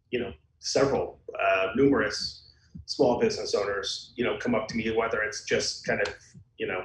you 0.10 0.20
know, 0.20 0.34
several, 0.58 1.20
uh, 1.40 1.68
numerous 1.76 2.50
small 2.86 3.20
business 3.20 3.54
owners, 3.54 4.12
you 4.16 4.26
know, 4.26 4.38
come 4.40 4.56
up 4.56 4.68
to 4.70 4.76
me, 4.76 4.90
whether 4.90 5.22
it's 5.22 5.44
just 5.44 5.86
kind 5.86 6.02
of, 6.02 6.14
you 6.58 6.66
know, 6.66 6.84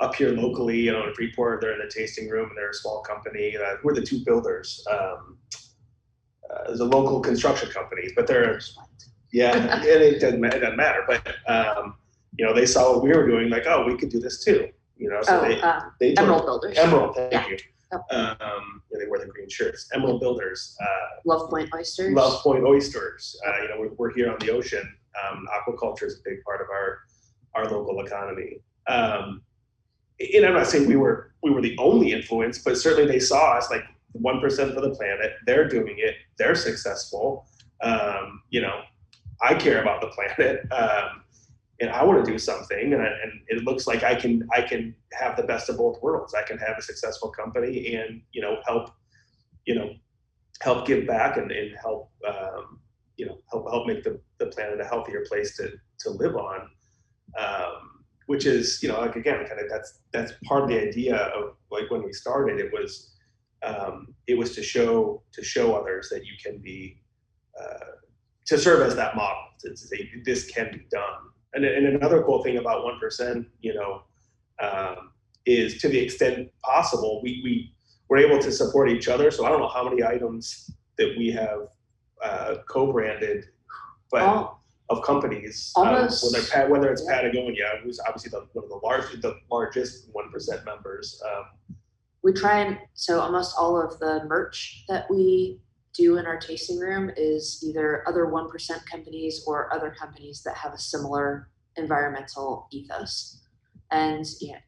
up 0.00 0.14
here 0.14 0.30
locally, 0.30 0.80
you 0.80 0.92
know, 0.92 1.06
in 1.06 1.14
Freeport, 1.14 1.60
they're 1.60 1.72
in 1.72 1.78
the 1.78 1.92
tasting 1.92 2.28
room 2.28 2.48
and 2.48 2.56
they're 2.56 2.70
a 2.70 2.74
small 2.74 3.02
company. 3.02 3.56
Uh, 3.56 3.76
we're 3.84 3.94
the 3.94 4.02
two 4.02 4.24
builders. 4.24 4.84
Um, 4.90 5.38
uh, 6.50 6.66
there's 6.66 6.80
a 6.80 6.84
local 6.84 7.20
construction 7.20 7.70
company, 7.70 8.08
but 8.16 8.26
they're, 8.26 8.60
yeah, 9.32 9.82
it, 9.84 10.20
doesn't, 10.20 10.42
it 10.42 10.58
doesn't 10.58 10.76
matter. 10.76 11.04
But, 11.06 11.34
um, 11.48 11.96
you 12.36 12.46
know, 12.46 12.54
they 12.54 12.66
saw 12.66 12.94
what 12.94 13.04
we 13.04 13.10
were 13.10 13.26
doing, 13.26 13.50
like, 13.50 13.66
oh, 13.66 13.84
we 13.84 13.96
could 13.96 14.08
do 14.08 14.18
this 14.18 14.42
too. 14.42 14.68
You 14.96 15.10
know, 15.10 15.22
so 15.22 15.38
oh, 15.38 15.48
they, 15.48 15.60
uh, 15.60 15.80
they 15.98 16.14
Emerald 16.14 16.44
Builders. 16.44 16.76
Emerald, 16.76 17.14
thank 17.16 17.32
yeah. 17.32 17.48
you. 17.48 17.58
Um, 18.10 18.82
they 18.92 19.06
wear 19.08 19.20
the 19.20 19.26
green 19.26 19.48
shirts. 19.48 19.88
Emerald 19.94 20.20
Builders. 20.20 20.76
Uh, 20.80 20.86
Love 21.24 21.50
Point 21.50 21.70
Oysters. 21.74 22.12
Love 22.12 22.42
Point 22.42 22.64
Oysters. 22.64 23.36
Uh, 23.46 23.62
you 23.62 23.68
know, 23.68 23.76
we're, 23.78 23.92
we're 23.96 24.14
here 24.14 24.30
on 24.30 24.38
the 24.40 24.50
ocean. 24.50 24.82
Um, 25.26 25.46
aquaculture 25.58 26.04
is 26.04 26.18
a 26.18 26.22
big 26.24 26.42
part 26.44 26.60
of 26.60 26.68
our 26.70 26.98
our 27.54 27.64
local 27.64 28.00
economy. 28.04 28.60
Um, 28.86 29.42
and 30.20 30.46
I'm 30.46 30.54
not 30.54 30.66
saying 30.66 30.86
we 30.86 30.96
were 30.96 31.32
we 31.42 31.50
were 31.50 31.62
the 31.62 31.76
only 31.78 32.12
influence, 32.12 32.58
but 32.58 32.76
certainly 32.76 33.10
they 33.10 33.20
saw 33.20 33.56
us 33.56 33.70
like 33.70 33.84
one 34.12 34.40
percent 34.40 34.74
for 34.74 34.80
the 34.80 34.90
planet. 34.90 35.32
They're 35.46 35.68
doing 35.68 35.96
it. 35.98 36.16
They're 36.38 36.54
successful. 36.54 37.46
Um, 37.82 38.42
you 38.50 38.60
know, 38.60 38.82
I 39.42 39.54
care 39.54 39.80
about 39.80 40.02
the 40.02 40.08
planet, 40.08 40.60
um, 40.72 41.22
and 41.80 41.90
I 41.90 42.04
want 42.04 42.24
to 42.24 42.30
do 42.30 42.38
something. 42.38 42.92
And, 42.92 43.00
I, 43.00 43.06
and 43.06 43.40
it 43.48 43.64
looks 43.64 43.86
like 43.86 44.02
I 44.02 44.14
can 44.14 44.46
I 44.54 44.62
can 44.62 44.94
have 45.12 45.36
the 45.36 45.44
best 45.44 45.68
of 45.70 45.78
both 45.78 46.00
worlds. 46.02 46.34
I 46.34 46.42
can 46.42 46.58
have 46.58 46.76
a 46.78 46.82
successful 46.82 47.30
company 47.30 47.94
and 47.94 48.20
you 48.32 48.42
know 48.42 48.58
help 48.66 48.90
you 49.64 49.74
know 49.74 49.94
help 50.60 50.86
give 50.86 51.06
back 51.06 51.38
and, 51.38 51.50
and 51.50 51.74
help 51.80 52.10
um, 52.28 52.80
you 53.16 53.26
know 53.26 53.38
help 53.50 53.70
help 53.70 53.86
make 53.86 54.04
the, 54.04 54.20
the 54.38 54.46
planet 54.46 54.80
a 54.80 54.84
healthier 54.84 55.24
place 55.26 55.56
to 55.56 55.72
to 56.00 56.10
live 56.10 56.36
on. 56.36 56.68
Um, 57.38 57.89
which 58.30 58.46
is 58.46 58.80
you 58.80 58.88
know 58.88 59.00
like 59.00 59.16
again 59.16 59.44
kind 59.44 59.60
of 59.60 59.68
that's 59.68 59.98
that's 60.12 60.32
part 60.44 60.62
of 60.62 60.68
the 60.68 60.80
idea 60.80 61.16
of 61.16 61.56
like 61.72 61.90
when 61.90 62.00
we 62.04 62.12
started 62.12 62.60
it 62.60 62.72
was 62.72 63.10
um, 63.64 64.14
it 64.28 64.38
was 64.38 64.54
to 64.54 64.62
show 64.62 65.20
to 65.32 65.42
show 65.42 65.74
others 65.74 66.08
that 66.10 66.24
you 66.24 66.34
can 66.40 66.58
be 66.58 67.02
uh, 67.60 67.90
to 68.46 68.56
serve 68.56 68.86
as 68.86 68.94
that 68.94 69.16
model 69.16 69.42
to, 69.58 69.70
to, 69.70 69.76
say 69.76 70.08
this 70.24 70.48
can 70.48 70.70
be 70.70 70.86
done. 70.92 71.22
And, 71.54 71.64
and 71.64 71.84
another 71.96 72.22
cool 72.22 72.44
thing 72.44 72.58
about 72.58 72.84
1% 72.84 73.46
you 73.62 73.74
know 73.74 74.02
um, 74.62 75.10
is 75.44 75.80
to 75.80 75.88
the 75.88 75.98
extent 75.98 76.50
possible 76.62 77.20
we, 77.24 77.40
we 77.42 77.74
were 78.08 78.18
able 78.18 78.38
to 78.38 78.52
support 78.52 78.90
each 78.90 79.08
other. 79.08 79.32
So 79.32 79.44
i 79.44 79.48
don't 79.48 79.58
know 79.58 79.74
how 79.76 79.88
many 79.88 80.04
items 80.04 80.70
that 80.98 81.16
we 81.18 81.32
have 81.32 81.62
uh, 82.22 82.54
co-branded 82.68 83.46
but 84.12 84.22
oh 84.22 84.59
of 84.90 85.02
companies, 85.02 85.72
um, 85.76 85.86
whether 85.86 86.68
whether 86.68 86.92
it's 86.92 87.04
yeah. 87.06 87.16
Patagonia, 87.16 87.80
who's 87.82 88.00
obviously 88.00 88.30
the, 88.30 88.46
one 88.52 88.64
of 88.64 88.70
the 88.70 88.80
largest 88.82 89.22
the 89.22 89.36
largest 89.50 90.08
one 90.12 90.30
percent 90.30 90.64
members. 90.64 91.22
Um, 91.24 91.76
we 92.22 92.32
try 92.32 92.60
and 92.60 92.78
so 92.94 93.20
almost 93.20 93.54
all 93.56 93.80
of 93.80 93.98
the 94.00 94.24
merch 94.26 94.84
that 94.88 95.08
we 95.08 95.60
do 95.94 96.18
in 96.18 96.26
our 96.26 96.38
tasting 96.38 96.78
room 96.78 97.10
is 97.16 97.64
either 97.66 98.04
other 98.08 98.26
one 98.26 98.50
percent 98.50 98.84
companies 98.84 99.44
or 99.46 99.72
other 99.72 99.94
companies 99.98 100.42
that 100.42 100.56
have 100.56 100.74
a 100.74 100.78
similar 100.78 101.48
environmental 101.76 102.66
ethos. 102.72 103.40
And 103.92 104.26
yeah, 104.40 104.58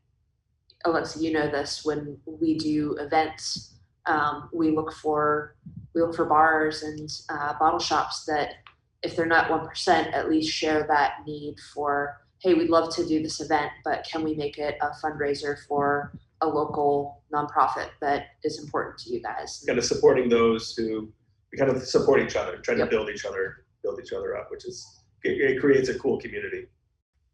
Alexa, 0.85 1.21
you 1.21 1.33
know 1.33 1.51
this 1.51 1.85
when 1.85 2.17
we 2.27 2.57
do 2.57 2.97
events, 3.01 3.75
um, 4.07 4.49
we 4.53 4.71
look 4.71 4.93
for 4.93 5.57
we 5.95 6.01
look 6.01 6.15
for 6.15 6.27
bars 6.27 6.85
and 6.85 7.11
uh, 7.29 7.59
bottle 7.59 7.81
shops 7.81 8.25
that 8.27 8.55
if 9.03 9.17
they're 9.17 9.27
not 9.27 9.49
1%, 9.49 9.89
at 10.13 10.29
least 10.29 10.53
share 10.53 10.85
that 10.89 11.27
need 11.27 11.57
for, 11.75 12.21
hey, 12.41 12.55
we'd 12.55 12.71
love 12.71 12.95
to 12.95 13.07
do 13.07 13.23
this 13.23 13.41
event, 13.41 13.71
but 13.85 14.07
can 14.11 14.23
we 14.23 14.35
make 14.35 14.59
it 14.59 14.77
a 14.81 14.91
fundraiser 15.05 15.57
for 15.67 16.13
a 16.41 16.47
local 16.47 17.23
nonprofit 17.33 17.89
that 18.01 18.27
is 18.45 18.63
important 18.63 18.99
to 18.99 19.13
you 19.13 19.21
guys? 19.21 19.65
Kind 19.67 19.79
of 19.79 19.85
supporting 19.85 20.29
those 20.29 20.75
who 20.77 21.13
we 21.53 21.59
kind 21.59 21.71
of 21.71 21.83
support 21.83 22.21
each 22.21 22.37
other, 22.37 22.57
trying 22.59 22.79
Yep. 22.79 22.91
to 22.91 22.97
build 22.97 23.11
each 23.11 23.25
other, 23.25 23.65
build 23.83 24.01
each 24.01 24.13
other 24.13 24.37
up, 24.37 24.51
which 24.51 24.65
is 24.65 25.03
it, 25.25 25.41
it 25.41 25.61
creates 25.61 25.89
a 25.89 25.99
cool 25.99 26.19
community. 26.19 26.67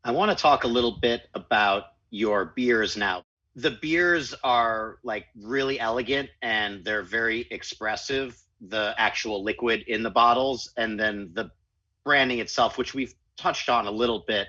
I 0.04 0.10
want 0.10 0.30
to 0.30 0.40
talk 0.40 0.64
a 0.64 0.68
little 0.68 0.98
bit 1.00 1.28
about 1.34 1.84
your 2.10 2.46
beers 2.56 2.96
now. 2.96 3.24
The 3.56 3.72
beers 3.72 4.34
are 4.44 4.98
like 5.02 5.26
really 5.36 5.80
elegant 5.80 6.30
and 6.42 6.84
they're 6.84 7.02
very 7.02 7.46
expressive, 7.50 8.38
the 8.60 8.94
actual 8.98 9.42
liquid 9.42 9.84
in 9.88 10.02
the 10.02 10.10
bottles, 10.10 10.72
and 10.76 10.98
then 10.98 11.30
the 11.32 11.50
branding 12.04 12.38
itself, 12.38 12.78
which 12.78 12.94
we've 12.94 13.14
touched 13.36 13.68
on 13.68 13.86
a 13.86 13.90
little 13.90 14.24
bit, 14.26 14.48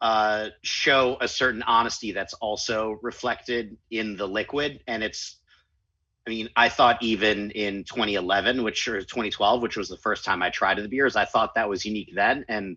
uh, 0.00 0.48
show 0.62 1.16
a 1.20 1.28
certain 1.28 1.62
honesty 1.62 2.12
that's 2.12 2.34
also 2.34 2.98
reflected 3.02 3.76
in 3.90 4.16
the 4.16 4.26
liquid. 4.26 4.80
And 4.86 5.02
it's, 5.02 5.36
I 6.26 6.30
mean, 6.30 6.48
I 6.56 6.68
thought 6.68 7.02
even 7.02 7.50
in 7.50 7.84
2011, 7.84 8.62
which 8.62 8.88
or 8.88 9.00
2012, 9.00 9.62
which 9.62 9.76
was 9.76 9.88
the 9.88 9.96
first 9.98 10.24
time 10.24 10.42
I 10.42 10.50
tried 10.50 10.78
the 10.78 10.88
beers, 10.88 11.16
I 11.16 11.24
thought 11.24 11.54
that 11.54 11.68
was 11.68 11.84
unique 11.84 12.12
then. 12.14 12.44
And 12.48 12.76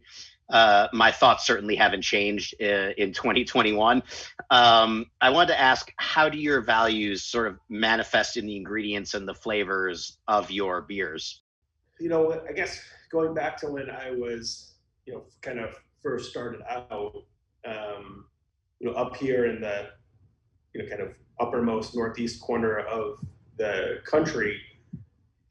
uh, 0.50 0.88
my 0.92 1.12
thoughts 1.12 1.48
certainly 1.48 1.76
haven't 1.76 2.02
changed 2.02 2.56
uh, 2.62 2.92
in 2.98 3.14
2021. 3.14 4.04
Um, 4.50 5.06
I 5.22 5.30
wanted 5.30 5.54
to 5.54 5.60
ask, 5.60 5.92
how 5.98 6.28
do 6.28 6.38
your 6.38 6.62
values 6.62 7.24
sort 7.24 7.48
of 7.48 7.58
manifest 7.70 8.36
in 8.36 8.46
the 8.46 8.58
ingredients 8.58 9.14
and 9.14 9.28
the 9.28 9.34
flavors 9.34 10.18
of 10.28 10.52
your 10.52 10.82
beers? 10.82 11.42
you 12.00 12.10
know, 12.10 12.42
I 12.48 12.52
guess 12.52 12.82
going 13.14 13.34
back 13.34 13.56
to 13.56 13.68
when 13.68 13.90
I 13.90 14.12
was, 14.12 14.74
you 15.06 15.14
know, 15.14 15.24
kind 15.42 15.60
of 15.60 15.80
first 16.02 16.32
started 16.32 16.62
out, 16.68 17.24
um, 17.64 18.26
you 18.80 18.88
know, 18.88 18.94
up 18.94 19.16
here 19.16 19.46
in 19.46 19.62
the, 19.62 19.90
you 20.74 20.82
know, 20.82 20.90
kind 20.90 21.02
of 21.02 21.14
uppermost 21.40 21.96
northeast 21.96 22.42
corner 22.42 22.80
of 22.80 23.20
the 23.58 24.00
country, 24.04 24.60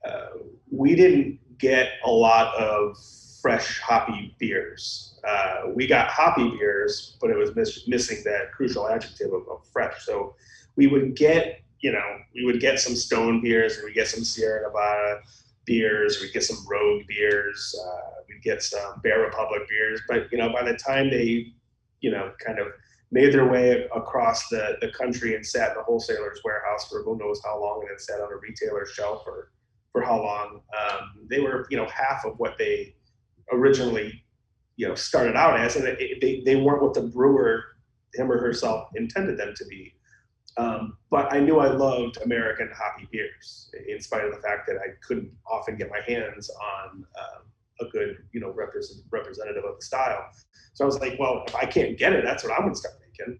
uh, 0.04 0.38
we 0.70 0.96
didn't 0.96 1.38
get 1.58 1.92
a 2.04 2.10
lot 2.10 2.54
of 2.56 2.98
fresh 3.40 3.78
hoppy 3.80 4.34
beers. 4.40 5.20
Uh, 5.26 5.70
we 5.72 5.86
got 5.86 6.08
hoppy 6.08 6.50
beers, 6.50 7.16
but 7.20 7.30
it 7.30 7.36
was 7.36 7.54
miss- 7.54 7.86
missing 7.86 8.22
that 8.24 8.52
crucial 8.52 8.88
adjective 8.88 9.32
of, 9.32 9.48
of 9.48 9.64
fresh. 9.72 10.04
So 10.04 10.34
we 10.74 10.88
would 10.88 11.14
get, 11.14 11.60
you 11.78 11.92
know, 11.92 12.18
we 12.34 12.44
would 12.44 12.60
get 12.60 12.80
some 12.80 12.96
stone 12.96 13.40
beers, 13.40 13.76
and 13.76 13.84
we 13.84 13.92
get 13.92 14.08
some 14.08 14.24
Sierra 14.24 14.62
Nevada 14.62 15.20
beers, 15.64 16.20
we'd 16.20 16.32
get 16.32 16.44
some 16.44 16.64
Rogue 16.68 17.02
beers, 17.06 17.74
uh, 17.86 18.22
we'd 18.28 18.42
get 18.42 18.62
some 18.62 19.00
Bear 19.02 19.20
Republic 19.20 19.62
beers. 19.68 20.00
But 20.08 20.30
you 20.32 20.38
know, 20.38 20.52
by 20.52 20.64
the 20.64 20.76
time 20.76 21.10
they, 21.10 21.52
you 22.00 22.10
know, 22.10 22.32
kind 22.44 22.58
of 22.58 22.68
made 23.10 23.32
their 23.32 23.46
way 23.46 23.86
across 23.94 24.48
the, 24.48 24.78
the 24.80 24.90
country 24.92 25.34
and 25.34 25.46
sat 25.46 25.70
in 25.70 25.76
the 25.76 25.82
wholesaler's 25.82 26.40
warehouse 26.44 26.88
for 26.88 27.02
who 27.02 27.18
knows 27.18 27.40
how 27.44 27.60
long, 27.60 27.80
and 27.80 27.90
then 27.90 27.98
sat 27.98 28.20
on 28.20 28.32
a 28.32 28.36
retailer's 28.36 28.92
shelf 28.92 29.22
for 29.24 29.52
for 29.92 30.00
how 30.02 30.22
long, 30.22 30.62
um, 30.80 31.26
they 31.28 31.40
were 31.40 31.66
you 31.70 31.76
know 31.76 31.86
half 31.86 32.24
of 32.24 32.38
what 32.38 32.56
they 32.58 32.94
originally 33.52 34.24
you 34.76 34.88
know 34.88 34.94
started 34.94 35.36
out 35.36 35.58
as, 35.58 35.76
and 35.76 35.86
it, 35.86 36.20
they 36.20 36.42
they 36.44 36.56
weren't 36.56 36.82
what 36.82 36.94
the 36.94 37.02
brewer 37.02 37.64
him 38.14 38.30
or 38.30 38.38
herself 38.38 38.88
intended 38.96 39.38
them 39.38 39.54
to 39.56 39.64
be. 39.66 39.94
Um, 40.56 40.98
but 41.10 41.32
I 41.32 41.40
knew 41.40 41.58
I 41.58 41.68
loved 41.68 42.18
American 42.24 42.70
hoppy 42.76 43.08
beers, 43.10 43.70
in 43.88 44.00
spite 44.00 44.24
of 44.24 44.34
the 44.34 44.40
fact 44.40 44.66
that 44.66 44.76
I 44.76 44.90
couldn't 45.06 45.30
often 45.50 45.76
get 45.76 45.90
my 45.90 46.00
hands 46.06 46.50
on 46.50 47.04
um, 47.18 47.42
a 47.80 47.90
good, 47.90 48.18
you 48.32 48.40
know, 48.40 48.50
represent, 48.50 49.00
representative 49.10 49.64
of 49.64 49.76
the 49.76 49.84
style. 49.84 50.28
So 50.74 50.84
I 50.84 50.86
was 50.86 51.00
like, 51.00 51.18
well, 51.18 51.44
if 51.46 51.54
I 51.54 51.64
can't 51.64 51.96
get 51.98 52.12
it, 52.12 52.24
that's 52.24 52.44
what 52.44 52.52
I'm 52.52 52.60
going 52.60 52.74
to 52.74 52.78
start 52.78 52.94
making. 53.00 53.38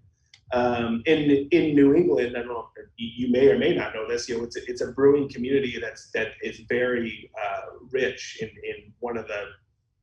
Um, 0.52 1.02
in 1.06 1.48
in 1.50 1.74
New 1.74 1.94
England, 1.94 2.36
I 2.36 2.40
don't 2.40 2.48
know, 2.48 2.68
you 2.96 3.30
may 3.30 3.48
or 3.48 3.58
may 3.58 3.74
not 3.74 3.94
know 3.94 4.06
this. 4.06 4.28
You 4.28 4.36
know, 4.36 4.44
it's 4.44 4.56
a, 4.56 4.60
it's 4.70 4.82
a 4.82 4.92
brewing 4.92 5.30
community 5.30 5.78
that's 5.80 6.10
that 6.12 6.32
is 6.42 6.60
very 6.68 7.30
uh, 7.42 7.62
rich 7.90 8.38
in 8.42 8.48
in 8.48 8.92
one 9.00 9.16
of 9.16 9.26
the 9.28 9.46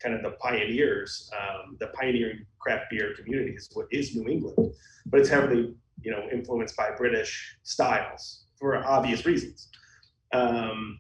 kind 0.02 0.16
of 0.16 0.24
the 0.24 0.32
pioneers, 0.38 1.30
um, 1.38 1.78
the 1.80 1.88
pioneering 1.88 2.46
craft 2.60 2.86
beer 2.90 3.14
community 3.16 3.52
is 3.52 3.70
what 3.74 3.88
is 3.92 4.16
New 4.16 4.28
England, 4.28 4.74
but 5.08 5.20
it's 5.20 5.30
heavily 5.30 5.76
you 6.04 6.12
know 6.12 6.28
influenced 6.32 6.76
by 6.76 6.90
British 6.98 7.58
styles 7.64 8.46
for 8.58 8.86
obvious 8.86 9.26
reasons. 9.26 9.70
Um, 10.34 11.00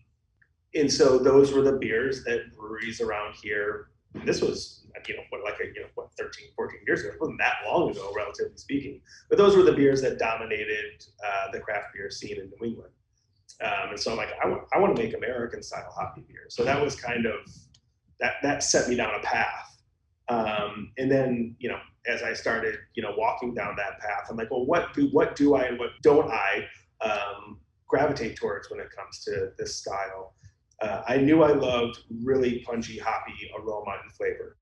and 0.76 0.91
so 0.91 1.18
those 1.18 1.52
were 1.52 1.62
the 1.62 1.74
beers 1.74 2.24
that 2.24 2.56
breweries 2.56 3.02
around 3.02 3.36
here. 3.41 3.89
This 4.26 4.41
was 4.41 4.80
you 5.08 5.16
know 5.16 5.24
what 5.30 5.43
like 5.43 5.60
a 5.62 5.66
you 5.66 5.82
know 5.82 5.88
what 5.95 6.10
13, 6.18 6.47
14 6.56 6.80
years 6.86 7.02
ago. 7.02 7.14
It 7.14 7.20
wasn't 7.20 7.39
that 7.39 7.58
long 7.68 7.91
ago, 7.91 8.12
relatively 8.16 8.58
speaking. 8.58 9.02
But 9.30 9.38
those 9.38 9.56
were 9.56 9.64
the 9.64 9.74
beers 9.74 10.02
that 10.02 10.20
dominated 10.20 11.06
uh, 11.26 11.52
the 11.52 11.60
craft 11.60 11.88
beer 11.93 12.10
scene 12.10 12.38
in 12.38 12.52
New 12.60 12.68
England. 12.68 12.91
Um, 13.62 13.89
and 13.89 14.00
so 14.00 14.12
I'm 14.12 14.18
like, 14.18 14.30
I 14.43 14.47
want 14.47 14.64
want 14.76 14.95
to 14.95 15.02
make 15.02 15.16
American 15.16 15.62
style 15.62 15.93
hoppy 15.95 16.22
beer. 16.28 16.45
So 16.50 16.64
that 16.64 16.82
was 16.82 16.95
kind 16.95 17.26
of 17.26 17.39
that 18.20 18.36
that 18.43 18.64
set 18.64 18.89
me 18.89 18.95
down 18.95 19.16
a 19.16 19.24
path. 19.24 19.78
Um, 20.30 20.92
and 20.98 21.12
then 21.12 21.56
you 21.60 21.70
know 21.70 21.80
as 22.08 22.24
I 22.24 22.34
started, 22.34 22.78
you 22.96 23.04
know, 23.04 23.14
walking 23.18 23.54
down 23.54 23.76
that 23.78 24.00
path, 24.00 24.28
I'm 24.30 24.38
like, 24.38 24.52
well, 24.52 24.66
what 24.66 24.94
do 24.94 25.08
what 25.12 25.36
do 25.36 25.56
I 25.56 25.64
and 25.64 25.80
what 25.80 25.92
don't 26.02 26.32
I 26.32 26.66
um, 27.02 27.60
gravitate 27.88 28.36
towards 28.38 28.70
when 28.70 28.80
it 28.80 28.90
comes 28.96 29.24
to 29.26 29.52
this 29.58 29.76
style? 29.76 30.34
Uh, 30.82 31.02
I 31.08 31.18
knew 31.18 31.44
I 31.44 31.52
loved 31.52 32.00
really 32.24 32.64
punchy, 32.66 32.98
hoppy 32.98 33.34
aroma 33.58 33.98
and 34.02 34.12
flavor. 34.14 34.58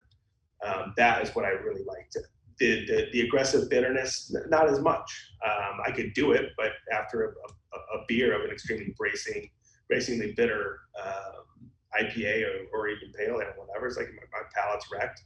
Um, 0.65 0.93
that 0.97 1.22
is 1.22 1.36
what 1.36 1.45
I 1.45 1.49
really 1.49 1.84
liked. 1.84 2.18
The, 2.59 2.86
the, 2.88 3.07
the 3.13 3.22
aggressive 3.22 3.70
bitterness, 3.70 4.36
not 4.49 4.68
as 4.68 4.80
much. 4.80 5.32
Um, 5.45 5.80
I 5.86 5.91
could 5.91 6.13
do 6.15 6.32
it, 6.32 6.53
but 6.57 6.72
after 6.91 7.24
a, 7.24 7.28
a, 7.28 7.99
a 7.99 8.05
beer 8.07 8.36
of 8.36 8.43
an 8.43 8.49
extremely 8.49 8.95
bracing, 8.97 9.47
bracingly 9.88 10.34
bitter 10.36 10.80
um, 10.99 11.70
IPA 12.01 12.45
or, 12.45 12.80
or 12.80 12.88
even 12.88 13.11
pale 13.13 13.39
ale, 13.39 13.53
whatever, 13.55 13.86
it's 13.86 13.97
like 13.97 14.07
my, 14.07 14.39
my 14.39 14.43
palate's 14.55 14.88
wrecked. 14.91 15.22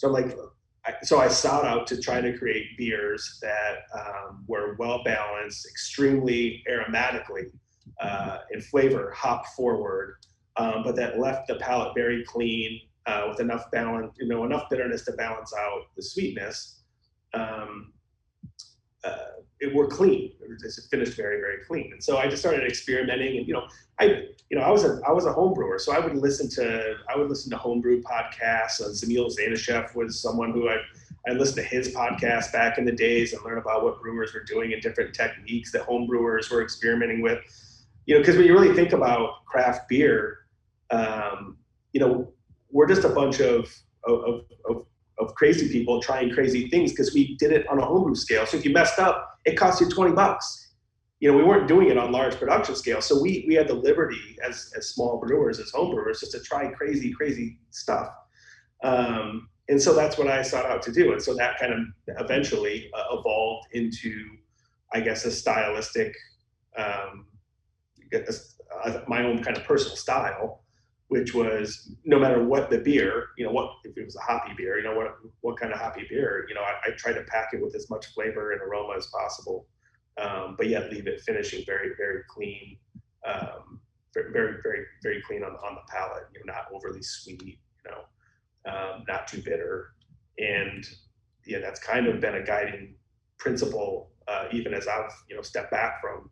So 0.00 0.08
like, 0.08 0.34
I, 0.86 0.94
so 1.02 1.20
I 1.20 1.28
sought 1.28 1.66
out 1.66 1.86
to 1.88 2.00
try 2.00 2.22
to 2.22 2.38
create 2.38 2.74
beers 2.78 3.38
that 3.42 3.80
um, 3.94 4.44
were 4.46 4.74
well 4.78 5.04
balanced, 5.04 5.66
extremely 5.66 6.64
aromatically 6.70 7.52
uh, 8.00 8.38
in 8.50 8.62
flavor, 8.62 9.12
hop 9.14 9.44
forward, 9.48 10.16
um, 10.56 10.84
but 10.84 10.96
that 10.96 11.18
left 11.18 11.48
the 11.48 11.56
palate 11.56 11.94
very 11.94 12.24
clean 12.24 12.80
uh, 13.04 13.26
with 13.28 13.40
enough 13.40 13.70
balance, 13.72 14.16
you 14.18 14.26
know, 14.26 14.44
enough 14.44 14.70
bitterness 14.70 15.04
to 15.04 15.12
balance 15.12 15.52
out 15.54 15.82
the 15.98 16.02
sweetness. 16.02 16.80
Um, 17.34 17.92
uh, 19.04 19.40
it 19.60 19.74
were 19.74 19.86
clean. 19.86 20.32
It 20.40 20.48
was 20.48 20.88
finished 20.90 21.14
very, 21.14 21.38
very 21.38 21.64
clean. 21.66 21.92
And 21.92 22.02
so 22.02 22.16
I 22.16 22.28
just 22.28 22.42
started 22.42 22.66
experimenting, 22.66 23.38
and 23.38 23.46
you 23.46 23.54
know, 23.54 23.66
I, 23.98 24.26
you 24.48 24.58
know, 24.58 24.62
I 24.62 24.70
was 24.70 24.84
a, 24.84 25.00
I 25.06 25.12
was 25.12 25.26
a 25.26 25.32
home 25.32 25.52
brewer, 25.54 25.78
so 25.78 25.92
I 25.92 25.98
would 25.98 26.16
listen 26.16 26.48
to, 26.50 26.94
I 27.08 27.16
would 27.16 27.28
listen 27.28 27.50
to 27.50 27.56
homebrew 27.56 28.02
podcasts. 28.02 28.80
Uh, 28.80 28.88
Jamil 28.88 29.30
Zainasheff 29.34 29.94
was 29.94 30.20
someone 30.20 30.52
who 30.52 30.68
I, 30.68 30.76
I 31.28 31.32
listened 31.32 31.56
to 31.56 31.62
his 31.62 31.94
podcast 31.94 32.52
back 32.52 32.78
in 32.78 32.84
the 32.84 32.92
days 32.92 33.34
and 33.34 33.42
learn 33.44 33.58
about 33.58 33.84
what 33.84 34.00
brewers 34.00 34.32
were 34.32 34.44
doing 34.44 34.72
and 34.72 34.80
different 34.80 35.14
techniques 35.14 35.70
that 35.72 35.82
home 35.82 36.06
brewers 36.06 36.50
were 36.50 36.62
experimenting 36.62 37.20
with. 37.20 37.38
You 38.06 38.14
know, 38.14 38.20
because 38.20 38.36
when 38.36 38.46
you 38.46 38.58
really 38.58 38.74
think 38.74 38.92
about 38.92 39.44
craft 39.44 39.88
beer, 39.88 40.46
um, 40.90 41.58
you 41.92 42.00
know, 42.00 42.32
we're 42.70 42.88
just 42.88 43.04
a 43.04 43.10
bunch 43.10 43.40
of 43.40 43.72
of, 44.04 44.44
of, 44.68 44.86
of 45.20 45.34
crazy 45.34 45.68
people 45.68 46.00
trying 46.00 46.32
crazy 46.32 46.68
things 46.68 46.92
because 46.92 47.14
we 47.14 47.36
did 47.36 47.52
it 47.52 47.68
on 47.68 47.78
a 47.78 47.84
homebrew 47.84 48.14
scale. 48.14 48.46
So 48.46 48.56
if 48.56 48.64
you 48.64 48.72
messed 48.72 48.98
up, 48.98 49.38
it 49.44 49.56
cost 49.56 49.80
you 49.80 49.88
20 49.88 50.12
bucks. 50.12 50.68
You 51.20 51.30
know, 51.30 51.36
we 51.36 51.44
weren't 51.44 51.68
doing 51.68 51.88
it 51.88 51.98
on 51.98 52.12
large 52.12 52.36
production 52.36 52.74
scale. 52.74 53.02
So 53.02 53.20
we 53.20 53.44
we 53.46 53.54
had 53.54 53.68
the 53.68 53.74
liberty 53.74 54.38
as 54.42 54.72
as 54.76 54.88
small 54.88 55.20
brewers, 55.20 55.60
as 55.60 55.70
home 55.70 55.94
brewers, 55.94 56.20
just 56.20 56.32
to 56.32 56.40
try 56.40 56.68
crazy, 56.72 57.12
crazy 57.12 57.58
stuff. 57.70 58.08
Um, 58.82 59.48
and 59.68 59.80
so 59.80 59.94
that's 59.94 60.18
what 60.18 60.28
I 60.28 60.42
sought 60.42 60.66
out 60.66 60.82
to 60.82 60.92
do. 60.92 61.12
And 61.12 61.22
so 61.22 61.34
that 61.34 61.58
kind 61.58 61.72
of 61.72 62.24
eventually 62.24 62.90
uh, 62.92 63.16
evolved 63.18 63.68
into, 63.72 64.12
I 64.92 65.00
guess, 65.00 65.24
a 65.26 65.30
stylistic, 65.30 66.12
um, 66.76 67.26
uh, 68.12 69.00
my 69.06 69.22
own 69.22 69.44
kind 69.44 69.56
of 69.56 69.62
personal 69.64 69.96
style 69.96 70.64
which 71.10 71.34
was 71.34 71.92
no 72.04 72.20
matter 72.20 72.42
what 72.42 72.70
the 72.70 72.78
beer, 72.78 73.26
you 73.36 73.44
know, 73.44 73.50
what 73.50 73.72
if 73.84 73.98
it 73.98 74.04
was 74.04 74.14
a 74.14 74.20
hoppy 74.20 74.54
beer, 74.56 74.78
you 74.78 74.84
know, 74.84 74.94
what 74.94 75.16
what 75.40 75.58
kind 75.58 75.72
of 75.72 75.78
hoppy 75.80 76.06
beer, 76.08 76.46
you 76.48 76.54
know, 76.54 76.62
I, 76.62 76.88
I 76.88 76.90
try 76.92 77.12
to 77.12 77.22
pack 77.22 77.48
it 77.52 77.60
with 77.60 77.74
as 77.74 77.90
much 77.90 78.06
flavor 78.14 78.52
and 78.52 78.62
aroma 78.62 78.94
as 78.96 79.06
possible, 79.06 79.66
um, 80.20 80.54
but 80.56 80.68
yet 80.68 80.90
leave 80.90 81.08
it 81.08 81.20
finishing 81.20 81.64
very 81.66 81.90
very 81.96 82.22
clean, 82.28 82.78
um, 83.26 83.80
very 84.14 84.60
very 84.62 84.84
very 85.02 85.20
clean 85.22 85.42
on 85.42 85.52
on 85.56 85.74
the 85.74 85.82
palate, 85.88 86.28
you 86.32 86.40
know, 86.46 86.52
not 86.52 86.66
overly 86.72 87.02
sweet, 87.02 87.42
you 87.42 87.90
know, 87.90 88.72
um, 88.72 89.04
not 89.08 89.26
too 89.26 89.42
bitter, 89.42 89.94
and 90.38 90.88
yeah, 91.44 91.58
that's 91.58 91.80
kind 91.80 92.06
of 92.06 92.20
been 92.20 92.36
a 92.36 92.44
guiding 92.44 92.94
principle 93.36 94.12
uh, 94.28 94.44
even 94.52 94.72
as 94.74 94.86
I've 94.86 95.10
you 95.28 95.34
know 95.34 95.42
stepped 95.42 95.72
back 95.72 96.00
from 96.00 96.30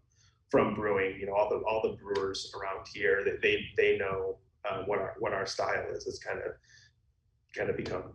from 0.50 0.74
brewing, 0.74 1.18
you 1.18 1.26
know, 1.26 1.34
all 1.34 1.50
the 1.50 1.56
all 1.66 1.82
the 1.82 1.96
brewers 1.96 2.52
around 2.54 2.86
here 2.94 3.24
that 3.24 3.42
they 3.42 3.64
they 3.76 3.98
know 3.98 4.38
uh, 4.68 4.82
what 4.84 4.98
our 4.98 5.14
what 5.18 5.32
our 5.32 5.46
style 5.46 5.84
is. 5.94 6.06
It's 6.06 6.18
kind 6.18 6.38
of 6.38 6.52
kind 7.56 7.70
of 7.70 7.76
become 7.76 8.14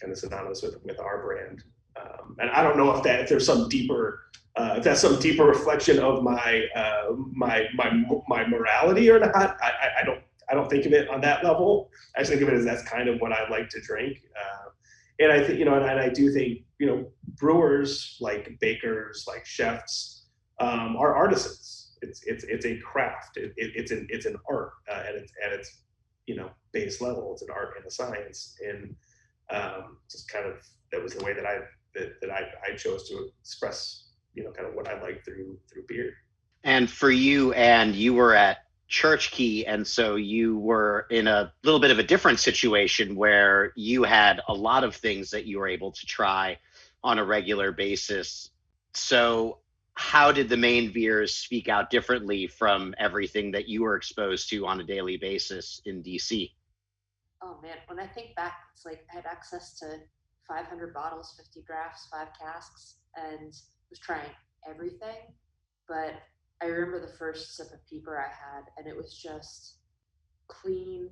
kind 0.00 0.12
of 0.12 0.18
synonymous 0.18 0.62
with 0.62 0.82
with 0.84 1.00
our 1.00 1.22
brand. 1.22 1.62
Um, 2.00 2.36
and 2.40 2.50
I 2.50 2.62
don't 2.62 2.76
know 2.76 2.94
if 2.96 3.02
that 3.04 3.20
if 3.20 3.28
there's 3.28 3.46
some 3.46 3.68
deeper 3.68 4.24
uh, 4.56 4.74
if 4.78 4.84
that's 4.84 5.00
some 5.00 5.18
deeper 5.18 5.44
reflection 5.44 5.98
of 5.98 6.22
my 6.22 6.64
uh, 6.76 7.12
my 7.32 7.66
my 7.74 7.90
my 8.28 8.46
morality 8.46 9.10
or 9.10 9.18
not. 9.18 9.34
I, 9.34 10.00
I, 10.00 10.04
don't 10.04 10.22
I 10.48 10.54
don't 10.54 10.70
think 10.70 10.86
of 10.86 10.92
it 10.92 11.08
on 11.08 11.20
that 11.22 11.44
level. 11.44 11.90
I 12.16 12.20
just 12.20 12.30
think 12.30 12.42
of 12.42 12.48
it 12.48 12.54
as 12.54 12.64
that's 12.64 12.82
kind 12.84 13.08
of 13.08 13.20
what 13.20 13.32
I 13.32 13.48
like 13.48 13.68
to 13.70 13.80
drink. 13.80 14.18
Uh, 14.38 14.70
and 15.18 15.32
I 15.32 15.42
think 15.44 15.58
you 15.58 15.64
know, 15.64 15.74
and, 15.74 15.84
and, 15.84 15.98
I 15.98 16.08
do 16.08 16.32
think 16.32 16.60
you 16.78 16.86
know, 16.86 17.06
brewers 17.36 18.16
like 18.20 18.56
bakers, 18.60 19.24
like 19.26 19.44
chefs, 19.44 20.26
um, 20.60 20.96
are 20.96 21.14
artisans. 21.16 21.63
It's 22.04 22.22
it's 22.24 22.44
it's 22.44 22.66
a 22.66 22.78
craft. 22.78 23.36
It, 23.36 23.52
it, 23.56 23.72
it's 23.74 23.90
an 23.90 24.06
it's 24.10 24.26
an 24.26 24.36
art 24.48 24.72
uh, 24.90 25.02
at 25.08 25.14
its 25.14 25.32
at 25.44 25.52
its 25.52 25.78
you 26.26 26.36
know 26.36 26.50
base 26.72 27.00
level. 27.00 27.32
It's 27.32 27.42
an 27.42 27.48
art 27.50 27.74
and 27.76 27.86
a 27.86 27.90
science, 27.90 28.56
and 28.66 28.94
um, 29.50 29.98
just 30.10 30.28
kind 30.28 30.46
of 30.46 30.56
that 30.92 31.02
was 31.02 31.14
the 31.14 31.24
way 31.24 31.32
that 31.32 31.46
I 31.46 31.60
that, 31.94 32.20
that 32.20 32.30
I, 32.30 32.46
I 32.66 32.76
chose 32.76 33.08
to 33.08 33.30
express 33.40 34.08
you 34.34 34.44
know 34.44 34.50
kind 34.50 34.68
of 34.68 34.74
what 34.74 34.88
I 34.88 35.00
like 35.00 35.24
through 35.24 35.58
through 35.72 35.84
beer. 35.88 36.14
And 36.62 36.88
for 36.88 37.10
you, 37.10 37.52
and 37.52 37.94
you 37.94 38.14
were 38.14 38.34
at 38.34 38.64
ChurchKey, 38.88 39.64
and 39.66 39.86
so 39.86 40.16
you 40.16 40.58
were 40.58 41.06
in 41.10 41.26
a 41.26 41.52
little 41.62 41.80
bit 41.80 41.90
of 41.90 41.98
a 41.98 42.02
different 42.02 42.38
situation 42.38 43.16
where 43.16 43.72
you 43.76 44.04
had 44.04 44.40
a 44.48 44.54
lot 44.54 44.84
of 44.84 44.94
things 44.94 45.30
that 45.30 45.46
you 45.46 45.58
were 45.58 45.68
able 45.68 45.92
to 45.92 46.06
try 46.06 46.58
on 47.02 47.18
a 47.18 47.24
regular 47.24 47.72
basis. 47.72 48.50
So, 48.94 49.58
how 49.94 50.32
did 50.32 50.48
the 50.48 50.56
Maine 50.56 50.92
beers 50.92 51.34
speak 51.36 51.68
out 51.68 51.90
differently 51.90 52.46
from 52.46 52.94
everything 52.98 53.52
that 53.52 53.68
you 53.68 53.82
were 53.82 53.96
exposed 53.96 54.50
to 54.50 54.66
on 54.66 54.80
a 54.80 54.84
daily 54.84 55.16
basis 55.16 55.80
in 55.84 56.02
DC? 56.02 56.50
Oh 57.42 57.58
man, 57.62 57.76
when 57.86 58.00
I 58.00 58.06
think 58.06 58.34
back, 58.34 58.54
it's 58.74 58.84
like 58.84 59.04
I 59.10 59.16
had 59.16 59.26
access 59.26 59.78
to 59.78 59.98
500 60.48 60.92
bottles, 60.92 61.34
50 61.36 61.62
drafts, 61.66 62.08
five 62.10 62.28
casks, 62.40 62.96
and 63.16 63.54
was 63.90 63.98
trying 64.00 64.30
everything. 64.68 65.32
But 65.86 66.14
I 66.62 66.66
remember 66.66 67.00
the 67.00 67.16
first 67.16 67.56
sip 67.56 67.68
of 67.72 67.86
peeper 67.88 68.18
I 68.18 68.28
had, 68.28 68.64
and 68.78 68.86
it 68.86 68.96
was 68.96 69.14
just 69.14 69.78
clean, 70.48 71.08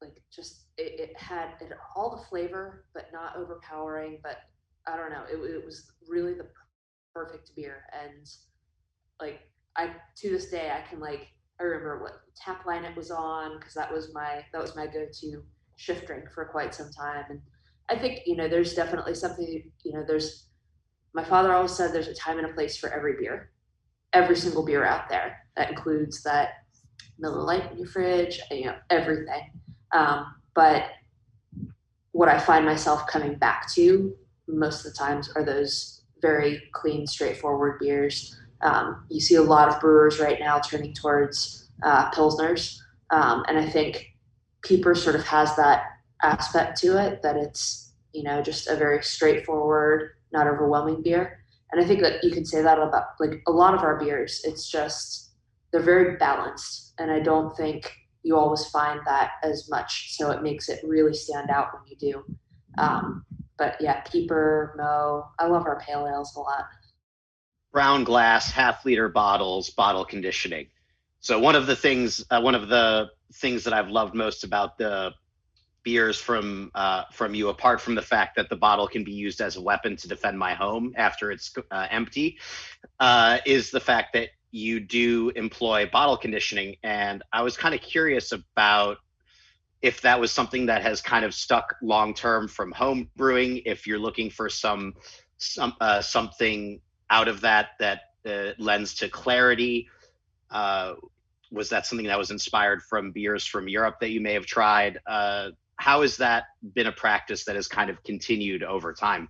like 0.00 0.16
just 0.34 0.66
it, 0.78 1.00
it 1.00 1.18
had 1.18 1.50
it 1.60 1.72
all 1.94 2.16
the 2.16 2.24
flavor, 2.28 2.86
but 2.94 3.10
not 3.12 3.36
overpowering. 3.36 4.20
But 4.22 4.38
I 4.86 4.96
don't 4.96 5.10
know, 5.10 5.24
it, 5.30 5.36
it 5.36 5.64
was 5.64 5.90
really 6.08 6.34
the 6.34 6.48
perfect 7.14 7.54
beer, 7.56 7.84
and 7.92 8.28
like 9.20 9.40
I 9.76 9.94
to 10.16 10.30
this 10.30 10.50
day 10.50 10.70
I 10.70 10.86
can 10.88 11.00
like 11.00 11.28
I 11.60 11.64
remember 11.64 12.02
what 12.02 12.20
tap 12.36 12.66
line 12.66 12.84
it 12.84 12.96
was 12.96 13.10
on 13.10 13.58
because 13.58 13.74
that 13.74 13.92
was 13.92 14.12
my 14.14 14.44
that 14.52 14.60
was 14.60 14.76
my 14.76 14.86
go-to 14.86 15.42
shift 15.76 16.06
drink 16.06 16.30
for 16.30 16.44
quite 16.46 16.74
some 16.74 16.90
time, 16.90 17.24
and 17.30 17.40
I 17.88 17.98
think 17.98 18.20
you 18.26 18.36
know 18.36 18.48
there's 18.48 18.74
definitely 18.74 19.14
something 19.14 19.70
you 19.84 19.92
know 19.92 20.04
there's 20.06 20.46
my 21.14 21.24
father 21.24 21.52
always 21.52 21.72
said 21.72 21.92
there's 21.92 22.08
a 22.08 22.14
time 22.14 22.38
and 22.38 22.48
a 22.48 22.54
place 22.54 22.76
for 22.76 22.90
every 22.90 23.14
beer 23.20 23.52
every 24.12 24.36
single 24.36 24.64
beer 24.64 24.84
out 24.84 25.08
there. 25.08 25.38
That 25.56 25.70
includes 25.70 26.22
that 26.22 26.50
Miller 27.18 27.42
Lite 27.42 27.72
in 27.72 27.78
your 27.78 27.88
fridge, 27.88 28.40
you 28.50 28.66
know, 28.66 28.76
everything. 28.90 29.50
Um, 29.92 30.34
but 30.54 30.84
what 32.12 32.28
I 32.28 32.38
find 32.38 32.64
myself 32.64 33.06
coming 33.06 33.36
back 33.36 33.70
to 33.74 34.14
most 34.46 34.84
of 34.84 34.92
the 34.92 34.98
times 34.98 35.30
are 35.34 35.44
those 35.44 36.01
very 36.22 36.62
clean, 36.72 37.06
straightforward 37.06 37.78
beers. 37.80 38.38
Um, 38.62 39.04
you 39.10 39.20
see 39.20 39.34
a 39.34 39.42
lot 39.42 39.68
of 39.68 39.80
brewers 39.80 40.20
right 40.20 40.38
now 40.38 40.60
turning 40.60 40.94
towards 40.94 41.68
uh, 41.82 42.10
pilsners, 42.12 42.78
um, 43.10 43.44
and 43.48 43.58
I 43.58 43.68
think 43.68 44.06
Peeper 44.62 44.94
sort 44.94 45.16
of 45.16 45.24
has 45.24 45.54
that 45.56 45.82
aspect 46.22 46.78
to 46.78 47.04
it 47.04 47.20
that 47.22 47.36
it's 47.36 47.92
you 48.12 48.22
know 48.22 48.40
just 48.40 48.68
a 48.68 48.76
very 48.76 49.02
straightforward, 49.02 50.12
not 50.32 50.46
overwhelming 50.46 51.02
beer. 51.02 51.40
And 51.72 51.82
I 51.82 51.86
think 51.86 52.02
that 52.02 52.22
you 52.22 52.30
can 52.30 52.44
say 52.44 52.62
that 52.62 52.78
about 52.78 53.04
like 53.18 53.42
a 53.48 53.52
lot 53.52 53.74
of 53.74 53.80
our 53.80 53.98
beers. 53.98 54.40
It's 54.44 54.70
just 54.70 55.32
they're 55.72 55.82
very 55.82 56.16
balanced, 56.16 56.94
and 56.98 57.10
I 57.10 57.18
don't 57.18 57.56
think 57.56 57.90
you 58.22 58.36
always 58.36 58.66
find 58.66 59.00
that 59.06 59.32
as 59.42 59.68
much. 59.68 60.14
So 60.16 60.30
it 60.30 60.42
makes 60.42 60.68
it 60.68 60.80
really 60.84 61.14
stand 61.14 61.50
out 61.50 61.68
when 61.72 61.82
you 61.86 61.96
do. 61.96 62.36
Um, 62.78 63.24
but 63.58 63.76
yeah, 63.80 64.00
Peeper, 64.00 64.74
Mo, 64.76 65.26
I 65.38 65.46
love 65.46 65.66
our 65.66 65.80
pale 65.80 66.06
ales 66.06 66.34
a 66.36 66.40
lot. 66.40 66.66
Brown 67.72 68.04
glass, 68.04 68.50
half 68.50 68.84
liter 68.84 69.08
bottles, 69.08 69.70
bottle 69.70 70.04
conditioning. 70.04 70.68
So 71.20 71.38
one 71.38 71.54
of 71.54 71.66
the 71.66 71.76
things, 71.76 72.24
uh, 72.30 72.40
one 72.40 72.54
of 72.54 72.68
the 72.68 73.10
things 73.34 73.64
that 73.64 73.72
I've 73.72 73.88
loved 73.88 74.14
most 74.14 74.44
about 74.44 74.76
the 74.76 75.12
beers 75.84 76.20
from 76.20 76.70
uh, 76.74 77.04
from 77.12 77.34
you 77.34 77.48
apart 77.48 77.80
from 77.80 77.94
the 77.94 78.02
fact 78.02 78.36
that 78.36 78.48
the 78.48 78.56
bottle 78.56 78.86
can 78.86 79.04
be 79.04 79.12
used 79.12 79.40
as 79.40 79.56
a 79.56 79.60
weapon 79.60 79.96
to 79.96 80.08
defend 80.08 80.38
my 80.38 80.54
home 80.54 80.92
after 80.96 81.30
it's 81.30 81.52
uh, 81.70 81.86
empty 81.90 82.38
uh, 83.00 83.38
is 83.46 83.70
the 83.70 83.80
fact 83.80 84.12
that 84.12 84.28
you 84.50 84.80
do 84.80 85.30
employ 85.34 85.88
bottle 85.90 86.16
conditioning 86.16 86.76
and 86.82 87.22
i 87.32 87.42
was 87.42 87.56
kind 87.56 87.74
of 87.74 87.80
curious 87.80 88.32
about 88.32 88.98
if 89.82 90.00
that 90.00 90.18
was 90.18 90.30
something 90.30 90.66
that 90.66 90.82
has 90.82 91.00
kind 91.02 91.24
of 91.24 91.34
stuck 91.34 91.74
long 91.82 92.14
term 92.14 92.48
from 92.48 92.72
home 92.72 93.10
brewing 93.16 93.60
if 93.66 93.86
you're 93.86 93.98
looking 93.98 94.30
for 94.30 94.48
some 94.48 94.94
some 95.38 95.74
uh, 95.80 96.00
something 96.00 96.80
out 97.10 97.28
of 97.28 97.40
that 97.40 97.70
that 97.78 98.00
uh, 98.26 98.52
lends 98.58 98.94
to 98.94 99.08
clarity 99.08 99.88
uh, 100.50 100.94
was 101.50 101.68
that 101.68 101.86
something 101.86 102.06
that 102.06 102.18
was 102.18 102.30
inspired 102.30 102.82
from 102.82 103.12
beers 103.12 103.44
from 103.44 103.68
Europe 103.68 103.96
that 104.00 104.10
you 104.10 104.20
may 104.20 104.32
have 104.32 104.46
tried? 104.46 104.98
Uh, 105.06 105.50
how 105.76 106.02
has 106.02 106.16
that 106.16 106.44
been 106.74 106.86
a 106.86 106.92
practice 106.92 107.44
that 107.44 107.56
has 107.56 107.68
kind 107.68 107.90
of 107.90 108.02
continued 108.04 108.62
over 108.62 108.92
time? 108.92 109.28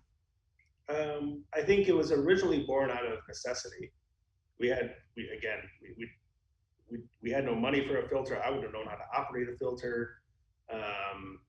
Um, 0.89 1.43
I 1.55 1.63
think 1.63 1.89
it 1.89 1.95
was 1.95 2.13
originally 2.13 2.65
born 2.65 2.91
out 2.91 3.05
of 3.05 3.19
necessity. 3.27 3.93
We 4.59 4.69
had, 4.69 4.95
we 5.17 5.29
again, 5.37 5.59
we, 5.83 6.09
we, 6.91 6.99
we, 7.23 7.31
had 7.31 7.45
no 7.45 7.55
money 7.55 7.87
for 7.87 7.99
a 7.99 8.09
filter. 8.09 8.41
I 8.45 8.51
would 8.51 8.63
have 8.63 8.73
known 8.73 8.87
how 8.87 8.97
to 8.97 9.05
operate 9.17 9.49
a 9.49 9.57
filter. 9.57 10.22
Um, 10.73 11.41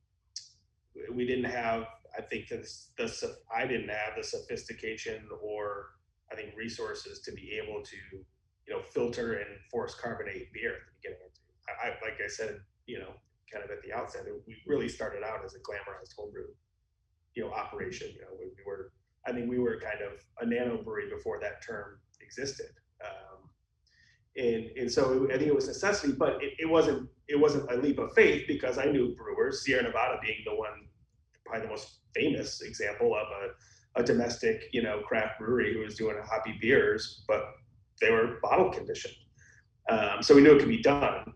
we 1.14 1.26
didn't 1.26 1.46
have, 1.46 1.86
I 2.18 2.22
think, 2.22 2.50
the, 2.50 2.68
the 2.98 3.36
I 3.56 3.66
didn't 3.66 3.90
have 3.90 4.16
the 4.18 4.24
sophistication 4.24 5.28
or 5.42 5.88
I 6.32 6.36
think 6.36 6.56
resources 6.58 7.22
to 7.22 7.32
be 7.32 7.60
able 7.64 7.82
to, 7.84 7.98
you 8.68 8.74
know, 8.74 8.82
filter 8.94 9.34
and 9.34 9.50
force 9.72 9.96
carbonate 9.96 10.52
beer 10.54 10.74
at 10.74 10.82
the 10.86 10.94
beginning. 11.02 11.30
I, 11.68 11.88
I 11.88 11.90
like 12.02 12.20
I 12.24 12.28
said, 12.28 12.60
you 12.86 13.00
know, 13.00 13.14
kind 13.52 13.64
of 13.64 13.72
at 13.72 13.82
the 13.84 13.94
outset, 13.94 14.26
we 14.48 14.56
really 14.68 14.90
started 14.90 15.24
out 15.24 15.46
as 15.46 15.54
a 15.54 15.60
glamorized 15.60 16.16
homebrew, 16.18 16.48
you 17.36 17.44
know, 17.44 17.52
operation. 17.52 18.10
You 18.14 18.22
know, 18.22 18.34
we, 18.40 18.46
we 18.46 18.64
were, 18.66 18.92
I 19.28 19.32
think 19.32 19.50
we 19.50 19.60
were 19.60 19.80
kind 19.80 20.02
of 20.02 20.20
a 20.42 20.46
nano 20.46 20.82
brewery 20.82 21.10
before 21.10 21.40
that 21.42 21.64
term 21.66 22.00
existed. 22.20 22.72
Um, 23.06 23.50
and, 24.36 24.72
and 24.78 24.92
so 24.92 25.28
I 25.32 25.38
think 25.38 25.48
it 25.48 25.56
was 25.56 25.68
necessity, 25.68 26.14
but 26.14 26.42
it, 26.42 26.54
it 26.60 26.70
wasn't 26.70 27.10
it 27.28 27.40
wasn't 27.40 27.72
a 27.72 27.78
leap 27.78 28.00
of 28.00 28.14
faith 28.14 28.46
because 28.48 28.78
I 28.78 28.86
knew 28.86 29.16
brewers, 29.16 29.64
Sierra 29.64 29.84
Nevada 29.84 30.20
being 30.22 30.40
the 30.46 30.56
one, 30.56 30.88
probably 31.46 31.68
the 31.68 31.72
most 31.72 32.00
famous 32.16 32.62
example 32.62 33.16
of 33.16 33.28
a, 33.28 34.02
a 34.02 34.04
domestic, 34.04 34.64
you 34.74 34.84
know, 34.84 35.02
craft 35.02 35.40
brewery 35.40 35.74
who 35.74 35.80
was 35.80 35.96
doing 35.96 36.18
hoppy 36.26 36.58
beers, 36.60 37.24
but 37.28 37.54
they 38.02 38.12
were 38.12 38.40
bottle 38.42 38.70
conditioned. 38.70 39.14
Um, 39.90 40.22
so 40.22 40.36
we 40.36 40.42
knew 40.42 40.56
it 40.56 40.60
could 40.60 40.68
be 40.68 40.82
done 40.82 41.34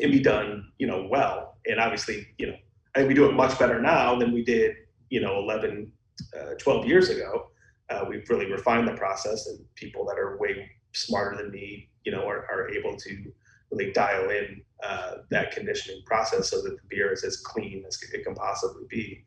and 0.00 0.12
be 0.12 0.20
done, 0.20 0.72
you 0.78 0.86
know, 0.86 1.06
well. 1.10 1.58
And 1.66 1.78
obviously, 1.78 2.26
you 2.38 2.46
know, 2.46 2.56
I 2.94 3.00
think 3.00 3.08
we 3.08 3.14
do 3.14 3.28
it 3.28 3.34
much 3.34 3.58
better 3.58 3.80
now 3.80 4.18
than 4.18 4.32
we 4.32 4.42
did, 4.42 4.74
you 5.10 5.20
know, 5.20 5.38
11, 5.38 5.92
uh, 6.38 6.54
12 6.58 6.86
years 6.86 7.10
ago. 7.10 7.50
Uh, 7.90 8.04
we've 8.08 8.28
really 8.30 8.50
refined 8.50 8.86
the 8.86 8.94
process, 8.94 9.48
and 9.48 9.58
people 9.74 10.06
that 10.06 10.18
are 10.18 10.38
way 10.38 10.70
smarter 10.92 11.36
than 11.36 11.50
me, 11.50 11.89
you 12.04 12.12
know, 12.12 12.26
are, 12.26 12.46
are 12.50 12.68
able 12.70 12.96
to 12.96 13.32
really 13.70 13.92
dial 13.92 14.30
in 14.30 14.62
uh, 14.82 15.16
that 15.30 15.52
conditioning 15.52 16.02
process 16.04 16.50
so 16.50 16.62
that 16.62 16.70
the 16.70 16.82
beer 16.88 17.12
is 17.12 17.24
as 17.24 17.36
clean 17.36 17.84
as 17.86 17.98
it 18.12 18.24
can 18.24 18.34
possibly 18.34 18.84
be. 18.88 19.24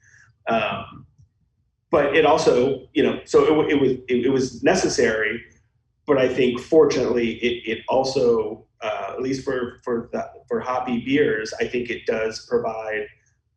Um, 0.48 1.06
but 1.92 2.16
it 2.16 2.26
also, 2.26 2.88
you 2.94 3.04
know, 3.04 3.22
so 3.26 3.62
it, 3.62 3.74
it 3.74 3.80
was 3.80 3.92
it, 3.92 4.26
it, 4.26 4.30
was 4.30 4.64
necessary, 4.64 5.44
but 6.08 6.18
I 6.18 6.28
think 6.28 6.60
fortunately 6.60 7.34
it, 7.36 7.78
it 7.78 7.84
also 7.88 8.66
uh, 8.82 9.14
at 9.14 9.22
least 9.22 9.46
for 9.46 9.80
for 9.84 10.10
the, 10.12 10.28
for 10.48 10.60
hoppy 10.60 11.06
beers, 11.06 11.54
I 11.60 11.68
think 11.68 11.90
it 11.90 12.06
does 12.06 12.48
provide 12.48 13.08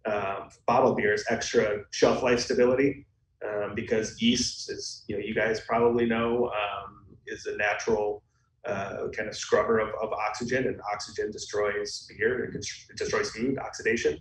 um, 0.05 0.51
bottled 0.67 0.99
beers 0.99 1.25
extra 1.31 1.81
shelf 1.91 2.23
life 2.23 2.41
stability 2.41 3.07
um, 3.45 3.75
because 3.75 4.21
yeast 4.21 4.71
is 4.71 5.05
you 5.09 5.17
know 5.17 5.25
you 5.25 5.35
guys 5.35 5.61
probably 5.61 6.07
know 6.07 6.47
um, 6.49 7.07
is 7.27 7.47
a 7.47 7.57
natural 7.57 8.23
uh, 8.67 9.09
kind 9.17 9.29
of 9.29 9.37
scrubber 9.37 9.79
of, 9.79 9.89
of 10.03 10.12
oxygen 10.12 10.67
and 10.67 10.81
oxygen 10.93 11.31
destroys 11.31 12.09
beer 12.09 12.45
it, 12.45 12.55
it 12.55 12.97
destroys 12.97 13.31
food 13.31 13.59
oxidation 13.59 14.19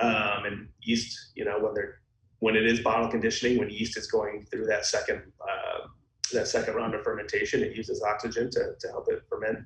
um, 0.00 0.44
and 0.46 0.68
yeast 0.80 1.32
you 1.34 1.44
know 1.44 1.58
when 1.58 1.74
they're 1.74 2.00
when 2.40 2.56
it 2.56 2.66
is 2.66 2.80
bottle 2.80 3.08
conditioning 3.08 3.58
when 3.58 3.70
yeast 3.70 3.96
is 3.96 4.06
going 4.06 4.44
through 4.50 4.66
that 4.66 4.84
second 4.84 5.22
uh, 5.40 5.86
that 6.32 6.48
second 6.48 6.74
round 6.74 6.94
of 6.94 7.02
fermentation 7.02 7.62
it 7.62 7.76
uses 7.76 8.02
oxygen 8.02 8.50
to, 8.50 8.74
to 8.80 8.88
help 8.88 9.06
it 9.08 9.22
ferment 9.28 9.58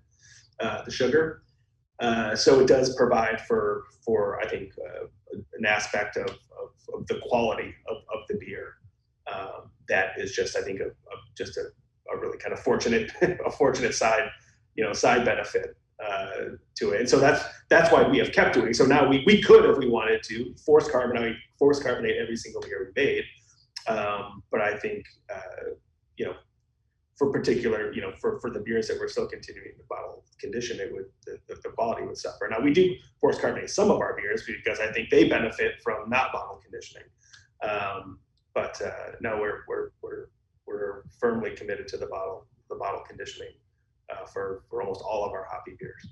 uh, 0.60 0.82
the 0.84 0.90
sugar. 0.90 1.42
Uh, 2.00 2.34
so 2.36 2.60
it 2.60 2.68
does 2.68 2.94
provide 2.96 3.40
for 3.42 3.84
for 4.04 4.40
I 4.40 4.48
think 4.48 4.72
uh, 4.78 5.06
an 5.54 5.66
aspect 5.66 6.16
of, 6.16 6.30
of, 6.30 6.70
of, 6.94 7.06
the 7.08 7.20
quality 7.28 7.74
of, 7.88 7.96
of 8.14 8.20
the 8.28 8.38
beer 8.38 8.74
um, 9.32 9.70
that 9.88 10.12
is 10.16 10.32
just 10.32 10.56
I 10.56 10.62
think 10.62 10.80
a 10.80 10.90
just 11.36 11.56
a, 11.56 11.66
a, 12.12 12.16
really 12.16 12.38
kind 12.38 12.52
of 12.52 12.60
fortunate 12.60 13.10
a 13.22 13.50
fortunate 13.50 13.94
side 13.94 14.28
you 14.74 14.84
know 14.84 14.92
side 14.92 15.24
benefit 15.24 15.76
uh, 16.04 16.56
to 16.76 16.90
it. 16.90 17.00
And 17.00 17.08
so 17.08 17.18
that's 17.18 17.44
that's 17.68 17.92
why 17.92 18.06
we 18.06 18.18
have 18.18 18.32
kept 18.32 18.54
doing. 18.54 18.72
So 18.72 18.86
now 18.86 19.08
we, 19.08 19.24
we 19.26 19.42
could, 19.42 19.68
if 19.68 19.78
we 19.78 19.88
wanted 19.88 20.22
to, 20.24 20.54
force 20.64 20.88
carbonate 20.88 21.36
force 21.58 21.82
carbonate 21.82 22.16
every 22.16 22.36
single 22.36 22.62
beer 22.62 22.92
we 22.94 23.02
made. 23.02 23.24
Um, 23.88 24.42
but 24.50 24.60
I 24.60 24.76
think 24.76 25.04
uh, 25.34 25.70
you 26.16 26.26
know 26.26 26.34
for 27.18 27.32
particular, 27.32 27.92
you 27.92 28.00
know, 28.00 28.12
for, 28.20 28.38
for 28.38 28.48
the 28.48 28.60
beers 28.60 28.86
that 28.86 28.96
we're 28.98 29.08
still 29.08 29.26
continuing 29.26 29.76
to 29.76 29.82
bottle 29.90 30.24
condition, 30.38 30.78
it 30.78 30.92
would 30.92 31.06
the, 31.26 31.36
the, 31.48 31.60
the, 31.64 31.70
quality 31.70 32.06
would 32.06 32.16
suffer. 32.16 32.48
Now 32.48 32.60
we 32.60 32.72
do 32.72 32.94
force 33.20 33.40
carbonate 33.40 33.70
some 33.70 33.90
of 33.90 33.98
our 33.98 34.14
beers 34.14 34.44
because 34.46 34.78
I 34.78 34.92
think 34.92 35.10
they 35.10 35.28
benefit 35.28 35.82
from 35.82 36.08
not 36.08 36.32
bottle 36.32 36.60
conditioning. 36.62 37.08
Um, 37.60 38.20
but 38.54 38.80
uh, 38.80 39.16
no, 39.20 39.36
we're, 39.40 39.62
we're 39.66 39.90
we're 40.00 40.28
we're 40.68 41.02
firmly 41.18 41.50
committed 41.56 41.88
to 41.88 41.96
the 41.96 42.06
bottle 42.06 42.46
the 42.68 42.76
bottle 42.76 43.02
conditioning 43.08 43.52
uh, 44.10 44.26
for 44.26 44.62
for 44.68 44.82
almost 44.82 45.02
all 45.02 45.24
of 45.24 45.32
our 45.32 45.46
hoppy 45.50 45.76
beers. 45.80 46.06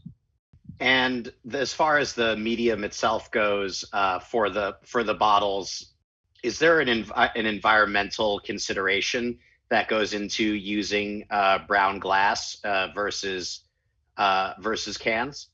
And 0.80 1.32
as 1.52 1.72
far 1.72 1.98
as 1.98 2.12
the 2.12 2.36
medium 2.36 2.84
itself 2.84 3.30
goes, 3.30 3.84
uh, 3.92 4.18
for 4.18 4.50
the 4.50 4.76
for 4.84 5.04
the 5.04 5.14
bottles, 5.14 5.94
is 6.42 6.58
there 6.58 6.80
an 6.80 6.88
env- 6.88 7.30
an 7.34 7.46
environmental 7.46 8.40
consideration 8.40 9.38
that 9.68 9.88
goes 9.88 10.14
into 10.14 10.44
using 10.44 11.26
uh, 11.30 11.58
brown 11.66 11.98
glass 11.98 12.58
uh, 12.64 12.88
versus 12.94 13.64
uh, 14.16 14.54
versus 14.60 14.96
cans? 14.96 15.48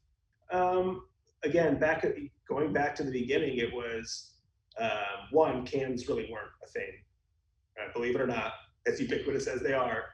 Um, 0.50 1.06
again, 1.44 1.78
back 1.78 2.04
going 2.48 2.72
back 2.72 2.94
to 2.96 3.04
the 3.04 3.12
beginning, 3.12 3.58
it 3.58 3.72
was 3.72 4.32
um, 4.80 5.28
one 5.30 5.64
cans 5.64 6.08
really 6.08 6.28
weren't 6.30 6.52
a 6.64 6.66
thing. 6.68 6.90
Uh, 7.80 7.92
believe 7.92 8.14
it 8.14 8.20
or 8.20 8.26
not, 8.26 8.52
as 8.86 9.00
ubiquitous 9.00 9.46
as 9.46 9.60
they 9.60 9.72
are, 9.72 10.04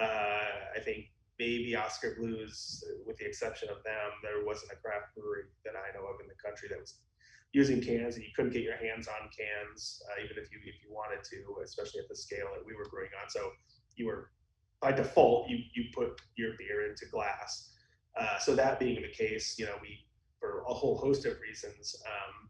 uh, 0.00 0.76
I 0.76 0.80
think 0.84 1.06
maybe 1.38 1.74
Oskar 1.74 2.16
Blues, 2.18 2.84
with 3.06 3.16
the 3.16 3.24
exception 3.24 3.68
of 3.70 3.82
them, 3.82 4.10
there 4.22 4.44
wasn't 4.44 4.72
a 4.72 4.76
craft 4.76 5.14
brewery 5.16 5.44
that 5.64 5.72
I 5.74 5.96
know 5.96 6.06
of 6.06 6.20
in 6.20 6.28
the 6.28 6.36
country 6.42 6.68
that 6.68 6.78
was 6.78 7.00
using 7.52 7.80
cans 7.80 8.14
and 8.14 8.24
you 8.24 8.30
couldn't 8.36 8.52
get 8.52 8.62
your 8.62 8.76
hands 8.76 9.08
on 9.08 9.28
cans 9.36 10.02
uh, 10.06 10.22
even 10.22 10.36
if 10.36 10.52
you 10.52 10.58
if 10.64 10.76
you 10.84 10.88
wanted 10.88 11.18
to 11.24 11.36
especially 11.64 12.00
at 12.00 12.08
the 12.08 12.14
scale 12.14 12.46
that 12.54 12.64
we 12.64 12.74
were 12.74 12.88
brewing 12.90 13.10
on. 13.20 13.28
So 13.28 13.50
you 13.96 14.06
were 14.06 14.30
by 14.80 14.92
default 14.92 15.48
you 15.48 15.58
you 15.74 15.84
put 15.94 16.20
your 16.36 16.52
beer 16.58 16.88
into 16.88 17.06
glass. 17.10 17.72
Uh, 18.18 18.38
so 18.38 18.54
that 18.54 18.78
being 18.78 19.02
the 19.02 19.08
case 19.08 19.56
you 19.58 19.66
know 19.66 19.74
we 19.82 19.98
for 20.38 20.62
a 20.68 20.72
whole 20.72 20.96
host 20.96 21.26
of 21.26 21.40
reasons 21.40 21.96
um, 22.06 22.48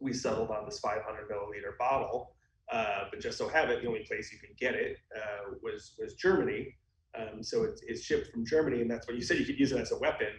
we 0.00 0.12
settled 0.12 0.50
on 0.50 0.64
this 0.64 0.80
500 0.80 1.28
milliliter 1.30 1.78
bottle 1.78 2.34
uh, 2.72 3.04
but 3.10 3.20
just 3.20 3.38
so 3.38 3.48
have 3.48 3.68
it 3.70 3.82
the 3.82 3.88
only 3.88 4.04
place 4.08 4.32
you 4.32 4.38
can 4.38 4.50
get 4.58 4.74
it 4.74 4.96
uh, 5.16 5.54
was 5.62 5.94
was 5.98 6.14
germany 6.14 6.74
um, 7.18 7.42
so 7.42 7.64
it's, 7.64 7.82
it's 7.82 8.02
shipped 8.02 8.32
from 8.32 8.44
germany 8.44 8.80
and 8.80 8.90
that's 8.90 9.06
what 9.06 9.16
you 9.16 9.22
said 9.22 9.38
you 9.38 9.44
could 9.44 9.58
use 9.58 9.72
it 9.72 9.80
as 9.80 9.92
a 9.92 9.98
weapon 9.98 10.32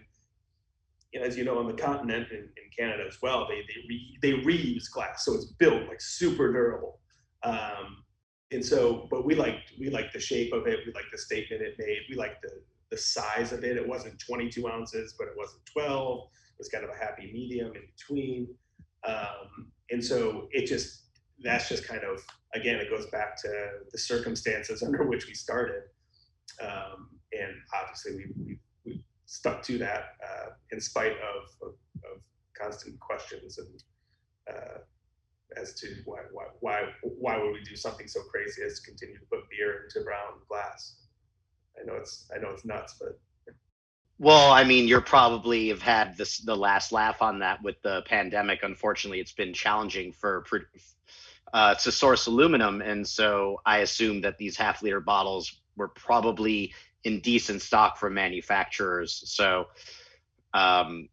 as 1.21 1.37
you 1.37 1.43
know, 1.43 1.59
on 1.59 1.67
the 1.67 1.73
continent 1.73 2.27
and 2.31 2.41
in 2.41 2.69
Canada 2.75 3.03
as 3.07 3.21
well, 3.21 3.47
they 3.47 3.61
they, 3.61 3.81
re, 3.87 4.17
they 4.21 4.31
reuse 4.43 4.89
glass, 4.91 5.25
so 5.25 5.33
it's 5.33 5.45
built 5.45 5.87
like 5.87 6.01
super 6.01 6.51
durable. 6.51 6.99
Um, 7.43 8.03
and 8.51 8.65
so, 8.65 9.07
but 9.11 9.25
we 9.25 9.35
liked 9.35 9.73
we 9.79 9.89
like 9.89 10.11
the 10.11 10.19
shape 10.19 10.53
of 10.53 10.67
it. 10.67 10.79
We 10.85 10.93
like 10.93 11.05
the 11.11 11.17
statement 11.17 11.61
it 11.61 11.75
made. 11.77 11.99
We 12.09 12.15
like 12.15 12.41
the 12.41 12.49
the 12.89 12.97
size 12.97 13.51
of 13.53 13.63
it. 13.63 13.77
It 13.77 13.87
wasn't 13.87 14.19
22 14.19 14.67
ounces, 14.67 15.15
but 15.17 15.27
it 15.27 15.33
wasn't 15.35 15.65
12. 15.65 16.19
It 16.19 16.59
was 16.59 16.69
kind 16.69 16.83
of 16.83 16.91
a 16.91 16.97
happy 16.97 17.31
medium 17.33 17.73
in 17.75 17.81
between. 17.95 18.47
Um, 19.07 19.71
and 19.89 20.03
so 20.03 20.47
it 20.51 20.65
just 20.67 21.02
that's 21.43 21.69
just 21.69 21.87
kind 21.87 22.03
of 22.03 22.23
again 22.55 22.77
it 22.77 22.89
goes 22.89 23.05
back 23.07 23.35
to 23.41 23.49
the 23.91 23.97
circumstances 23.97 24.83
under 24.85 25.03
which 25.03 25.27
we 25.27 25.33
started. 25.33 25.83
Um, 26.61 27.09
and 27.31 27.53
obviously 27.73 28.25
we, 28.37 28.57
we 28.85 29.03
stuck 29.25 29.63
to 29.63 29.77
that 29.79 30.15
uh, 30.23 30.49
in 30.71 30.79
spite 30.79 31.13
of, 31.13 31.67
of, 31.67 31.73
of, 32.03 32.21
constant 32.55 32.99
questions 32.99 33.57
and 33.57 33.83
uh, 34.47 34.77
as 35.59 35.73
to 35.73 35.87
why, 36.05 36.19
why, 36.31 36.45
why, 36.59 36.83
why 37.01 37.37
would 37.37 37.51
we 37.51 37.63
do 37.63 37.75
something 37.75 38.07
so 38.07 38.21
crazy 38.31 38.61
as 38.63 38.79
to 38.79 38.85
continue 38.85 39.17
to 39.17 39.25
put 39.25 39.39
beer 39.49 39.83
into 39.83 40.05
brown 40.05 40.39
glass? 40.47 40.97
I 41.79 41.85
know 41.85 41.95
it's, 41.95 42.29
I 42.33 42.39
know 42.39 42.49
it's 42.49 42.63
nuts, 42.63 42.95
but. 42.99 43.19
Well, 44.19 44.51
I 44.51 44.63
mean, 44.63 44.87
you're 44.87 45.01
probably 45.01 45.69
have 45.69 45.81
had 45.81 46.15
this 46.15 46.37
the 46.37 46.55
last 46.55 46.91
laugh 46.91 47.21
on 47.23 47.39
that 47.39 47.61
with 47.63 47.81
the 47.81 48.03
pandemic. 48.05 48.59
Unfortunately, 48.61 49.19
it's 49.19 49.33
been 49.33 49.53
challenging 49.53 50.13
for 50.13 50.45
uh, 51.53 51.75
to 51.75 51.91
source 51.91 52.25
aluminum, 52.25 52.81
and 52.81 53.07
so 53.07 53.61
I 53.65 53.79
assume 53.79 54.21
that 54.21 54.37
these 54.37 54.57
half 54.57 54.81
liter 54.81 54.99
bottles 54.99 55.61
were 55.75 55.87
probably 55.89 56.73
in 57.03 57.19
decent 57.19 57.61
stock 57.61 57.97
from 57.97 58.13
manufacturers. 58.13 59.23
So 59.25 59.67
um, 60.53 61.09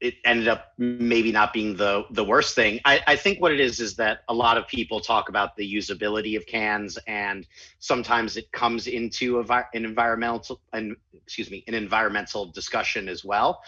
it 0.00 0.16
ended 0.24 0.48
up 0.48 0.72
maybe 0.76 1.32
not 1.32 1.52
being 1.52 1.76
the 1.76 2.04
the 2.10 2.24
worst 2.24 2.54
thing. 2.54 2.80
I, 2.84 3.00
I 3.06 3.16
think 3.16 3.40
what 3.40 3.52
it 3.52 3.60
is 3.60 3.80
is 3.80 3.94
that 3.96 4.18
a 4.28 4.34
lot 4.34 4.58
of 4.58 4.66
people 4.66 5.00
talk 5.00 5.28
about 5.28 5.56
the 5.56 5.74
usability 5.74 6.36
of 6.36 6.44
cans, 6.46 6.98
and 7.06 7.46
sometimes 7.78 8.36
it 8.36 8.50
comes 8.52 8.86
into 8.86 9.40
a, 9.40 9.64
an 9.74 9.84
environmental 9.84 10.60
and 10.72 10.96
excuse 11.14 11.50
me 11.50 11.64
an 11.68 11.74
environmental 11.74 12.46
discussion 12.46 13.08
as 13.08 13.24
well. 13.24 13.62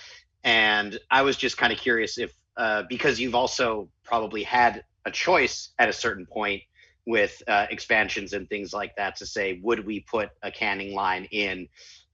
And 0.44 0.98
I 1.10 1.22
was 1.22 1.36
just 1.36 1.56
kind 1.56 1.72
of 1.72 1.78
curious 1.78 2.18
if 2.18 2.32
uh, 2.56 2.82
because 2.88 3.20
you've 3.20 3.34
also 3.34 3.88
probably 4.02 4.42
had 4.42 4.82
a 5.06 5.10
choice 5.10 5.70
at 5.78 5.88
a 5.88 5.92
certain 5.92 6.26
point 6.26 6.62
with 7.06 7.40
uh, 7.46 7.66
expansions 7.70 8.32
and 8.32 8.48
things 8.50 8.72
like 8.72 8.94
that 8.96 9.16
to 9.16 9.24
say, 9.24 9.60
would 9.62 9.86
we 9.86 10.00
put 10.00 10.30
a 10.42 10.50
canning 10.50 10.94
line 10.94 11.24
in? 11.30 11.68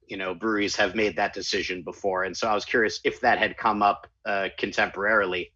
You 0.07 0.17
know, 0.17 0.35
breweries 0.35 0.75
have 0.75 0.95
made 0.95 1.15
that 1.15 1.33
decision 1.33 1.81
before, 1.81 2.25
and 2.25 2.37
so 2.37 2.47
I 2.47 2.53
was 2.53 2.65
curious 2.65 2.99
if 3.03 3.19
that 3.21 3.39
had 3.39 3.57
come 3.57 3.81
up 3.81 4.05
uh, 4.25 4.49
contemporarily. 4.59 5.49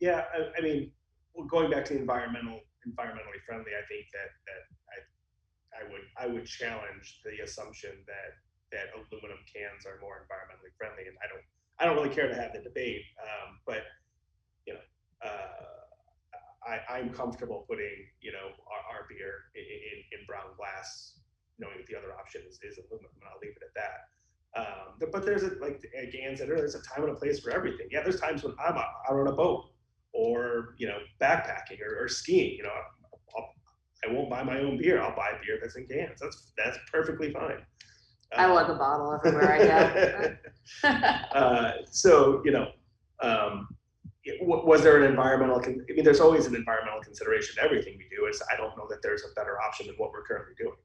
Yeah, 0.00 0.24
I, 0.32 0.56
I 0.56 0.60
mean, 0.62 0.90
going 1.48 1.70
back 1.70 1.84
to 1.86 1.98
environmental, 1.98 2.60
environmentally 2.88 3.42
friendly, 3.44 3.72
I 3.76 3.84
think 3.90 4.06
that 4.14 4.30
that 4.46 4.62
I, 4.88 4.96
I 5.82 5.92
would 5.92 6.04
I 6.16 6.26
would 6.32 6.46
challenge 6.46 7.20
the 7.24 7.42
assumption 7.44 7.90
that 8.06 8.38
that 8.72 8.94
aluminum 8.94 9.38
cans 9.52 9.84
are 9.84 9.98
more 10.00 10.24
environmentally 10.24 10.72
friendly, 10.78 11.08
and 11.08 11.16
I 11.18 11.26
don't 11.28 11.44
I 11.80 11.84
don't 11.84 11.96
really 11.96 12.14
care 12.14 12.28
to 12.28 12.34
have 12.34 12.52
the 12.54 12.60
debate, 12.60 13.02
um, 13.20 13.58
but 13.66 13.82
you 14.66 14.74
know. 14.74 14.80
Uh, 15.22 15.85
I, 16.66 16.98
am 16.98 17.10
comfortable 17.10 17.64
putting, 17.68 17.94
you 18.20 18.32
know, 18.32 18.50
our, 18.66 18.96
our 18.96 19.06
beer 19.08 19.50
in, 19.54 19.62
in, 19.62 20.20
in, 20.20 20.26
brown 20.26 20.50
glass, 20.56 21.18
knowing 21.58 21.78
that 21.78 21.86
the 21.86 21.96
other 21.96 22.12
option 22.18 22.42
is, 22.48 22.58
is 22.62 22.78
aluminum, 22.78 23.10
and 23.14 23.24
I'll 23.30 23.38
leave 23.40 23.54
it 23.54 23.62
at 23.62 23.74
that. 23.74 23.98
Um, 24.58 24.96
but, 24.98 25.12
but, 25.12 25.24
there's 25.24 25.42
a, 25.42 25.52
like 25.60 25.84
Anne 25.94 26.36
said 26.36 26.48
there's 26.48 26.74
a 26.74 26.82
time 26.82 27.04
and 27.04 27.12
a 27.12 27.14
place 27.14 27.40
for 27.40 27.50
everything. 27.50 27.88
Yeah, 27.90 28.02
there's 28.02 28.20
times 28.20 28.42
when 28.42 28.54
I'm 28.58 28.76
out 28.76 28.88
on 29.10 29.26
a 29.28 29.32
boat 29.32 29.70
or, 30.12 30.74
you 30.78 30.88
know, 30.88 30.98
backpacking 31.20 31.80
or, 31.86 32.04
or 32.04 32.08
skiing, 32.08 32.56
you 32.56 32.62
know, 32.62 32.70
I'll, 33.36 33.50
I 34.04 34.12
will 34.12 34.28
not 34.28 34.30
buy 34.30 34.42
my 34.42 34.60
own 34.60 34.78
beer. 34.78 35.00
I'll 35.00 35.14
buy 35.14 35.32
beer 35.44 35.58
that's 35.60 35.76
in 35.76 35.86
cans. 35.86 36.20
That's, 36.20 36.52
that's 36.56 36.78
perfectly 36.90 37.32
fine. 37.32 37.62
I 38.36 38.46
lug 38.46 38.70
a 38.70 38.74
bottle 38.74 39.14
everywhere 39.14 39.52
I 39.52 40.38
go. 40.82 40.88
uh, 41.38 41.72
so, 41.90 42.42
you 42.44 42.50
know, 42.50 42.68
um, 43.22 43.68
was 44.40 44.82
there 44.82 45.02
an 45.02 45.08
environmental? 45.08 45.60
Con- 45.60 45.84
I 45.88 45.92
mean, 45.92 46.04
there's 46.04 46.20
always 46.20 46.46
an 46.46 46.54
environmental 46.54 47.00
consideration 47.02 47.56
to 47.56 47.62
everything 47.62 47.96
we 47.98 48.06
do. 48.14 48.26
Is 48.26 48.42
I 48.52 48.56
don't 48.56 48.76
know 48.76 48.86
that 48.88 49.02
there's 49.02 49.22
a 49.22 49.34
better 49.34 49.60
option 49.60 49.86
than 49.86 49.96
what 49.96 50.12
we're 50.12 50.24
currently 50.24 50.54
doing. 50.58 50.76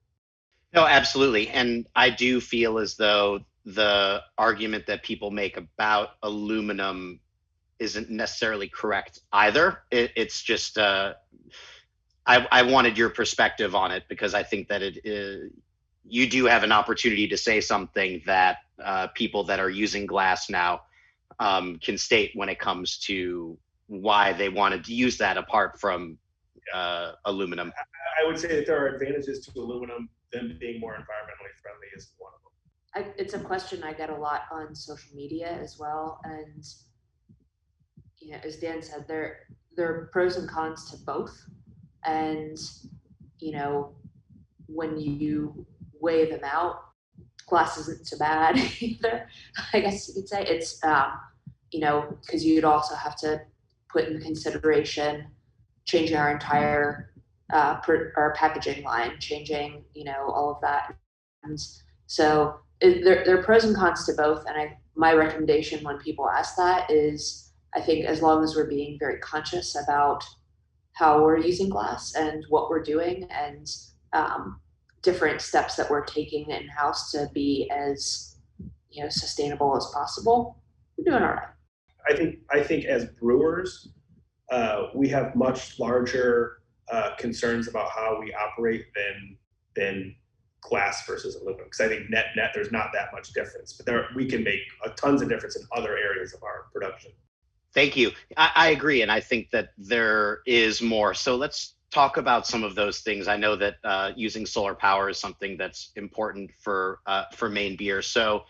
No, 0.74 0.86
absolutely, 0.86 1.50
and 1.50 1.88
I 1.96 2.10
do 2.10 2.40
feel 2.40 2.78
as 2.78 2.96
though 2.96 3.42
the 3.66 4.22
argument 4.38 4.88
that 4.88 5.04
people 5.04 5.32
make 5.32 5.58
about 5.58 6.12
aluminum 6.24 7.20
isn't 7.80 8.10
necessarily 8.10 8.70
correct 8.70 9.20
either. 9.34 9.80
It, 9.92 10.12
it's 10.16 10.42
just 10.42 10.78
uh, 10.78 11.14
I, 12.26 12.48
I 12.52 12.62
wanted 12.62 12.98
your 12.98 13.10
perspective 13.10 13.76
on 13.76 13.92
it 13.92 14.04
because 14.08 14.34
I 14.34 14.44
think 14.44 14.68
that 14.70 14.82
it 14.82 15.00
is, 15.04 15.52
you 16.04 16.30
do 16.30 16.46
have 16.46 16.64
an 16.64 16.72
opportunity 16.72 17.28
to 17.28 17.38
say 17.38 17.62
something 17.62 18.22
that 18.26 18.58
uh, 18.84 19.08
people 19.08 19.44
that 19.46 19.60
are 19.60 19.70
using 19.70 20.06
glass 20.06 20.50
now 20.50 20.82
um, 21.40 21.80
can 21.80 21.98
state 21.98 22.32
when 22.36 22.50
it 22.50 22.60
comes 22.60 22.98
to 23.00 23.58
why 23.88 24.34
they 24.34 24.50
wanted 24.50 24.84
to 24.86 24.94
use 24.94 25.18
that 25.18 25.38
apart 25.38 25.80
from 25.80 26.18
uh, 26.74 27.14
aluminum. 27.26 27.72
I 28.22 28.26
would 28.26 28.40
say 28.40 28.56
that 28.56 28.66
there 28.66 28.84
are 28.84 28.96
advantages 28.96 29.46
to 29.46 29.60
aluminum 29.60 30.10
than 30.32 30.58
being 30.60 30.80
more 30.80 30.94
environmentally 30.94 31.54
friendly 31.62 31.88
is 31.96 32.14
one 32.18 32.32
of 32.34 33.04
them. 33.04 33.12
I, 33.18 33.22
it's 33.22 33.34
a 33.34 33.40
question 33.40 33.84
I 33.84 33.94
get 33.94 34.10
a 34.10 34.16
lot 34.16 34.44
on 34.52 34.74
social 34.76 35.16
media 35.16 35.58
as 35.62 35.78
well, 35.80 36.20
and 36.24 36.64
you 38.20 38.32
know, 38.32 38.40
as 38.44 38.58
Dan 38.58 38.82
said, 38.82 39.06
there 39.08 39.40
there 39.76 39.88
are 39.88 40.10
pros 40.12 40.38
and 40.38 40.48
cons 40.48 40.92
to 40.92 40.98
both, 40.98 41.36
and 42.06 42.58
you 43.40 43.54
know, 43.54 43.96
when 44.68 45.00
you 45.00 45.66
weigh 46.00 46.30
them 46.30 46.42
out, 46.44 46.91
glass 47.52 47.78
isn't 47.78 48.08
so 48.08 48.18
bad 48.18 48.58
either. 48.80 49.28
I 49.74 49.82
guess 49.82 50.08
you 50.08 50.16
could 50.16 50.28
say 50.28 50.44
it's 50.44 50.84
um, 50.84 51.12
you 51.72 51.82
know 51.82 52.18
because 52.26 52.44
you'd 52.44 52.64
also 52.64 52.96
have 52.96 53.16
to 53.18 53.42
put 53.90 54.08
in 54.08 54.20
consideration 54.20 55.28
changing 55.86 56.18
our 56.18 56.32
entire 56.32 57.12
uh, 57.54 57.76
per, 57.82 58.14
our 58.18 58.34
packaging 58.34 58.84
line, 58.84 59.20
changing 59.20 59.84
you 59.94 60.06
know 60.06 60.32
all 60.34 60.50
of 60.50 60.62
that, 60.62 60.96
and 61.44 61.60
so 62.08 62.56
it, 62.80 63.04
there 63.04 63.24
there 63.26 63.38
are 63.38 63.44
pros 63.44 63.66
and 63.66 63.76
cons 63.76 64.06
to 64.08 64.14
both. 64.14 64.46
And 64.48 64.58
I 64.58 64.78
my 64.96 65.14
recommendation 65.14 65.84
when 65.84 65.98
people 66.00 66.28
ask 66.30 66.56
that 66.56 66.90
is 66.90 67.52
I 67.76 67.82
think 67.82 68.06
as 68.06 68.22
long 68.22 68.44
as 68.44 68.56
we're 68.56 68.70
being 68.70 68.98
very 68.98 69.20
conscious 69.20 69.76
about 69.76 70.24
how 70.94 71.24
we're 71.24 71.38
using 71.38 71.70
glass 71.70 72.16
and 72.16 72.46
what 72.50 72.70
we're 72.70 72.84
doing 72.84 73.28
and 73.32 73.68
um, 74.14 74.60
different 75.02 75.42
steps 75.42 75.76
that 75.76 75.90
we're 75.90 76.06
taking 76.06 76.50
in 76.50 76.68
house 76.68 77.12
to 77.12 77.30
be 77.34 77.70
as 77.76 78.36
you 78.90 79.04
know 79.04 79.10
sustainable 79.10 79.76
as 79.76 79.88
possible, 79.94 80.62
we're 80.98 81.12
doing 81.12 81.24
all 81.24 81.30
right. 81.30 81.48
I 82.08 82.16
think 82.16 82.40
I 82.52 82.62
think 82.62 82.86
as 82.86 83.06
brewers, 83.06 83.90
uh, 84.52 84.88
we 84.94 85.08
have 85.10 85.36
much 85.36 85.80
larger 85.80 86.62
uh, 86.92 87.16
concerns 87.18 87.68
about 87.68 87.90
how 87.90 88.20
we 88.20 88.34
operate 88.34 88.86
than 88.96 89.38
than 89.76 90.16
glass 90.62 91.06
versus 91.08 91.36
aluminum 91.36 91.66
because 91.66 91.82
I 91.82 91.88
think 91.88 92.10
net 92.10 92.28
net 92.36 92.52
there's 92.54 92.72
not 92.72 92.88
that 92.94 93.10
much 93.14 93.34
difference, 93.34 93.74
but 93.74 93.86
there 93.86 94.08
we 94.16 94.28
can 94.28 94.44
make 94.44 94.62
a 94.86 94.90
tons 94.90 95.22
of 95.22 95.30
difference 95.30 95.56
in 95.56 95.64
other 95.76 95.98
areas 95.98 96.34
of 96.34 96.44
our 96.44 96.68
production. 96.74 97.12
Thank 97.74 97.96
you. 97.96 98.12
I, 98.36 98.52
I 98.56 98.70
agree, 98.70 99.02
and 99.02 99.12
I 99.12 99.22
think 99.22 99.50
that 99.52 99.70
there 99.78 100.40
is 100.46 100.82
more. 100.82 101.14
So 101.14 101.36
let's 101.36 101.76
talk 101.92 102.18
about 102.18 102.48
some 102.48 102.64
of 102.64 102.74
those 102.74 103.00
things. 103.00 103.28
I 103.28 103.38
know 103.38 103.56
that 103.58 103.76
uh, 103.84 104.12
using 104.16 104.46
solar 104.46 104.74
power 104.74 105.10
is 105.10 105.20
something 105.20 105.58
that's 105.58 105.92
important 105.96 106.52
for 106.60 107.00
uh, 107.06 107.26
for 107.36 107.50
Maine 107.50 107.76
beer. 107.76 108.02
So 108.02 108.44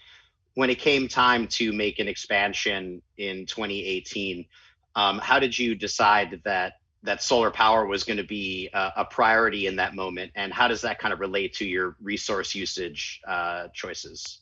when 0.53 0.69
it 0.69 0.79
came 0.79 1.07
time 1.07 1.47
to 1.47 1.73
make 1.73 1.99
an 1.99 2.07
expansion 2.07 3.01
in 3.17 3.45
2018, 3.45 4.45
um, 4.95 5.19
how 5.19 5.39
did 5.39 5.57
you 5.57 5.75
decide 5.75 6.41
that 6.43 6.73
that 7.03 7.23
solar 7.23 7.49
power 7.49 7.87
was 7.87 8.03
going 8.03 8.17
to 8.17 8.23
be 8.23 8.69
a, 8.73 8.91
a, 8.97 9.05
priority 9.05 9.65
in 9.65 9.75
that 9.75 9.95
moment, 9.95 10.31
and 10.35 10.53
how 10.53 10.67
does 10.67 10.81
that 10.81 10.99
kind 10.99 11.11
of 11.11 11.19
relate 11.19 11.51
to 11.51 11.65
your 11.65 11.95
resource 11.99 12.53
usage 12.53 13.19
uh, 13.27 13.69
choices? 13.73 14.41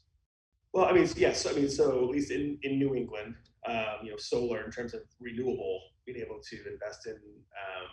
Well, 0.74 0.84
I 0.86 0.92
mean, 0.92 1.08
yes, 1.16 1.48
I 1.48 1.54
mean, 1.54 1.70
so 1.70 2.04
at 2.04 2.10
least 2.10 2.32
in 2.32 2.60
in 2.64 2.78
New 2.78 2.96
England, 2.96 3.36
um, 3.66 4.04
you 4.04 4.12
know, 4.12 4.18
solar 4.18 4.66
in 4.66 4.72
terms 4.72 4.94
of 4.94 5.02
renewable, 5.22 5.80
being 6.06 6.20
able 6.20 6.42
to 6.50 6.58
invest 6.70 7.08
in 7.08 7.14
um, 7.14 7.88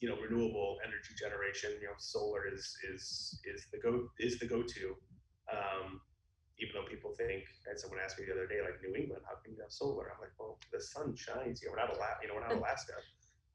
you 0.00 0.08
know 0.08 0.16
renewable 0.16 0.78
energy 0.84 1.12
generation 1.16 1.70
you 1.80 1.86
know 1.86 1.98
solar 1.98 2.48
is 2.48 2.76
is 2.92 3.40
is 3.44 3.66
the 3.72 3.78
go 3.78 4.08
is 4.18 4.38
the 4.38 4.46
go-to. 4.46 4.96
Um, 5.52 6.00
even 6.60 6.76
though 6.76 6.88
people 6.88 7.12
think 7.16 7.42
and 7.66 7.80
someone 7.80 7.98
asked 8.04 8.18
me 8.18 8.26
the 8.28 8.32
other 8.32 8.46
day 8.46 8.60
like 8.60 8.76
new 8.84 8.94
england 8.94 9.22
how 9.24 9.36
can 9.44 9.52
you 9.52 9.60
have 9.60 9.72
solar? 9.72 10.12
I'm 10.12 10.20
like 10.20 10.34
well 10.38 10.58
the 10.72 10.80
sun 10.80 11.14
shines 11.14 11.60
here. 11.60 11.70
We're 11.70 11.80
not 11.84 11.92
alaska 11.92 12.20
you 12.22 12.28
know 12.28 12.34
we're 12.34 12.48
not 12.48 12.56
alaska. 12.60 12.96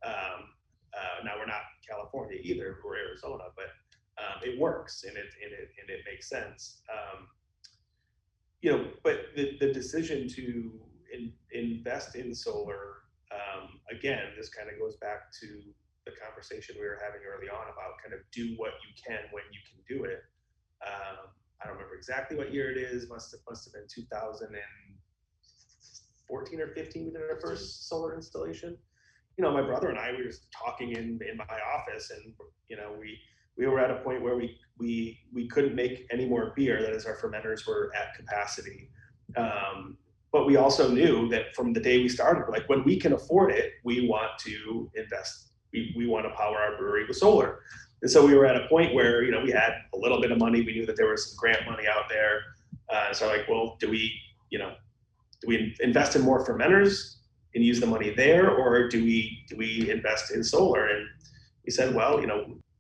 Um, 0.06 0.54
uh, 0.94 1.26
now 1.26 1.34
we're 1.38 1.50
not 1.50 1.66
california 1.88 2.40
either. 2.42 2.78
We're 2.86 2.98
arizona. 2.98 3.50
But 3.56 3.74
um, 4.22 4.38
it 4.46 4.60
works 4.60 5.04
and 5.04 5.18
it 5.18 5.30
and 5.44 5.52
it 5.52 5.70
and 5.82 5.90
it 5.90 6.02
makes 6.06 6.30
sense. 6.30 6.82
Um, 6.90 7.28
you 8.62 8.72
know 8.72 8.86
but 9.04 9.18
the, 9.36 9.58
the 9.60 9.72
decision 9.72 10.28
to 10.28 10.72
in, 11.14 11.32
invest 11.52 12.16
in 12.16 12.34
solar 12.34 13.06
um, 13.32 13.80
again 13.92 14.34
this 14.38 14.50
kind 14.50 14.70
of 14.70 14.80
goes 14.80 14.96
back 14.98 15.32
to 15.40 15.62
the 16.06 16.14
conversation 16.22 16.78
we 16.80 16.86
were 16.86 17.02
having 17.02 17.22
early 17.26 17.50
on 17.50 17.66
about 17.74 17.98
kind 18.02 18.14
of 18.14 18.22
do 18.32 18.54
what 18.58 18.74
you 18.86 18.94
can 18.96 19.20
when 19.32 19.44
you 19.52 19.60
can 19.66 19.82
do 19.90 20.04
it. 20.06 20.24
Um, 20.86 21.34
I 21.62 21.66
don't 21.66 21.76
remember 21.76 21.96
exactly 21.96 22.38
what 22.38 22.54
year 22.54 22.72
it 22.72 22.78
is. 22.78 23.10
Must 23.10 23.32
have 23.32 23.42
must 23.50 23.66
have 23.66 23.74
been 23.74 23.88
2014 23.90 26.62
or 26.62 26.68
15. 26.68 27.06
We 27.06 27.12
did 27.12 27.22
our 27.22 27.40
first 27.42 27.90
solar 27.90 28.14
installation. 28.16 28.78
You 29.38 29.44
know, 29.44 29.52
my 29.52 29.64
brother 29.64 29.90
and 29.90 29.98
I 29.98 30.12
we 30.12 30.18
were 30.18 30.26
just 30.30 30.46
talking 30.52 30.92
in 30.92 31.20
in 31.28 31.38
my 31.38 31.60
office, 31.76 32.12
and 32.12 32.36
you 32.70 32.78
know 32.78 32.96
we 33.00 33.18
we 33.58 33.66
were 33.68 33.80
at 33.80 33.90
a 33.90 33.96
point 34.04 34.22
where 34.22 34.36
we 34.36 34.60
we 34.78 35.18
we 35.34 35.48
couldn't 35.48 35.74
make 35.76 36.06
any 36.12 36.28
more 36.28 36.54
beer. 36.56 36.82
That 36.82 36.94
is, 36.94 37.06
our 37.06 37.16
fermenters 37.18 37.66
were 37.68 37.92
at 37.96 38.14
capacity. 38.16 38.92
Um, 39.36 39.98
but 40.32 40.46
we 40.46 40.58
also 40.58 40.92
knew 40.92 41.28
that 41.30 41.56
from 41.56 41.74
the 41.74 41.80
day 41.80 41.98
we 42.00 42.10
started, 42.10 42.52
like 42.52 42.68
when 42.68 42.84
we 42.84 43.00
can 43.00 43.14
afford 43.14 43.52
it, 43.52 43.72
we 43.86 44.08
want 44.08 44.38
to 44.40 44.92
invest 44.94 45.55
we, 45.76 45.94
we 45.96 46.08
want 46.08 46.26
to 46.26 46.32
power 46.32 46.58
our 46.58 46.78
brewery 46.78 47.06
with 47.08 47.18
solar. 47.18 47.60
And 48.02 48.10
so 48.10 48.26
we 48.26 48.34
were 48.36 48.46
at 48.46 48.56
a 48.56 48.68
point 48.68 48.94
where, 48.94 49.24
you 49.24 49.32
know, 49.32 49.42
we 49.42 49.52
had 49.52 49.74
a 49.94 49.98
little 49.98 50.22
bit 50.22 50.32
of 50.32 50.38
money. 50.38 50.62
We 50.62 50.74
knew 50.74 50.86
that 50.86 50.96
there 50.96 51.10
was 51.10 51.22
some 51.28 51.38
grant 51.38 51.66
money 51.66 51.86
out 51.88 52.08
there. 52.10 52.36
Uh, 52.92 53.14
so 53.14 53.28
like, 53.28 53.46
well, 53.50 53.78
do 53.80 53.90
we, 53.90 54.14
you 54.52 54.60
know, 54.60 54.74
do 55.42 55.48
we 55.48 55.76
invest 55.82 56.16
in 56.16 56.22
more 56.22 56.46
fermenters 56.46 57.16
and 57.56 57.64
use 57.64 57.80
the 57.80 57.88
money 57.88 58.12
there, 58.12 58.52
or 58.52 58.88
do 58.90 59.04
we 59.04 59.44
do 59.50 59.56
we 59.58 59.90
invest 59.90 60.32
in 60.32 60.44
solar? 60.44 60.88
And 60.88 61.08
we 61.66 61.72
said, 61.72 61.96
well, 61.96 62.20
you 62.22 62.28
know, 62.28 62.40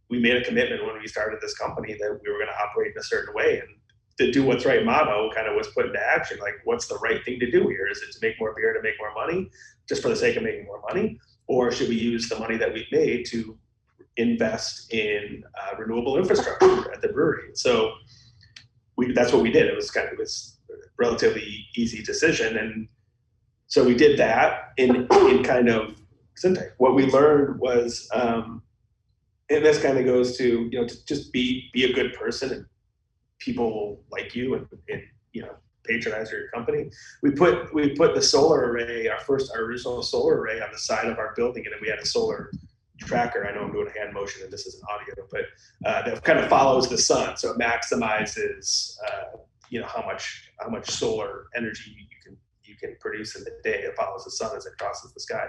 we 0.09 0.19
made 0.19 0.35
a 0.35 0.43
commitment 0.43 0.85
when 0.85 0.99
we 0.99 1.07
started 1.07 1.39
this 1.41 1.57
company 1.57 1.93
that 1.99 2.19
we 2.21 2.31
were 2.31 2.37
going 2.37 2.53
to 2.55 2.63
operate 2.63 2.91
in 2.91 2.99
a 2.99 3.03
certain 3.03 3.33
way, 3.33 3.59
and 3.59 3.69
the 4.17 4.31
do 4.31 4.43
what's 4.43 4.65
right 4.65 4.85
motto 4.85 5.31
kind 5.33 5.47
of 5.47 5.55
was 5.55 5.67
put 5.69 5.85
into 5.87 5.99
action. 5.99 6.37
Like, 6.39 6.55
what's 6.65 6.87
the 6.87 6.97
right 6.97 7.23
thing 7.25 7.39
to 7.39 7.49
do 7.49 7.67
here? 7.67 7.87
Is 7.89 8.01
it 8.01 8.11
to 8.13 8.19
make 8.21 8.39
more 8.39 8.53
beer 8.55 8.73
to 8.73 8.81
make 8.81 8.95
more 8.99 9.13
money, 9.13 9.49
just 9.89 10.01
for 10.01 10.09
the 10.09 10.15
sake 10.15 10.35
of 10.37 10.43
making 10.43 10.65
more 10.65 10.81
money, 10.87 11.19
or 11.47 11.71
should 11.71 11.89
we 11.89 11.95
use 11.95 12.29
the 12.29 12.39
money 12.39 12.57
that 12.57 12.73
we've 12.73 12.91
made 12.91 13.25
to 13.27 13.57
invest 14.17 14.91
in 14.93 15.43
uh, 15.59 15.75
renewable 15.77 16.17
infrastructure 16.17 16.91
at 16.93 17.01
the 17.01 17.09
brewery? 17.09 17.49
So 17.53 17.93
we, 18.97 19.11
that's 19.11 19.31
what 19.31 19.41
we 19.41 19.51
did. 19.51 19.67
It 19.67 19.75
was 19.75 19.91
kind 19.91 20.07
of 20.07 20.13
it 20.13 20.19
was 20.19 20.57
relatively 20.97 21.67
easy 21.75 22.01
decision, 22.01 22.57
and 22.57 22.87
so 23.67 23.83
we 23.83 23.95
did 23.95 24.17
that 24.19 24.71
in 24.77 25.07
in 25.11 25.43
kind 25.43 25.69
of 25.69 25.95
what 26.77 26.95
we 26.95 27.05
learned 27.05 27.59
was, 27.59 28.09
um, 28.13 28.61
and 29.49 29.65
this 29.65 29.81
kind 29.81 29.97
of 29.97 30.05
goes 30.05 30.37
to 30.37 30.69
you 30.71 30.79
know 30.79 30.87
to 30.87 31.05
just 31.05 31.31
be 31.31 31.69
be 31.73 31.85
a 31.85 31.93
good 31.93 32.13
person 32.13 32.51
and 32.51 32.65
people 33.39 34.01
like 34.11 34.35
you 34.35 34.55
and, 34.55 34.67
and 34.89 35.01
you 35.33 35.41
know 35.41 35.55
patronize 35.87 36.31
your 36.31 36.47
company. 36.49 36.89
We 37.21 37.31
put 37.31 37.73
we 37.73 37.95
put 37.95 38.15
the 38.15 38.21
solar 38.21 38.71
array, 38.71 39.07
our 39.07 39.19
first 39.19 39.51
our 39.53 39.61
original 39.61 40.01
solar 40.01 40.39
array 40.39 40.61
on 40.61 40.71
the 40.71 40.79
side 40.79 41.07
of 41.07 41.17
our 41.17 41.33
building, 41.35 41.65
and 41.65 41.73
then 41.73 41.81
we 41.81 41.89
had 41.89 41.99
a 41.99 42.05
solar 42.05 42.51
tracker. 42.99 43.47
I 43.47 43.53
know 43.53 43.65
I'm 43.65 43.71
doing 43.71 43.87
a 43.87 43.99
hand 43.99 44.13
motion 44.13 44.43
and 44.43 44.51
this 44.51 44.65
isn't 44.65 44.83
audio, 44.89 45.27
but 45.29 45.45
uh, 45.85 46.01
that 46.03 46.23
kind 46.23 46.39
of 46.39 46.49
follows 46.49 46.89
the 46.89 46.97
sun, 46.97 47.37
so 47.37 47.51
it 47.51 47.57
maximizes 47.57 48.97
uh, 49.05 49.37
you 49.69 49.79
know 49.79 49.87
how 49.87 50.05
much 50.05 50.49
how 50.59 50.69
much 50.69 50.89
solar 50.89 51.47
energy 51.55 51.91
you 51.97 52.17
can 52.23 52.37
you 52.63 52.75
can 52.75 52.95
produce 52.99 53.35
in 53.35 53.43
the 53.43 53.51
day. 53.63 53.79
It 53.79 53.95
follows 53.95 54.23
the 54.23 54.31
sun 54.31 54.55
as 54.55 54.65
it 54.65 54.73
crosses 54.77 55.13
the 55.13 55.19
sky, 55.19 55.47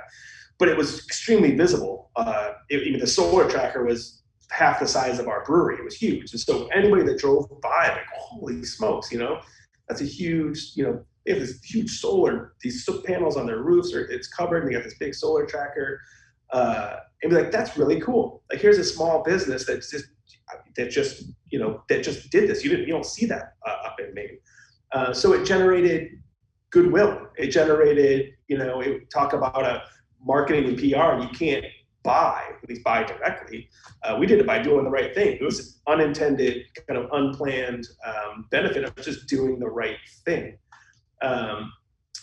but 0.59 0.69
it 0.69 0.77
was 0.77 1.05
extremely 1.05 1.57
visible. 1.57 2.11
Uh, 2.17 2.53
it, 2.69 2.87
even 2.87 3.01
the 3.01 3.07
solar 3.07 3.49
tracker 3.49 3.85
was 3.85 4.23
half 4.51 4.79
the 4.81 4.87
size 4.87 5.19
of 5.19 5.29
our 5.29 5.45
brewery. 5.45 5.77
It 5.77 5.85
was 5.85 5.97
huge, 5.97 6.33
and 6.33 6.41
so 6.41 6.67
anybody 6.69 7.03
that 7.05 7.19
drove 7.19 7.49
by, 7.61 7.89
like, 7.89 8.07
holy 8.15 8.65
smokes, 8.65 9.13
you 9.13 9.19
know 9.19 9.41
that's 9.89 10.01
a 10.01 10.05
huge, 10.05 10.73
you 10.75 10.85
know, 10.85 11.05
they 11.25 11.33
have 11.33 11.41
this 11.41 11.63
huge 11.63 11.91
solar, 11.91 12.55
these 12.63 12.89
panels 13.05 13.37
on 13.37 13.47
their 13.47 13.63
roofs, 13.63 13.93
or 13.93 14.03
it's 14.03 14.29
covered, 14.29 14.63
and 14.63 14.69
they 14.69 14.75
got 14.75 14.85
this 14.85 14.97
big 14.99 15.15
solar 15.15 15.45
tracker. 15.45 16.01
Uh, 16.53 16.97
and 17.23 17.31
be 17.31 17.37
like, 17.37 17.51
that's 17.51 17.77
really 17.77 18.01
cool. 18.01 18.43
Like, 18.51 18.61
here's 18.61 18.79
a 18.79 18.85
small 18.85 19.23
business 19.23 19.67
that's 19.67 19.91
just 19.91 20.07
that 20.77 20.91
just 20.91 21.25
you 21.51 21.59
know 21.59 21.83
that 21.89 22.05
just 22.05 22.31
did 22.31 22.49
this. 22.49 22.63
You 22.63 22.71
didn't, 22.71 22.87
you 22.87 22.93
don't 22.93 23.07
see 23.07 23.27
that 23.27 23.55
uh, 23.67 23.87
up 23.87 23.97
in 23.99 24.15
Maine. 24.15 24.39
Uh, 24.93 25.13
so 25.13 25.33
it 25.33 25.45
generated 25.45 26.11
goodwill. 26.71 27.29
It 27.37 27.49
generated, 27.49 28.35
you 28.49 28.59
know, 28.59 28.81
it 28.81 29.11
talk 29.11 29.33
about 29.33 29.65
a 29.65 29.83
marketing 30.25 30.67
and 30.67 30.79
PR. 30.79 31.21
You 31.23 31.29
can't 31.37 31.65
buy, 32.07 32.41
at 32.63 32.69
least 32.69 32.85
buy 32.85 33.03
directly. 33.03 33.69
Uh, 34.05 34.17
we 34.19 34.27
did 34.27 34.39
it 34.39 34.47
by 34.47 34.59
doing 34.61 34.85
the 34.85 34.91
right 34.91 35.13
thing. 35.15 35.37
It 35.41 35.43
was 35.43 35.59
an 35.87 35.95
unintended, 35.95 36.65
kind 36.89 36.99
of 37.01 37.11
unplanned 37.13 37.87
um, 38.07 38.47
benefit 38.51 38.85
of 38.85 38.97
just 38.97 39.27
doing 39.27 39.59
the 39.59 39.69
right 39.69 39.99
thing. 40.25 40.57
Um, 41.21 41.73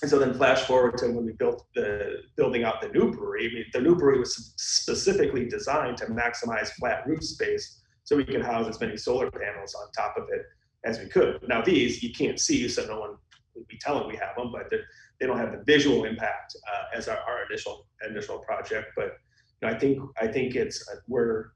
and 0.01 0.09
so 0.09 0.19
then 0.19 0.33
flash 0.33 0.61
forward 0.61 0.97
to 0.97 1.07
when 1.07 1.25
we 1.25 1.33
built 1.33 1.65
the 1.75 2.23
building 2.35 2.63
out 2.63 2.81
the 2.81 2.89
new 2.89 3.11
brewery. 3.11 3.49
I 3.49 3.53
mean, 3.53 3.65
the 3.73 3.81
new 3.81 3.95
brewery 3.95 4.19
was 4.19 4.53
specifically 4.57 5.47
designed 5.47 5.97
to 5.97 6.05
maximize 6.07 6.69
flat 6.79 7.05
roof 7.05 7.23
space 7.23 7.81
so 8.03 8.17
we 8.17 8.25
could 8.25 8.43
house 8.43 8.67
as 8.67 8.79
many 8.81 8.97
solar 8.97 9.31
panels 9.31 9.75
on 9.75 9.91
top 9.91 10.15
of 10.17 10.25
it 10.29 10.43
as 10.85 10.99
we 10.99 11.05
could. 11.05 11.45
Now 11.47 11.61
these 11.61 12.03
you 12.03 12.11
can't 12.11 12.39
see, 12.39 12.67
so 12.67 12.85
no 12.85 12.99
one 12.99 13.15
would 13.55 13.67
be 13.67 13.77
telling 13.77 14.07
we 14.07 14.17
have 14.17 14.35
them, 14.35 14.51
but 14.51 14.69
they 14.69 15.25
don't 15.27 15.37
have 15.37 15.53
the 15.53 15.63
visual 15.65 16.03
impact 16.03 16.55
uh, 16.71 16.97
as 16.97 17.07
our, 17.07 17.19
our 17.19 17.45
initial 17.49 17.87
initial 18.09 18.39
project. 18.39 18.87
But 18.95 19.17
I 19.65 19.77
think 19.77 19.99
I 20.19 20.27
think 20.27 20.55
it's 20.55 20.87
we're 21.07 21.51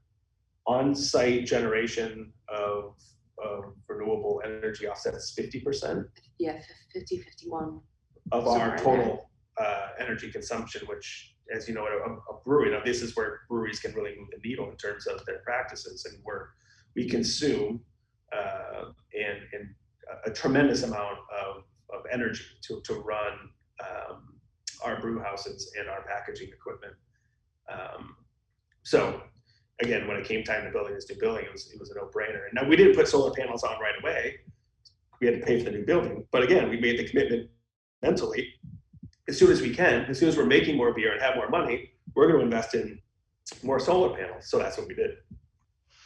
on-site 0.66 1.46
generation 1.46 2.32
of, 2.48 2.94
of 3.42 3.64
renewable 3.88 4.42
energy 4.44 4.86
offsets 4.86 5.34
50% 5.38 6.04
Yeah, 6.38 6.60
50, 6.92 7.22
51. 7.22 7.80
of 8.32 8.46
our 8.46 8.76
total 8.76 9.30
uh, 9.58 9.88
energy 9.98 10.30
consumption, 10.30 10.86
which, 10.86 11.34
as 11.54 11.66
you 11.66 11.74
know, 11.74 11.86
a, 11.86 12.34
a 12.34 12.40
brewery, 12.44 12.70
now 12.70 12.82
this 12.84 13.00
is 13.00 13.16
where 13.16 13.40
breweries 13.48 13.80
can 13.80 13.94
really 13.94 14.14
move 14.18 14.28
the 14.30 14.46
needle 14.46 14.70
in 14.70 14.76
terms 14.76 15.06
of 15.06 15.24
their 15.24 15.38
practices, 15.38 16.04
and 16.04 16.20
where 16.22 16.50
we 16.94 17.08
consume 17.08 17.80
uh, 18.36 18.90
and 19.14 19.38
and 19.54 19.74
a 20.26 20.30
tremendous 20.30 20.82
amount 20.82 21.18
of, 21.44 21.64
of 21.90 22.02
energy 22.12 22.44
to, 22.62 22.80
to 22.82 22.94
run 22.94 23.32
um, 23.80 24.34
our 24.82 25.00
brew 25.00 25.20
houses 25.20 25.72
and 25.78 25.88
our 25.88 26.02
packaging 26.02 26.48
equipment. 26.48 26.94
Um, 27.72 28.16
so 28.82 29.22
again, 29.80 30.08
when 30.08 30.16
it 30.16 30.26
came 30.26 30.44
time 30.44 30.64
to 30.64 30.70
building 30.70 30.94
this 30.94 31.08
new 31.08 31.16
building, 31.18 31.44
it 31.44 31.52
was 31.52 31.70
it 31.72 31.78
was 31.78 31.90
a 31.90 31.94
no-brainer. 31.94 32.46
And 32.46 32.54
now 32.54 32.68
we 32.68 32.76
didn't 32.76 32.96
put 32.96 33.08
solar 33.08 33.32
panels 33.32 33.62
on 33.62 33.78
right 33.80 33.94
away. 34.00 34.40
We 35.20 35.26
had 35.26 35.40
to 35.40 35.46
pay 35.46 35.58
for 35.58 35.70
the 35.70 35.76
new 35.78 35.84
building, 35.84 36.24
but 36.30 36.42
again, 36.42 36.70
we 36.70 36.78
made 36.80 36.98
the 36.98 37.08
commitment 37.08 37.50
mentally. 38.02 38.54
As 39.28 39.36
soon 39.38 39.50
as 39.50 39.60
we 39.60 39.74
can, 39.74 40.04
as 40.06 40.18
soon 40.18 40.28
as 40.28 40.36
we're 40.36 40.46
making 40.46 40.76
more 40.76 40.94
beer 40.94 41.12
and 41.12 41.20
have 41.20 41.34
more 41.36 41.48
money, 41.48 41.90
we're 42.14 42.28
going 42.28 42.38
to 42.38 42.44
invest 42.44 42.74
in 42.74 43.00
more 43.62 43.80
solar 43.80 44.16
panels. 44.16 44.48
So 44.48 44.58
that's 44.58 44.78
what 44.78 44.86
we 44.88 44.94
did. 44.94 45.16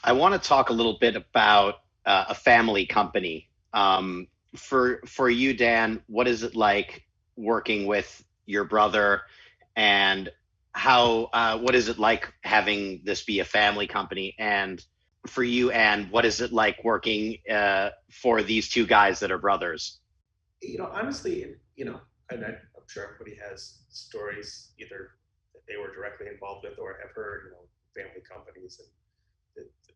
I 0.02 0.12
want 0.12 0.34
to 0.34 0.48
talk 0.48 0.70
a 0.70 0.72
little 0.72 0.98
bit 0.98 1.14
about 1.14 1.74
uh, 2.06 2.24
a 2.28 2.34
family 2.34 2.86
company. 2.86 3.48
Um, 3.74 4.26
for 4.56 5.00
for 5.06 5.30
you, 5.30 5.54
Dan, 5.54 6.02
what 6.06 6.26
is 6.26 6.42
it 6.42 6.54
like 6.56 7.04
working 7.36 7.86
with 7.86 8.24
your 8.46 8.64
brother, 8.64 9.22
and 9.76 10.30
how 10.72 11.28
uh, 11.32 11.58
what 11.58 11.74
is 11.74 11.88
it 11.88 11.98
like 11.98 12.32
having 12.42 13.02
this 13.04 13.22
be 13.24 13.40
a 13.40 13.44
family 13.44 13.86
company? 13.86 14.34
And 14.38 14.84
for 15.26 15.42
you, 15.42 15.70
and 15.70 16.10
what 16.10 16.24
is 16.24 16.40
it 16.40 16.52
like 16.52 16.82
working 16.82 17.38
uh, 17.50 17.90
for 18.10 18.42
these 18.42 18.68
two 18.68 18.86
guys 18.86 19.20
that 19.20 19.30
are 19.30 19.38
brothers? 19.38 20.00
You 20.60 20.78
know, 20.78 20.90
honestly, 20.92 21.54
you 21.76 21.84
know, 21.84 22.00
and 22.30 22.44
I, 22.44 22.48
I'm 22.48 22.88
sure 22.88 23.04
everybody 23.04 23.36
has 23.48 23.78
stories 23.90 24.70
either 24.80 25.10
that 25.54 25.60
they 25.68 25.76
were 25.76 25.94
directly 25.94 26.26
involved 26.28 26.64
with 26.68 26.78
or 26.78 26.98
have 27.02 27.14
heard, 27.14 27.44
you 27.46 27.50
know, 27.52 27.64
family 27.94 28.22
companies 28.28 28.80
and 28.80 28.88
the, 29.56 29.94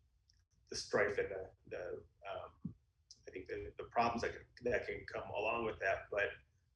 the 0.69 0.75
strife 0.75 1.17
and 1.17 1.27
the, 1.29 1.75
the 1.75 1.83
um, 2.29 2.73
I 3.27 3.31
think 3.31 3.47
the, 3.47 3.71
the 3.77 3.89
problems 3.89 4.21
that 4.21 4.31
can, 4.31 4.71
that 4.71 4.85
can 4.85 5.01
come 5.11 5.29
along 5.37 5.65
with 5.65 5.79
that. 5.79 6.07
But 6.11 6.29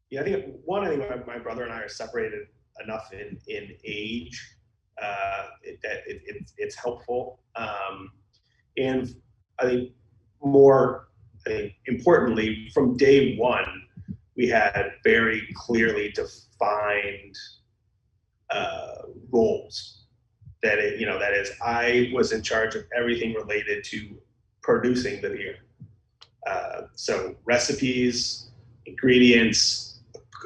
yeah, 0.10 0.22
I 0.22 0.24
think 0.24 0.56
one, 0.66 0.84
I 0.84 0.90
think 0.90 1.28
my, 1.28 1.36
my 1.36 1.40
brother 1.40 1.64
and 1.64 1.72
I 1.72 1.82
are 1.82 1.90
separated 1.90 2.48
enough 2.84 3.12
in 3.14 3.38
in 3.48 3.76
age 3.84 4.56
uh, 5.02 5.44
that 5.84 6.02
it, 6.08 6.22
it, 6.26 6.52
it's 6.58 6.76
helpful. 6.76 7.40
Um, 7.56 8.12
and 8.78 9.16
I 9.60 9.66
think 9.66 9.92
more 10.44 11.10
I 11.46 11.50
think 11.50 11.74
importantly, 11.88 12.70
from 12.74 12.98
day 12.98 13.36
one, 13.38 13.84
we 14.36 14.48
had 14.48 14.94
very 15.04 15.48
clearly 15.56 16.12
defined 16.12 17.36
uh, 18.50 18.96
roles. 19.32 20.06
That 20.64 20.78
it, 20.78 21.00
you 21.00 21.08
know, 21.08 21.18
that 21.18 21.34
is, 21.34 21.52
I 21.64 22.12
was 22.14 22.32
in 22.32 22.44
charge 22.44 22.76
of 22.76 22.84
everything 22.96 23.34
related 23.34 23.84
to 23.86 24.16
producing 24.62 25.20
the 25.22 25.30
beer. 25.30 25.56
Uh, 26.46 26.82
so 26.94 27.36
recipes, 27.46 28.52
ingredients, 28.86 30.00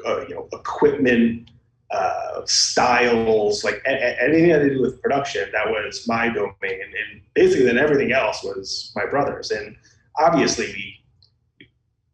uh, 0.06 0.26
you 0.26 0.34
know, 0.34 0.48
equipment, 0.52 1.50
uh, 1.90 2.40
styles, 2.46 3.62
like 3.64 3.80
a- 3.86 3.90
a- 3.90 4.22
anything 4.22 4.48
that 4.48 4.60
had 4.60 4.68
to 4.68 4.74
do 4.74 4.82
with 4.82 5.00
production, 5.02 5.48
that 5.52 5.68
was 5.68 6.06
my 6.06 6.28
domain. 6.28 6.54
And, 6.62 7.22
basically, 7.34 7.66
then 7.66 7.78
everything 7.78 8.12
else 8.12 8.42
was 8.42 8.92
my 8.96 9.06
brother's. 9.06 9.50
And 9.50 9.76
obviously, 10.18 10.66
we, 10.66 11.66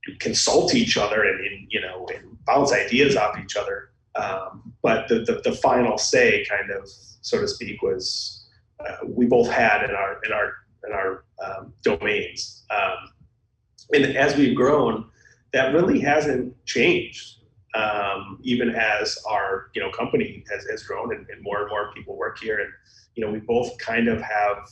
we 0.06 0.16
consult 0.16 0.74
each 0.74 0.96
other 0.96 1.22
and, 1.22 1.40
and, 1.40 1.66
you 1.70 1.80
know 1.80 2.06
and 2.12 2.36
bounce 2.44 2.72
ideas 2.72 3.16
off 3.16 3.38
each 3.42 3.56
other. 3.56 3.90
Um, 4.14 4.74
but 4.82 5.08
the, 5.08 5.20
the, 5.20 5.40
the 5.44 5.52
final 5.52 5.96
say, 5.96 6.44
kind 6.44 6.70
of 6.70 6.88
so 7.22 7.40
to 7.40 7.48
speak, 7.48 7.80
was 7.82 8.46
uh, 8.80 8.96
we 9.06 9.26
both 9.26 9.48
had 9.48 9.88
in 9.88 9.94
our 9.94 10.20
in 10.24 10.32
our 10.32 10.54
in 10.86 10.92
our 10.92 11.24
um, 11.44 11.72
domains. 11.82 12.64
Um, 12.70 12.96
and 13.94 14.16
as 14.16 14.36
we've 14.36 14.56
grown, 14.56 15.06
that 15.52 15.72
really 15.72 16.00
hasn't 16.00 16.54
changed 16.66 17.36
um, 17.74 18.38
even 18.42 18.70
as 18.70 19.18
our 19.28 19.70
you 19.74 19.82
know 19.82 19.90
company 19.90 20.44
has, 20.50 20.64
has 20.70 20.82
grown 20.82 21.14
and, 21.14 21.26
and, 21.30 21.42
more 21.42 21.62
and 21.62 21.70
more 21.70 21.92
people 21.94 22.16
work 22.16 22.38
here. 22.38 22.60
And 22.60 22.70
you 23.14 23.24
know 23.24 23.32
we 23.32 23.40
both 23.40 23.76
kind 23.78 24.08
of 24.08 24.20
have 24.20 24.68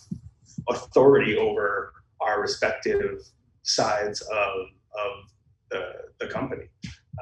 authority 0.68 1.36
over 1.36 1.92
our 2.20 2.40
respective 2.40 3.22
sides 3.62 4.20
of, 4.20 4.66
of 4.94 5.12
the, 5.70 5.92
the 6.18 6.26
company. 6.26 6.64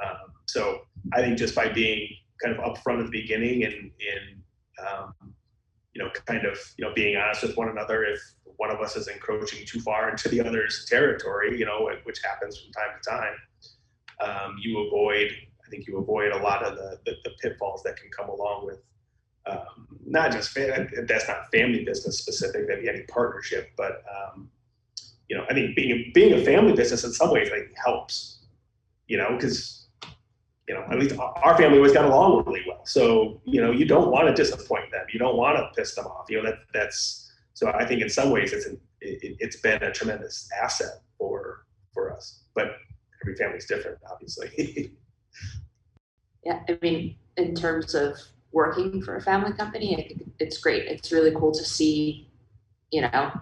Um, 0.04 0.32
so 0.48 0.80
i 1.14 1.20
think 1.20 1.38
just 1.38 1.54
by 1.54 1.68
being 1.68 2.08
kind 2.42 2.56
of 2.56 2.64
upfront 2.64 3.00
at 3.00 3.06
the 3.06 3.22
beginning 3.22 3.64
and 3.64 3.74
in 3.74 4.42
um, 4.86 5.14
you 5.94 6.02
know 6.02 6.10
kind 6.26 6.44
of 6.44 6.58
you 6.76 6.84
know 6.84 6.92
being 6.94 7.16
honest 7.16 7.42
with 7.42 7.56
one 7.56 7.68
another 7.68 8.04
if 8.04 8.20
one 8.56 8.70
of 8.70 8.80
us 8.80 8.96
is 8.96 9.06
encroaching 9.06 9.64
too 9.66 9.80
far 9.80 10.10
into 10.10 10.28
the 10.28 10.40
other's 10.40 10.86
territory 10.88 11.58
you 11.58 11.64
know 11.64 11.88
which 12.04 12.18
happens 12.24 12.58
from 12.58 12.72
time 12.72 12.90
to 13.00 13.10
time 13.10 13.34
um, 14.20 14.56
you 14.60 14.78
avoid 14.86 15.30
I 15.68 15.70
think 15.70 15.86
you 15.86 15.98
avoid 15.98 16.32
a 16.32 16.38
lot 16.38 16.64
of 16.64 16.76
the, 16.76 16.98
the, 17.04 17.16
the 17.24 17.30
pitfalls 17.42 17.82
that 17.82 17.96
can 17.96 18.10
come 18.10 18.30
along 18.30 18.64
with 18.64 18.78
um, 19.46 19.86
not 20.06 20.32
just 20.32 20.56
that's 21.06 21.28
not 21.28 21.50
family 21.52 21.84
business 21.84 22.18
specific, 22.18 22.66
that 22.68 22.80
be 22.80 22.88
any 22.88 23.02
partnership, 23.02 23.70
but 23.76 24.02
um, 24.14 24.50
you 25.28 25.36
know, 25.36 25.44
I 25.48 25.54
think 25.54 25.76
being 25.76 26.10
being 26.14 26.32
a 26.34 26.44
family 26.44 26.72
business 26.72 27.04
in 27.04 27.12
some 27.12 27.30
ways 27.30 27.50
like 27.50 27.72
helps, 27.82 28.40
you 29.06 29.18
know, 29.18 29.36
because 29.36 29.86
you 30.68 30.74
know 30.74 30.84
at 30.90 30.98
least 30.98 31.18
our 31.18 31.56
family 31.56 31.78
always 31.78 31.92
got 31.92 32.06
along 32.06 32.44
really 32.46 32.64
well. 32.66 32.84
So 32.84 33.40
you 33.44 33.60
know, 33.60 33.70
you 33.70 33.84
don't 33.84 34.10
want 34.10 34.28
to 34.28 34.34
disappoint 34.34 34.90
them, 34.90 35.06
you 35.12 35.18
don't 35.18 35.36
want 35.36 35.58
to 35.58 35.70
piss 35.76 35.94
them 35.94 36.06
off. 36.06 36.26
You 36.28 36.42
know, 36.42 36.50
that 36.50 36.58
that's 36.72 37.30
so 37.54 37.70
I 37.70 37.84
think 37.84 38.02
in 38.02 38.08
some 38.08 38.30
ways 38.30 38.52
it's 38.52 38.66
an, 38.66 38.80
it, 39.00 39.36
it's 39.40 39.60
been 39.60 39.82
a 39.82 39.92
tremendous 39.92 40.48
asset 40.62 41.02
for 41.18 41.66
for 41.92 42.12
us, 42.12 42.44
but 42.54 42.76
every 43.22 43.36
family's 43.36 43.66
different, 43.66 43.98
obviously. 44.10 44.92
yeah, 46.44 46.60
I 46.68 46.78
mean, 46.80 47.16
in 47.36 47.54
terms 47.54 47.94
of 47.94 48.18
working 48.52 49.02
for 49.02 49.16
a 49.16 49.20
family 49.20 49.52
company, 49.52 49.94
I 49.94 50.08
think 50.08 50.32
it's 50.38 50.58
great. 50.58 50.86
It's 50.86 51.12
really 51.12 51.32
cool 51.34 51.52
to 51.52 51.64
see, 51.64 52.28
you 52.90 53.02
know, 53.02 53.32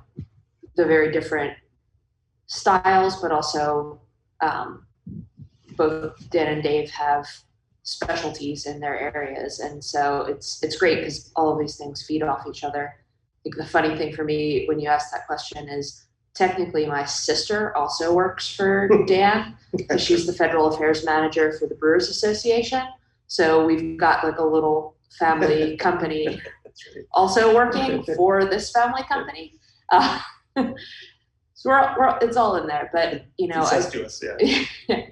the 0.77 0.85
very 0.85 1.13
different 1.13 1.55
styles, 2.47 3.21
but 3.21 3.33
also 3.33 4.01
um, 4.41 4.87
both 5.77 6.15
Dan 6.31 6.53
and 6.53 6.63
Dave 6.63 6.91
have 6.91 7.27
specialties 7.83 8.67
in 8.67 8.81
their 8.81 8.99
areas, 8.99 9.61
and 9.61 9.83
so 9.83 10.23
it's 10.23 10.63
it's 10.63 10.77
great 10.77 11.01
because 11.01 11.31
all 11.37 11.53
of 11.53 11.59
these 11.59 11.77
things 11.77 12.05
feed 12.05 12.23
off 12.23 12.47
each 12.49 12.65
other. 12.65 12.95
I 12.99 13.39
think 13.45 13.57
the 13.57 13.67
funny 13.67 13.97
thing 13.97 14.15
for 14.15 14.25
me 14.25 14.67
when 14.67 14.81
you 14.81 14.89
ask 14.89 15.13
that 15.13 15.27
question 15.27 15.69
is 15.69 16.06
technically 16.37 16.87
my 16.87 17.05
sister 17.05 17.77
also 17.77 18.15
works 18.15 18.55
for 18.55 18.89
Dan. 19.07 19.57
she's 19.99 20.27
the 20.27 20.33
federal 20.33 20.67
affairs 20.67 21.05
manager 21.05 21.53
for 21.59 21.67
the 21.67 21.75
Brewers 21.75 22.09
Association. 22.09 22.83
So 23.27 23.67
we've 23.67 23.99
got 23.99 24.23
like 24.23 24.39
a 24.39 24.45
little 24.45 24.97
family 25.19 25.77
company 25.81 26.41
also 27.13 27.55
working 27.55 28.03
for 28.03 28.45
this 28.45 28.71
family 28.71 29.03
company. 29.09 29.55
Uh, 29.91 30.21
so 30.57 31.71
we're, 31.71 31.95
we're, 31.99 32.19
it's 32.21 32.37
all 32.37 32.57
in 32.57 32.67
there, 32.67 32.91
but 32.93 33.25
you 33.39 33.49
know, 33.49 33.63
I, 33.63 33.79
us, 33.79 34.23
yeah. 34.23 35.03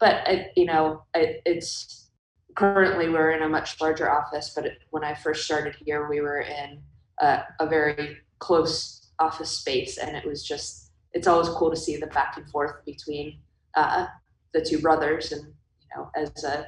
but 0.00 0.26
I, 0.26 0.46
you 0.56 0.64
know, 0.64 1.04
it, 1.14 1.42
it's 1.44 2.10
currently 2.56 3.08
we're 3.08 3.32
in 3.32 3.42
a 3.42 3.48
much 3.48 3.80
larger 3.80 4.10
office, 4.10 4.52
but 4.54 4.66
it, 4.66 4.78
when 4.90 5.04
I 5.04 5.14
first 5.14 5.44
started 5.44 5.76
here, 5.84 6.08
we 6.08 6.20
were 6.20 6.40
in 6.40 6.80
a, 7.20 7.42
a 7.60 7.66
very 7.66 8.18
close 8.38 8.99
office 9.20 9.50
space 9.50 9.98
and 9.98 10.16
it 10.16 10.26
was 10.26 10.42
just 10.42 10.90
it's 11.12 11.26
always 11.26 11.48
cool 11.50 11.70
to 11.70 11.76
see 11.76 11.96
the 11.96 12.06
back 12.08 12.36
and 12.36 12.48
forth 12.50 12.84
between 12.84 13.38
uh, 13.74 14.06
the 14.54 14.64
two 14.64 14.78
brothers 14.78 15.32
and 15.32 15.42
you 15.44 15.88
know 15.94 16.10
as 16.16 16.44
a, 16.44 16.66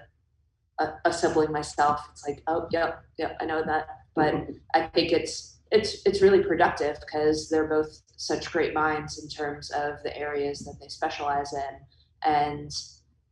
a, 0.81 0.93
a 1.07 1.13
sibling 1.13 1.51
myself. 1.51 2.07
It's 2.13 2.27
like 2.27 2.43
oh 2.47 2.69
yep 2.71 3.03
yep 3.19 3.37
i 3.41 3.45
know 3.45 3.63
that. 3.65 3.87
But 4.15 4.35
i 4.75 4.83
think 4.89 5.13
it's 5.13 5.61
it's 5.71 6.05
it's 6.05 6.21
really 6.21 6.43
productive 6.43 6.99
because 7.01 7.49
they're 7.49 7.69
both 7.69 8.03
such 8.17 8.53
great 8.53 8.75
minds 8.75 9.23
in 9.23 9.29
terms 9.29 9.71
of 9.71 9.95
the 10.05 10.17
areas 10.17 10.61
that 10.61 10.77
they 10.81 10.89
specialize 10.89 11.53
in. 11.53 12.31
And 12.31 12.71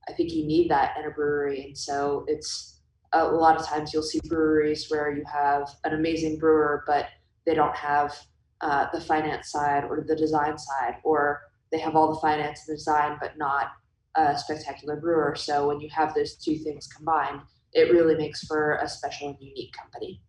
i 0.09 0.13
think 0.13 0.33
you 0.33 0.47
need 0.47 0.71
that 0.71 0.97
in 0.99 1.07
a 1.07 1.11
brewery. 1.11 1.65
And 1.67 1.79
so 1.79 2.25
it's 2.29 2.81
a 3.13 3.25
lot 3.25 3.59
of 3.59 3.67
times 3.67 3.93
you'll 3.93 4.05
see 4.05 4.21
breweries 4.27 4.87
where 4.89 5.11
you 5.11 5.25
have 5.31 5.69
an 5.85 5.95
amazing 5.95 6.39
brewer 6.39 6.85
but 6.87 7.07
they 7.45 7.55
don't 7.55 7.75
have 7.75 8.15
uh, 8.61 8.87
the 8.93 9.01
finance 9.01 9.51
side 9.51 9.85
or 9.85 10.05
the 10.07 10.17
design 10.17 10.59
side, 10.59 10.97
or 11.05 11.41
they 11.73 11.79
have 11.79 11.97
all 11.97 12.13
the 12.13 12.21
finance 12.21 12.69
and 12.69 12.77
design 12.77 13.17
but 13.21 13.39
not 13.39 13.73
a 14.17 14.37
spectacular 14.37 14.97
brewer. 14.97 15.35
So 15.37 15.69
when 15.69 15.81
you 15.81 15.89
have 15.91 16.15
those 16.15 16.35
two 16.37 16.57
things 16.57 16.87
combined, 16.89 17.41
it 17.73 17.93
really 17.93 18.17
makes 18.17 18.45
for 18.45 18.75
a 18.77 18.89
special 18.89 19.29
and 19.29 19.37
unique 19.41 19.73
company. 19.73 20.21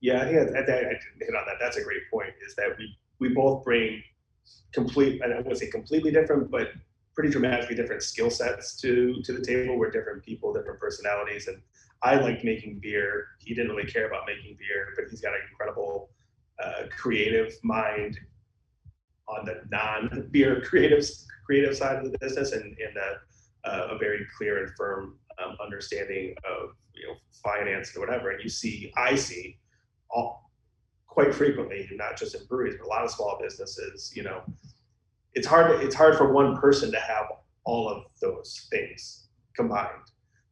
Yeah, 0.00 0.22
I 0.22 0.24
think 0.26 0.38
I, 0.38 0.60
I, 0.60 0.76
I 0.76 0.98
hit 1.18 1.34
on 1.34 1.44
that. 1.46 1.56
That's 1.60 1.76
a 1.76 1.82
great 1.82 2.02
point. 2.12 2.30
Is 2.46 2.54
that 2.56 2.76
we 2.78 2.96
we 3.18 3.28
both 3.34 3.64
bring 3.64 4.02
complete, 4.72 5.22
and 5.22 5.32
I 5.32 5.38
wouldn't 5.38 5.58
say 5.58 5.70
completely 5.70 6.10
different, 6.10 6.50
but 6.50 6.68
pretty 7.14 7.30
dramatically 7.30 7.74
different 7.74 8.02
skill 8.02 8.30
sets 8.30 8.76
to 8.82 9.20
to 9.22 9.32
the 9.32 9.44
table. 9.44 9.78
We're 9.78 9.90
different 9.90 10.22
people, 10.22 10.52
different 10.52 10.78
personalities, 10.78 11.48
and 11.48 11.60
I 12.02 12.16
liked 12.16 12.44
making 12.44 12.80
beer. 12.82 13.28
He 13.40 13.54
didn't 13.54 13.70
really 13.70 13.90
care 13.90 14.06
about 14.06 14.24
making 14.26 14.56
beer, 14.58 14.92
but 14.94 15.06
he's 15.10 15.20
got 15.20 15.32
an 15.32 15.40
incredible 15.50 16.10
uh, 16.62 16.82
creative 16.90 17.52
mind 17.62 18.18
on 19.28 19.44
the 19.44 19.62
non-beer 19.70 20.60
creative 20.64 21.04
creative 21.44 21.76
side 21.76 22.04
of 22.04 22.10
the 22.10 22.18
business 22.18 22.52
and, 22.52 22.64
and 22.64 22.96
a, 22.96 23.94
a 23.94 23.98
very 23.98 24.26
clear 24.36 24.64
and 24.64 24.74
firm 24.76 25.18
um, 25.42 25.56
understanding 25.62 26.34
of 26.44 26.70
you 26.94 27.06
know 27.06 27.14
finance 27.42 27.94
and 27.94 28.00
whatever. 28.00 28.30
And 28.30 28.42
you 28.42 28.48
see, 28.48 28.92
I 28.96 29.14
see 29.14 29.58
all 30.10 30.50
quite 31.06 31.34
frequently, 31.34 31.88
not 31.92 32.16
just 32.16 32.34
in 32.34 32.44
breweries, 32.46 32.74
but 32.78 32.86
a 32.86 32.88
lot 32.88 33.04
of 33.04 33.10
small 33.10 33.38
businesses. 33.40 34.12
You 34.14 34.24
know, 34.24 34.42
it's 35.34 35.46
hard. 35.46 35.82
It's 35.82 35.94
hard 35.94 36.16
for 36.16 36.32
one 36.32 36.56
person 36.56 36.90
to 36.92 37.00
have 37.00 37.26
all 37.64 37.88
of 37.88 38.04
those 38.20 38.66
things 38.70 39.28
combined. 39.54 40.10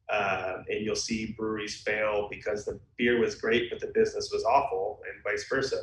Uh, 0.08 0.58
and 0.68 0.84
you'll 0.84 0.94
see 0.94 1.34
breweries 1.38 1.80
fail 1.82 2.28
because 2.30 2.64
the 2.64 2.78
beer 2.96 3.18
was 3.20 3.34
great, 3.34 3.70
but 3.70 3.80
the 3.80 3.90
business 3.94 4.30
was 4.32 4.44
awful, 4.44 5.00
and 5.10 5.22
vice 5.22 5.46
versa. 5.48 5.80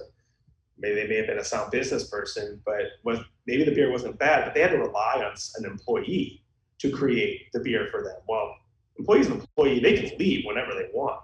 Maybe 0.77 0.95
they 0.95 1.07
may 1.07 1.15
have 1.17 1.27
been 1.27 1.39
a 1.39 1.43
sound 1.43 1.71
business 1.71 2.09
person, 2.09 2.61
but 2.65 2.83
was, 3.03 3.19
maybe 3.47 3.63
the 3.63 3.73
beer 3.73 3.91
wasn't 3.91 4.19
bad, 4.19 4.45
but 4.45 4.53
they 4.53 4.61
had 4.61 4.71
to 4.71 4.77
rely 4.77 5.23
on 5.25 5.33
an 5.57 5.65
employee 5.65 6.43
to 6.79 6.91
create 6.91 7.51
the 7.53 7.59
beer 7.59 7.87
for 7.91 8.03
them. 8.03 8.15
Well, 8.27 8.55
employee's 8.97 9.27
an 9.27 9.33
employee; 9.33 9.79
they 9.79 9.95
can 9.95 10.17
leave 10.17 10.45
whenever 10.45 10.73
they 10.73 10.89
want. 10.93 11.21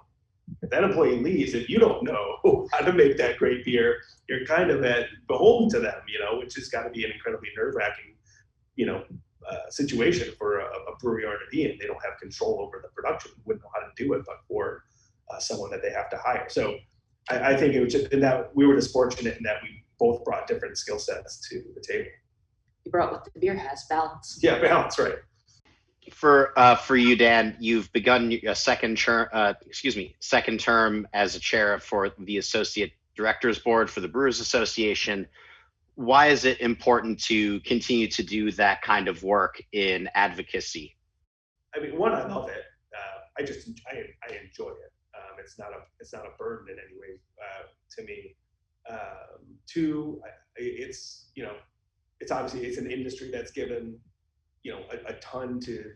If 0.62 0.70
that 0.70 0.84
employee 0.84 1.22
leaves, 1.22 1.54
if 1.54 1.70
you 1.70 1.80
don't 1.80 2.04
know 2.04 2.68
how 2.72 2.80
to 2.80 2.94
make 2.94 3.18
that 3.18 3.38
great 3.38 3.66
beer, 3.66 3.98
you're 4.28 4.46
kind 4.46 4.70
of 4.70 4.84
at 4.84 5.08
beholden 5.28 5.70
to 5.70 5.80
them, 5.80 6.02
you 6.08 6.20
know, 6.20 6.38
which 6.38 6.56
has 6.56 6.70
got 6.70 6.84
to 6.84 6.90
be 6.90 7.06
an 7.06 7.12
incredibly 7.12 7.50
nerve-wracking, 7.58 8.16
you 8.76 8.86
know, 8.86 9.04
uh, 9.50 9.70
situation 9.70 10.34
for 10.38 10.60
a, 10.60 10.66
a, 10.66 10.96
brewery 11.00 11.26
owner 11.26 11.36
to 11.36 11.50
be 11.52 11.64
in. 11.64 11.78
They 11.80 11.88
don't 11.88 12.04
have 12.04 12.20
control 12.20 12.60
over 12.62 12.82
the 12.82 12.90
production, 12.90 13.32
wouldn't 13.46 13.64
know 13.64 13.70
how 13.74 13.82
to 13.82 13.92
do 13.96 14.14
it, 14.14 14.24
but 14.26 14.38
for 14.48 14.84
uh, 15.32 15.40
someone 15.40 15.72
that 15.72 15.82
they 15.82 15.92
have 15.92 16.10
to 16.10 16.18
hire. 16.18 16.48
So 16.50 16.78
I, 17.30 17.54
I, 17.54 17.58
think 17.58 17.74
it 17.74 17.84
was 17.84 17.94
just 17.94 18.12
in 18.12 18.20
that 18.22 18.56
we 18.56 18.66
were 18.66 18.76
just 18.76 18.92
fortunate 18.92 19.38
in 19.38 19.44
that 19.44 19.58
we 19.62 19.84
both 20.00 20.24
brought 20.24 20.48
different 20.48 20.78
skill 20.78 21.00
sets 21.00 21.48
to 21.50 21.64
the 21.76 21.82
table. 21.82 22.10
You 22.84 22.92
brought 22.92 23.12
what 23.12 23.26
the 23.26 23.40
beer 23.40 23.56
has, 23.56 23.86
balance. 23.90 24.40
Yeah, 24.42 24.60
balance, 24.60 25.00
right. 25.00 25.16
For 26.12 26.58
uh, 26.58 26.76
for 26.76 26.96
you, 26.96 27.16
Dan, 27.16 27.58
you've 27.60 27.92
begun 27.94 28.32
a 28.48 28.54
second 28.54 28.98
term. 28.98 29.28
Uh, 29.34 29.54
excuse 29.66 29.96
me, 29.96 30.16
second 30.20 30.60
term 30.60 31.08
as 31.14 31.36
a 31.36 31.40
chair 31.40 31.80
for 31.80 32.12
the 32.20 32.38
associate 32.38 32.92
directors 33.16 33.58
board 33.58 33.90
for 33.90 34.02
the 34.02 34.08
Brewers 34.08 34.40
Association 34.40 35.28
why 35.96 36.28
is 36.28 36.46
it 36.46 36.60
important 36.60 37.22
to 37.24 37.60
continue 37.62 38.08
to 38.08 38.24
do 38.24 38.52
that 38.52 38.82
kind 38.82 39.08
of 39.08 39.24
work 39.24 39.62
in 39.72 40.10
advocacy? 40.14 40.96
I 41.76 41.80
mean, 41.80 41.98
one, 41.98 42.14
I 42.14 42.26
love 42.28 42.50
it. 42.50 42.64
Uh, 42.94 43.20
I 43.42 43.44
just 43.44 43.70
I, 43.92 43.98
I 44.30 44.36
enjoy 44.44 44.70
it. 44.70 44.92
Um, 45.16 45.38
it's 45.40 45.58
not 45.58 45.70
a 45.70 45.80
it's 46.00 46.14
not 46.14 46.26
a 46.26 46.38
burden 46.38 46.68
in 46.70 46.78
any 46.80 47.00
way 47.00 47.20
uh, 47.42 47.64
to 47.98 48.04
me. 48.04 48.36
Um, 48.90 49.58
two, 49.68 50.22
it's 50.58 51.32
you 51.36 51.44
know, 51.44 51.56
it's 52.20 52.32
obviously 52.32 52.66
it's 52.66 52.78
an 52.78 52.90
industry 52.90 53.32
that's 53.32 53.52
given 53.52 53.98
you 54.64 54.72
know 54.74 54.82
a, 54.92 55.12
a 55.12 55.14
ton 55.20 55.60
to 55.62 55.92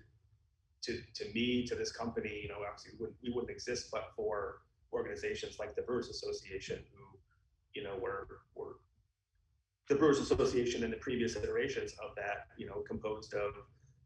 to 0.83 0.97
to 1.15 1.33
me 1.33 1.65
to 1.67 1.75
this 1.75 1.91
company. 1.91 2.39
You 2.41 2.49
know, 2.49 2.57
obviously 2.65 2.93
we 2.93 2.99
wouldn't, 2.99 3.17
we 3.23 3.31
wouldn't 3.31 3.51
exist 3.51 3.89
but 3.91 4.11
for 4.15 4.61
organizations 4.93 5.59
like 5.59 5.75
the 5.75 5.81
Brewers 5.81 6.09
Association 6.09 6.79
who 6.93 7.19
you 7.73 7.83
know 7.83 7.97
were 8.01 8.27
were 8.55 8.77
the 9.89 9.95
Brewers 9.95 10.19
Association 10.19 10.83
and 10.83 10.93
the 10.93 10.97
previous 10.97 11.35
iterations 11.35 11.93
of 11.93 12.15
that, 12.15 12.47
you 12.57 12.67
know, 12.67 12.83
composed 12.87 13.33
of 13.33 13.53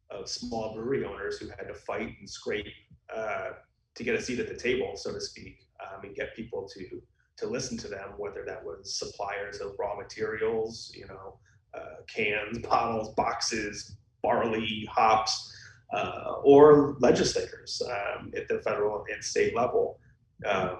of 0.10 0.30
small 0.30 0.74
brewery 0.76 1.06
owners 1.06 1.40
who 1.40 1.48
had 1.50 1.68
to 1.68 1.74
fight 1.74 2.16
and 2.20 2.30
scrape 2.30 2.68
uh, 3.14 3.50
to 3.96 4.04
get 4.04 4.16
a 4.16 4.22
seat 4.22 4.40
at 4.40 4.48
the 4.48 4.56
table, 4.56 4.92
so 4.96 5.12
to 5.12 5.20
speak, 5.20 5.66
um, 5.82 6.04
and 6.04 6.16
get 6.16 6.36
people 6.36 6.68
to 6.68 7.02
to 7.36 7.48
listen 7.48 7.78
to 7.78 7.88
them, 7.88 8.12
whether 8.18 8.46
that 8.46 8.64
was 8.64 8.96
suppliers 8.96 9.60
of 9.60 9.74
raw 9.80 9.96
materials, 9.96 10.92
you 10.96 11.08
know, 11.08 11.40
uh, 11.74 12.02
cans, 12.08 12.60
bottles, 12.60 13.14
boxes, 13.16 13.98
barley, 14.22 14.88
hops, 14.90 15.52
uh, 15.94 16.36
or 16.44 16.96
legislators 17.00 17.82
um, 17.90 18.32
at 18.38 18.48
the 18.48 18.60
federal 18.60 19.04
and 19.12 19.24
state 19.24 19.56
level. 19.56 20.00
Um, 20.46 20.78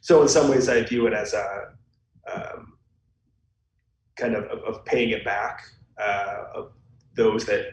so 0.00 0.22
in 0.22 0.28
some 0.28 0.50
ways, 0.50 0.68
I 0.68 0.82
view 0.82 1.06
it 1.06 1.12
as 1.12 1.34
a 1.34 1.68
um, 2.32 2.71
kind 4.22 4.34
of, 4.34 4.44
of, 4.44 4.58
of 4.60 4.84
paying 4.84 5.10
it 5.10 5.24
back 5.24 5.64
uh, 6.00 6.44
of 6.54 6.72
those 7.14 7.44
that 7.46 7.66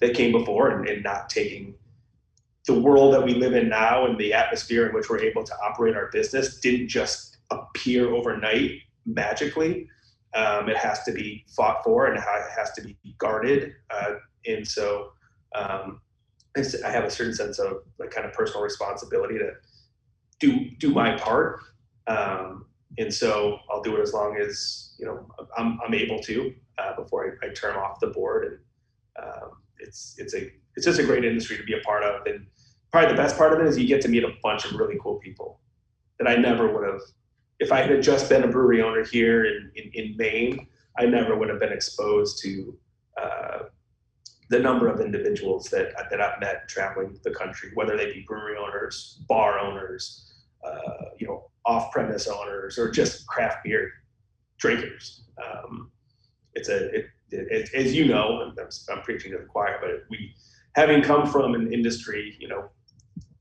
that 0.00 0.14
came 0.14 0.32
before 0.32 0.70
and, 0.70 0.88
and, 0.88 1.02
not 1.04 1.30
taking 1.30 1.74
the 2.66 2.78
world 2.78 3.14
that 3.14 3.24
we 3.24 3.34
live 3.34 3.54
in 3.54 3.68
now 3.68 4.04
and 4.04 4.18
the 4.18 4.32
atmosphere 4.32 4.86
in 4.88 4.94
which 4.94 5.08
we're 5.08 5.20
able 5.20 5.44
to 5.44 5.54
operate 5.64 5.96
our 5.96 6.10
business 6.12 6.60
didn't 6.60 6.88
just 6.88 7.38
appear 7.50 8.14
overnight 8.14 8.80
magically. 9.06 9.88
Um, 10.34 10.68
it 10.68 10.76
has 10.76 11.02
to 11.04 11.12
be 11.12 11.44
fought 11.56 11.82
for 11.84 12.06
and 12.06 12.16
it 12.16 12.24
has 12.56 12.72
to 12.72 12.82
be 12.82 12.96
guarded. 13.18 13.72
Uh, 13.90 14.14
and 14.46 14.66
so 14.66 15.12
um, 15.54 16.00
I 16.56 16.90
have 16.90 17.04
a 17.04 17.10
certain 17.10 17.34
sense 17.34 17.58
of 17.58 17.82
like 17.98 18.10
kind 18.10 18.26
of 18.26 18.32
personal 18.32 18.62
responsibility 18.62 19.38
to 19.38 19.52
do 20.38 20.70
do 20.78 20.90
my 20.90 21.16
part. 21.16 21.60
Um, 22.06 22.66
and 22.98 23.12
so 23.12 23.58
I'll 23.70 23.82
do 23.82 23.96
it 23.96 24.00
as 24.00 24.12
long 24.12 24.36
as 24.36 24.94
you 24.98 25.06
know 25.06 25.26
I'm, 25.56 25.78
I'm 25.84 25.94
able 25.94 26.20
to 26.20 26.54
uh, 26.78 26.96
before 26.96 27.38
I, 27.42 27.46
I, 27.46 27.50
turn 27.50 27.76
off 27.76 28.00
the 28.00 28.08
board. 28.08 28.60
And 29.18 29.26
um, 29.26 29.50
it's 29.78 30.14
it's 30.18 30.34
a 30.34 30.50
it's 30.76 30.86
just 30.86 30.98
a 30.98 31.04
great 31.04 31.24
industry 31.24 31.56
to 31.56 31.62
be 31.64 31.74
a 31.74 31.80
part 31.80 32.02
of. 32.02 32.26
And 32.26 32.46
probably 32.90 33.10
the 33.10 33.16
best 33.16 33.36
part 33.36 33.52
of 33.52 33.60
it 33.60 33.66
is 33.66 33.78
you 33.78 33.86
get 33.86 34.00
to 34.02 34.08
meet 34.08 34.24
a 34.24 34.32
bunch 34.42 34.64
of 34.64 34.72
really 34.72 34.98
cool 35.02 35.16
people 35.16 35.60
that 36.18 36.28
I 36.28 36.36
never 36.36 36.72
would 36.72 36.86
have 36.86 37.00
if 37.58 37.72
I 37.72 37.82
had 37.82 38.02
just 38.02 38.28
been 38.28 38.42
a 38.42 38.48
brewery 38.48 38.82
owner 38.82 39.04
here 39.04 39.44
in, 39.44 39.70
in, 39.76 39.90
in 39.94 40.16
Maine. 40.16 40.66
I 40.98 41.06
never 41.06 41.36
would 41.36 41.48
have 41.48 41.60
been 41.60 41.72
exposed 41.72 42.42
to 42.42 42.78
uh, 43.20 43.58
the 44.50 44.58
number 44.58 44.88
of 44.88 45.00
individuals 45.00 45.66
that 45.70 45.94
that 46.10 46.20
I've 46.20 46.40
met 46.40 46.68
traveling 46.68 47.18
the 47.22 47.30
country, 47.30 47.70
whether 47.74 47.96
they 47.96 48.12
be 48.12 48.24
brewery 48.26 48.56
owners, 48.58 49.22
bar 49.28 49.58
owners, 49.58 50.32
uh, 50.66 51.06
you 51.18 51.26
know, 51.26 51.50
off-premise 51.66 52.26
owners 52.26 52.78
or 52.78 52.90
just 52.90 53.26
craft 53.26 53.58
beer 53.64 53.92
drinkers. 54.58 55.24
Um, 55.42 55.90
it's 56.54 56.68
a, 56.68 56.94
it, 56.94 57.06
it, 57.30 57.70
as 57.74 57.94
you 57.94 58.06
know, 58.06 58.42
I'm, 58.42 58.68
I'm, 58.90 59.02
preaching 59.02 59.32
to 59.32 59.38
the 59.38 59.44
choir, 59.44 59.78
but 59.80 60.04
we, 60.10 60.34
having 60.74 61.02
come 61.02 61.26
from 61.26 61.54
an 61.54 61.72
industry, 61.72 62.36
you 62.38 62.48
know, 62.48 62.68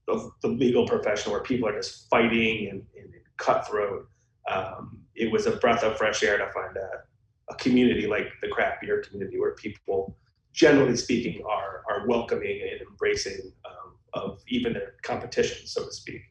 the, 0.08 0.32
the 0.42 0.48
legal 0.48 0.88
profession 0.88 1.32
where 1.32 1.42
people 1.42 1.68
are 1.68 1.76
just 1.76 2.10
fighting 2.10 2.70
and, 2.70 2.86
and 2.98 3.14
cutthroat, 3.38 4.08
um, 4.52 5.00
it 5.16 5.32
was 5.32 5.46
a 5.46 5.52
breath 5.58 5.84
of 5.84 5.98
fresh 5.98 6.24
air 6.24 6.38
to 6.38 6.52
find 6.52 6.76
a, 6.78 7.52
a 7.52 7.56
community 7.56 8.08
like 8.08 8.28
the 8.42 8.48
craft 8.48 8.82
beer 8.82 9.04
community 9.08 9.40
where 9.40 9.56
people, 9.56 10.18
generally 10.54 10.96
speaking, 10.96 11.44
are 11.46 11.84
are 11.90 12.08
welcoming 12.08 12.62
and 12.62 12.82
embracing 12.82 13.52
um, 13.66 13.96
of 14.14 14.42
even 14.48 14.74
their 14.74 14.96
competition, 15.04 15.68
so 15.68 15.86
to 15.86 15.92
speak. 15.92 16.22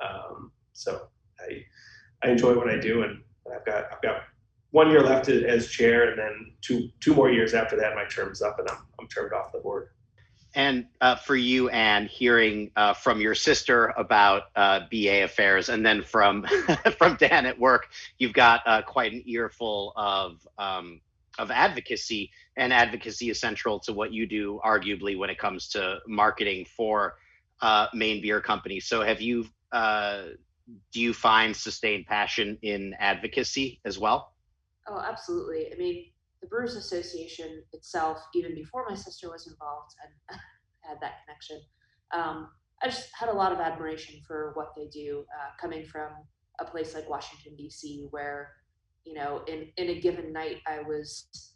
Um, 0.00 0.52
so 0.72 1.08
I 1.48 2.26
I 2.26 2.30
enjoy 2.30 2.56
what 2.56 2.68
I 2.68 2.78
do, 2.78 3.02
and 3.02 3.20
I've 3.54 3.64
got 3.64 3.92
I've 3.92 4.02
got 4.02 4.22
one 4.70 4.90
year 4.90 5.02
left 5.02 5.28
as 5.28 5.68
chair, 5.68 6.10
and 6.10 6.18
then 6.18 6.52
two 6.60 6.88
two 7.00 7.14
more 7.14 7.30
years 7.30 7.54
after 7.54 7.76
that, 7.76 7.94
my 7.94 8.04
term's 8.04 8.42
up, 8.42 8.58
and 8.58 8.68
I'm 8.68 8.78
I'm 9.00 9.08
turned 9.08 9.32
off 9.32 9.52
the 9.52 9.58
board. 9.58 9.90
And 10.54 10.86
uh, 11.00 11.16
for 11.16 11.36
you, 11.36 11.68
Anne, 11.68 12.06
hearing 12.06 12.70
uh, 12.74 12.94
from 12.94 13.20
your 13.20 13.34
sister 13.34 13.92
about 13.96 14.44
uh, 14.56 14.80
BA 14.90 15.24
affairs, 15.24 15.68
and 15.68 15.84
then 15.84 16.02
from 16.02 16.46
from 16.98 17.16
Dan 17.16 17.46
at 17.46 17.58
work, 17.58 17.88
you've 18.18 18.32
got 18.32 18.62
uh, 18.66 18.82
quite 18.82 19.12
an 19.12 19.22
earful 19.26 19.92
of 19.96 20.46
um, 20.58 21.00
of 21.38 21.50
advocacy, 21.50 22.30
and 22.56 22.72
advocacy 22.72 23.30
is 23.30 23.40
central 23.40 23.78
to 23.80 23.92
what 23.92 24.12
you 24.12 24.26
do, 24.26 24.60
arguably, 24.64 25.16
when 25.16 25.30
it 25.30 25.38
comes 25.38 25.68
to 25.68 25.98
marketing 26.06 26.66
for 26.76 27.16
uh, 27.60 27.86
Maine 27.94 28.20
beer 28.20 28.40
companies. 28.40 28.86
So, 28.86 29.02
have 29.02 29.20
you 29.20 29.46
uh, 29.70 30.22
do 30.92 31.00
you 31.00 31.12
find 31.12 31.56
sustained 31.56 32.06
passion 32.06 32.58
in 32.62 32.94
advocacy 32.98 33.80
as 33.84 33.98
well? 33.98 34.34
Oh, 34.86 35.00
absolutely. 35.00 35.68
I 35.72 35.76
mean, 35.76 36.10
the 36.40 36.46
Brewers 36.46 36.76
Association 36.76 37.62
itself, 37.72 38.18
even 38.34 38.54
before 38.54 38.84
my 38.88 38.94
sister 38.94 39.30
was 39.30 39.46
involved 39.46 39.94
and 40.02 40.38
had 40.80 40.98
that 41.00 41.20
connection, 41.24 41.60
um, 42.12 42.48
I 42.82 42.86
just 42.86 43.08
had 43.12 43.28
a 43.28 43.32
lot 43.32 43.52
of 43.52 43.58
admiration 43.58 44.20
for 44.26 44.52
what 44.54 44.72
they 44.76 44.86
do, 44.86 45.24
uh, 45.34 45.50
coming 45.60 45.84
from 45.84 46.10
a 46.60 46.64
place 46.64 46.94
like 46.94 47.08
Washington 47.08 47.56
D.C., 47.56 48.06
where 48.10 48.52
you 49.08 49.14
know, 49.14 49.42
in 49.46 49.68
in 49.78 49.88
a 49.88 50.00
given 50.00 50.32
night, 50.32 50.58
I 50.66 50.80
was 50.80 51.54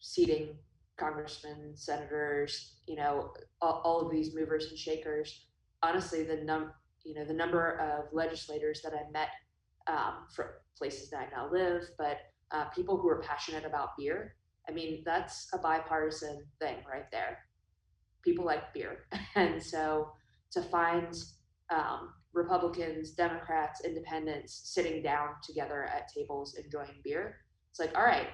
seating 0.00 0.56
congressmen, 0.96 1.72
senators, 1.74 2.76
you 2.86 2.96
know, 2.96 3.34
all, 3.60 3.82
all 3.84 4.00
of 4.00 4.10
these 4.10 4.34
movers 4.34 4.68
and 4.70 4.78
shakers. 4.78 5.48
Honestly, 5.82 6.22
the 6.22 6.36
num 6.36 6.72
you 7.06 7.14
know 7.14 7.24
the 7.24 7.32
number 7.32 7.78
of 7.78 8.12
legislators 8.12 8.82
that 8.82 8.92
I 8.92 9.10
met 9.12 9.28
um, 9.86 10.26
from 10.34 10.46
places 10.76 11.08
that 11.10 11.20
I 11.20 11.36
now 11.36 11.50
live, 11.50 11.82
but 11.96 12.18
uh, 12.50 12.64
people 12.66 12.96
who 12.96 13.08
are 13.08 13.22
passionate 13.22 13.64
about 13.64 13.96
beer. 13.96 14.34
I 14.68 14.72
mean, 14.72 15.02
that's 15.06 15.48
a 15.54 15.58
bipartisan 15.58 16.44
thing 16.60 16.78
right 16.90 17.08
there. 17.12 17.38
People 18.24 18.44
like 18.44 18.74
beer, 18.74 19.06
and 19.36 19.62
so 19.62 20.10
to 20.50 20.62
find 20.62 21.16
um, 21.70 22.12
Republicans, 22.32 23.12
Democrats, 23.12 23.82
Independents 23.84 24.60
sitting 24.64 25.02
down 25.02 25.30
together 25.44 25.84
at 25.84 26.12
tables 26.12 26.56
enjoying 26.62 27.00
beer, 27.04 27.36
it's 27.70 27.78
like, 27.78 27.96
all 27.96 28.04
right, 28.04 28.28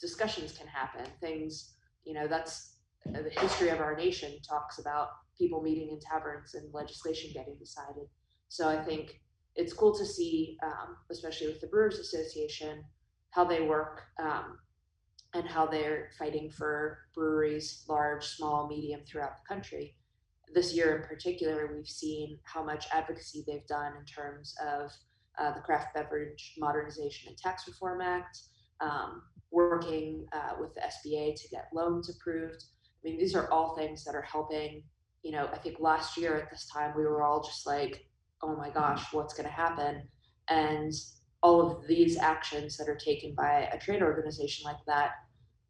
discussions 0.00 0.52
can 0.52 0.66
happen. 0.66 1.06
Things, 1.20 1.74
you 2.04 2.12
know, 2.12 2.26
that's 2.26 2.76
uh, 3.08 3.22
the 3.22 3.40
history 3.40 3.70
of 3.70 3.80
our 3.80 3.96
nation 3.96 4.32
talks 4.46 4.78
about 4.78 5.08
people 5.38 5.62
meeting 5.62 5.90
in 5.90 6.00
taverns 6.00 6.54
and 6.54 6.72
legislation 6.72 7.30
getting 7.34 7.56
decided. 7.58 8.06
So 8.48 8.68
I 8.68 8.82
think 8.82 9.20
it's 9.56 9.72
cool 9.72 9.96
to 9.96 10.06
see, 10.06 10.58
um, 10.62 10.96
especially 11.10 11.48
with 11.48 11.60
the 11.60 11.66
Brewers 11.66 11.98
Association, 11.98 12.84
how 13.30 13.44
they 13.44 13.62
work 13.62 14.02
um, 14.18 14.58
and 15.34 15.46
how 15.46 15.66
they're 15.66 16.10
fighting 16.18 16.50
for 16.50 16.98
breweries, 17.14 17.84
large, 17.88 18.24
small, 18.26 18.68
medium, 18.68 19.00
throughout 19.06 19.32
the 19.36 19.54
country. 19.54 19.96
This 20.54 20.74
year 20.74 20.96
in 20.96 21.02
particular, 21.08 21.72
we've 21.74 21.88
seen 21.88 22.38
how 22.44 22.62
much 22.62 22.86
advocacy 22.92 23.42
they've 23.46 23.66
done 23.66 23.92
in 23.98 24.04
terms 24.04 24.54
of 24.62 24.90
uh, 25.38 25.54
the 25.54 25.60
Craft 25.60 25.94
Beverage 25.94 26.54
Modernization 26.58 27.28
and 27.28 27.38
Tax 27.38 27.66
Reform 27.66 28.02
Act, 28.02 28.38
um, 28.80 29.22
working 29.50 30.26
uh, 30.32 30.54
with 30.60 30.74
the 30.74 30.80
SBA 30.80 31.40
to 31.40 31.48
get 31.48 31.68
loans 31.72 32.10
approved. 32.10 32.64
I 33.02 33.08
mean, 33.08 33.18
these 33.18 33.34
are 33.34 33.50
all 33.50 33.74
things 33.74 34.04
that 34.04 34.14
are 34.14 34.22
helping. 34.22 34.82
You 35.22 35.32
know, 35.32 35.48
I 35.52 35.58
think 35.58 35.76
last 35.78 36.16
year 36.16 36.36
at 36.36 36.50
this 36.50 36.68
time, 36.72 36.94
we 36.96 37.04
were 37.04 37.22
all 37.22 37.42
just 37.42 37.66
like, 37.66 38.06
oh 38.42 38.56
my 38.56 38.70
gosh, 38.70 39.12
what's 39.12 39.34
going 39.34 39.48
to 39.48 39.54
happen? 39.54 40.02
And 40.48 40.92
all 41.42 41.60
of 41.60 41.86
these 41.86 42.16
actions 42.18 42.76
that 42.76 42.88
are 42.88 42.96
taken 42.96 43.34
by 43.34 43.68
a 43.72 43.78
trade 43.78 44.02
organization 44.02 44.64
like 44.64 44.84
that 44.86 45.10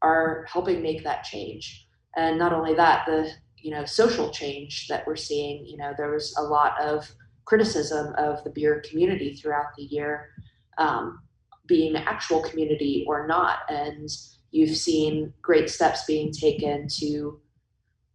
are 0.02 0.46
helping 0.50 0.82
make 0.82 1.04
that 1.04 1.24
change. 1.24 1.86
And 2.16 2.38
not 2.38 2.52
only 2.52 2.74
that, 2.74 3.06
the 3.06 3.30
you 3.62 3.70
know 3.70 3.84
social 3.84 4.30
change 4.30 4.88
that 4.88 5.06
we're 5.06 5.16
seeing. 5.16 5.64
You 5.66 5.78
know, 5.78 5.94
there 5.96 6.10
was 6.10 6.34
a 6.36 6.42
lot 6.42 6.80
of 6.80 7.10
criticism 7.44 8.14
of 8.18 8.42
the 8.44 8.50
beer 8.50 8.82
community 8.88 9.34
throughout 9.34 9.74
the 9.76 9.84
year, 9.84 10.30
um, 10.78 11.20
being 11.66 11.96
actual 11.96 12.42
community 12.42 13.04
or 13.08 13.26
not, 13.26 13.60
and 13.68 14.08
you've 14.50 14.76
seen 14.76 15.32
great 15.40 15.70
steps 15.70 16.04
being 16.04 16.32
taken 16.32 16.86
to 16.98 17.40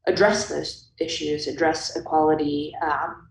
address 0.08 0.50
those 0.50 0.88
issues, 1.00 1.48
address 1.48 1.96
equality, 1.96 2.74
um, 2.82 3.28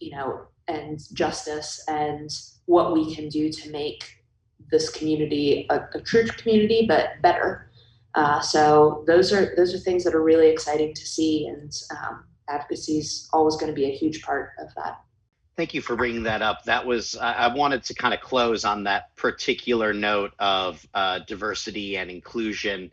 you 0.00 0.12
know, 0.12 0.46
and 0.68 1.00
justice 1.12 1.84
and 1.88 2.30
what 2.66 2.92
we 2.92 3.14
can 3.14 3.28
do 3.28 3.50
to 3.50 3.70
make 3.70 4.04
this 4.70 4.88
community 4.90 5.66
a, 5.70 5.80
a 5.94 6.00
true 6.00 6.26
community, 6.26 6.86
but 6.88 7.20
better. 7.20 7.70
Uh, 8.14 8.40
so 8.40 9.04
those 9.06 9.32
are 9.32 9.54
those 9.56 9.74
are 9.74 9.78
things 9.78 10.04
that 10.04 10.14
are 10.14 10.22
really 10.22 10.48
exciting 10.48 10.94
to 10.94 11.06
see, 11.06 11.46
and 11.46 11.72
um, 11.90 12.24
advocacy 12.48 12.98
is 12.98 13.28
always 13.32 13.56
going 13.56 13.68
to 13.68 13.74
be 13.74 13.86
a 13.86 13.94
huge 13.94 14.22
part 14.22 14.50
of 14.58 14.68
that. 14.76 15.00
Thank 15.56 15.74
you 15.74 15.82
for 15.82 15.96
bringing 15.96 16.22
that 16.22 16.40
up. 16.40 16.64
That 16.64 16.86
was 16.86 17.16
I, 17.16 17.54
wanted 17.54 17.84
to 17.84 17.94
kind 17.94 18.14
of 18.14 18.20
close 18.20 18.64
on 18.64 18.84
that 18.84 19.14
particular 19.16 19.92
note 19.92 20.32
of 20.38 20.86
uh, 20.94 21.20
diversity 21.26 21.96
and 21.98 22.10
inclusion. 22.10 22.90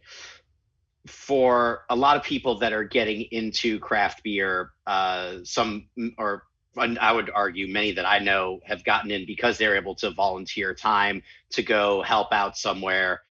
For 1.08 1.86
a 1.90 1.96
lot 1.96 2.18
of 2.18 2.24
people 2.24 2.60
that 2.60 2.74
are 2.74 2.84
getting 2.84 3.22
into 3.32 3.80
craft 3.80 4.24
beer, 4.24 4.72
uh, 4.86 5.38
some 5.44 5.88
or 6.18 6.44
I 6.78 7.12
would 7.12 7.30
argue 7.34 7.68
many 7.68 7.92
that 7.94 8.06
I 8.06 8.20
know 8.20 8.60
have 8.64 8.84
gotten 8.84 9.12
in 9.12 9.26
because 9.26 9.58
they're 9.58 9.76
able 9.76 9.96
to 9.96 10.12
volunteer 10.12 10.74
time 10.74 11.22
to 11.52 11.64
go 11.64 12.02
help 12.02 12.32
out 12.32 12.58
somewhere. 12.58 13.22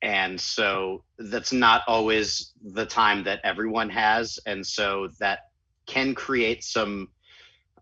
And 0.00 0.40
so 0.40 1.04
that's 1.18 1.52
not 1.52 1.82
always 1.86 2.52
the 2.62 2.86
time 2.86 3.24
that 3.24 3.40
everyone 3.42 3.90
has. 3.90 4.38
And 4.46 4.66
so 4.66 5.08
that 5.18 5.40
can 5.86 6.14
create 6.14 6.62
some 6.62 7.08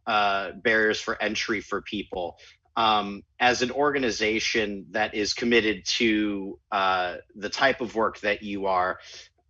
uh, 0.06 0.52
barriers 0.52 1.00
for 1.00 1.20
entry 1.22 1.60
for 1.60 1.82
people. 1.82 2.38
Um, 2.74 3.22
as 3.38 3.60
an 3.60 3.70
organization 3.70 4.86
that 4.92 5.14
is 5.14 5.34
committed 5.34 5.84
to 5.84 6.58
uh, 6.70 7.16
the 7.34 7.50
type 7.50 7.82
of 7.82 7.94
work 7.94 8.20
that 8.20 8.42
you 8.42 8.66
are 8.66 8.98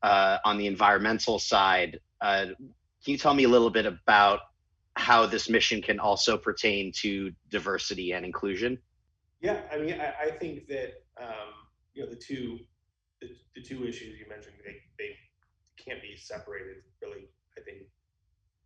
uh, 0.03 0.39
on 0.45 0.59
the 0.59 0.67
environmental 0.67 1.39
side, 1.39 2.01
uh, 2.21 2.47
can 3.05 3.13
you 3.13 3.19
tell 3.19 3.35
me 3.35 3.45
a 3.45 3.49
little 3.49 3.71
bit 3.71 3.87
about 3.87 4.41
how 4.95 5.27
this 5.27 5.49
mission 5.49 5.81
can 5.81 5.99
also 5.99 6.37
pertain 6.37 6.93
to 6.93 7.33
diversity 7.51 8.13
and 8.13 8.25
inclusion? 8.25 8.79
Yeah, 9.41 9.63
I 9.73 9.79
mean, 9.79 9.99
I, 10.01 10.29
I 10.29 10.31
think 10.31 10.69
that 10.69 11.03
um, 11.21 11.51
you 11.95 12.05
know 12.05 12.11
the 12.11 12.17
two 12.17 12.59
the, 13.21 13.29
the 13.55 13.63
two 13.63 13.87
issues 13.87 14.19
you 14.19 14.27
mentioned 14.29 14.55
they, 14.65 14.79
they 14.99 15.17
can't 15.77 16.01
be 16.01 16.17
separated 16.17 16.83
really. 17.03 17.29
I 17.59 17.61
think 17.61 17.85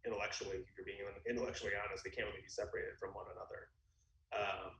intellectually, 0.06 0.62
if 0.62 0.70
you're 0.78 0.86
being 0.86 1.02
intellectually 1.26 1.72
honest, 1.74 2.04
they 2.04 2.14
can't 2.14 2.28
really 2.28 2.46
be 2.46 2.52
separated 2.52 2.94
from 3.00 3.10
one 3.18 3.26
another. 3.34 3.72
Um, 4.30 4.78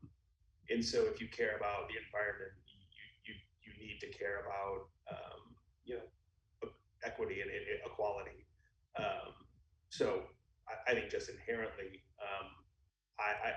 and 0.71 0.85
so, 0.85 1.09
if 1.11 1.21
you 1.21 1.29
care 1.29 1.57
about 1.57 1.89
the 1.89 1.97
environment, 1.97 2.53
you 2.69 2.79
you 3.25 3.35
you 3.65 3.73
need 3.81 3.99
to 4.05 4.09
care 4.13 4.45
about 4.45 4.93
um, 5.11 5.41
you 5.87 5.97
know 5.97 6.07
equity 7.07 7.41
and, 7.41 7.51
equality. 7.87 8.45
Um, 8.99 9.33
so 9.89 10.23
I, 10.69 10.91
I 10.91 10.95
think 10.95 11.11
just 11.11 11.31
inherently, 11.31 12.03
um, 12.21 12.47
I, 13.19 13.49
I 13.49 13.53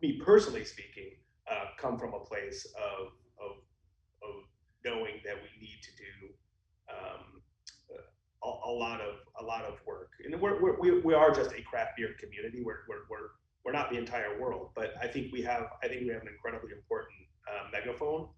me 0.00 0.20
personally 0.24 0.64
speaking, 0.64 1.10
uh, 1.50 1.66
come 1.78 1.98
from 1.98 2.14
a 2.14 2.20
place 2.20 2.66
of, 2.76 3.08
of, 3.42 3.56
of 4.22 4.34
knowing 4.84 5.20
that 5.24 5.34
we 5.36 5.50
need 5.60 5.78
to 5.82 5.90
do 5.96 6.28
um, 6.94 7.42
a, 8.44 8.70
a, 8.70 8.72
lot 8.72 9.00
of 9.00 9.16
a 9.40 9.44
lot 9.44 9.64
of 9.64 9.74
work, 9.86 10.10
and 10.24 10.40
we're, 10.40 10.60
we're, 10.62 10.78
we 10.80 11.00
we 11.00 11.14
are 11.14 11.30
just 11.30 11.52
a 11.52 11.62
craft 11.62 11.92
beer 11.96 12.14
community. 12.20 12.62
We're, 12.64 12.86
we're, 12.88 13.04
we're, 13.10 13.28
we're 13.64 13.72
not 13.72 13.90
the 13.90 13.98
entire 13.98 14.40
world, 14.40 14.70
but 14.74 14.94
I 15.02 15.08
think 15.08 15.32
we 15.32 15.42
have 15.42 15.66
I 15.82 15.88
think 15.88 16.02
we 16.02 16.08
have 16.08 16.22
an 16.22 16.28
incredibly 16.28 16.72
important 16.72 17.18
uh, 17.48 17.68
megaphone 17.72 18.28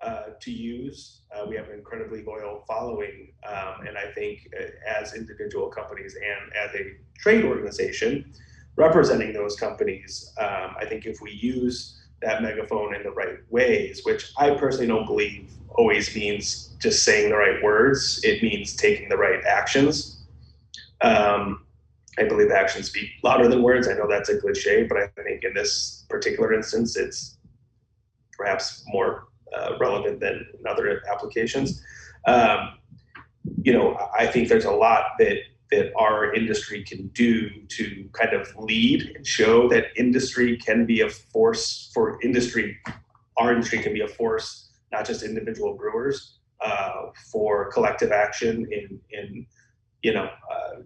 uh, 0.00 0.30
to 0.40 0.50
use. 0.50 1.22
Uh, 1.34 1.44
we 1.46 1.56
have 1.56 1.68
an 1.68 1.74
incredibly 1.74 2.24
loyal 2.24 2.64
following, 2.66 3.32
um, 3.46 3.86
and 3.86 3.98
I 3.98 4.10
think 4.12 4.48
uh, 4.58 4.64
as 4.88 5.14
individual 5.14 5.68
companies 5.68 6.16
and 6.16 6.52
as 6.54 6.74
a 6.74 6.96
trade 7.18 7.44
organization 7.44 8.32
representing 8.76 9.32
those 9.32 9.56
companies, 9.56 10.32
um, 10.38 10.74
I 10.80 10.86
think 10.88 11.04
if 11.04 11.20
we 11.20 11.32
use 11.32 12.00
that 12.22 12.42
megaphone 12.42 12.94
in 12.94 13.02
the 13.02 13.10
right 13.10 13.38
ways, 13.50 14.02
which 14.04 14.32
I 14.38 14.50
personally 14.50 14.86
don't 14.86 15.06
believe 15.06 15.50
always 15.70 16.14
means 16.14 16.76
just 16.78 17.04
saying 17.04 17.30
the 17.30 17.36
right 17.36 17.62
words, 17.62 18.20
it 18.22 18.42
means 18.42 18.74
taking 18.76 19.08
the 19.08 19.16
right 19.16 19.42
actions. 19.44 20.22
Um, 21.00 21.64
I 22.18 22.24
believe 22.24 22.50
actions 22.50 22.88
speak 22.88 23.08
louder 23.22 23.48
than 23.48 23.62
words. 23.62 23.88
I 23.88 23.94
know 23.94 24.06
that's 24.08 24.28
a 24.28 24.38
cliche, 24.38 24.84
but 24.84 24.98
I 24.98 25.06
think 25.22 25.44
in 25.44 25.54
this 25.54 26.04
particular 26.08 26.52
instance, 26.52 26.96
it's 26.96 27.38
perhaps 28.36 28.82
more 28.88 29.28
uh, 29.56 29.76
relevant 29.78 30.20
than 30.20 30.46
in 30.58 30.66
other 30.66 31.02
applications. 31.10 31.82
Um, 32.26 32.78
you 33.62 33.72
know, 33.72 33.98
I 34.18 34.26
think 34.26 34.48
there's 34.48 34.64
a 34.64 34.72
lot 34.72 35.12
that 35.18 35.38
that 35.70 35.92
our 35.96 36.34
industry 36.34 36.82
can 36.82 37.06
do 37.08 37.48
to 37.68 38.08
kind 38.12 38.32
of 38.32 38.48
lead 38.56 39.12
and 39.14 39.24
show 39.24 39.68
that 39.68 39.86
industry 39.96 40.56
can 40.56 40.84
be 40.84 41.00
a 41.00 41.08
force 41.08 41.90
for 41.94 42.20
industry. 42.22 42.76
Our 43.38 43.52
industry 43.52 43.78
can 43.78 43.92
be 43.92 44.00
a 44.00 44.08
force, 44.08 44.70
not 44.90 45.06
just 45.06 45.22
individual 45.22 45.74
brewers, 45.76 46.38
uh, 46.60 47.10
for 47.30 47.70
collective 47.70 48.12
action 48.12 48.68
in 48.70 49.00
in 49.10 49.46
you 50.02 50.12
know 50.12 50.28
uh, 50.52 50.80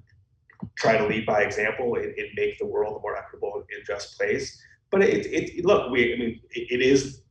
try 0.77 0.97
to 0.97 1.07
lead 1.07 1.27
by 1.27 1.43
example 1.43 1.95
and, 1.97 2.07
and, 2.16 2.28
make 2.36 2.59
the 2.59 2.66
world 2.66 2.97
a 2.97 3.01
more 3.01 3.16
equitable 3.16 3.65
and 3.74 3.86
just 3.86 4.16
place. 4.16 4.61
But 4.91 5.03
it, 5.03 5.27
it 5.27 5.65
look, 5.65 5.91
we 5.91 6.15
I 6.15 6.16
mean 6.16 6.41
it, 6.51 6.66
it 6.70 6.82
is 6.82 7.23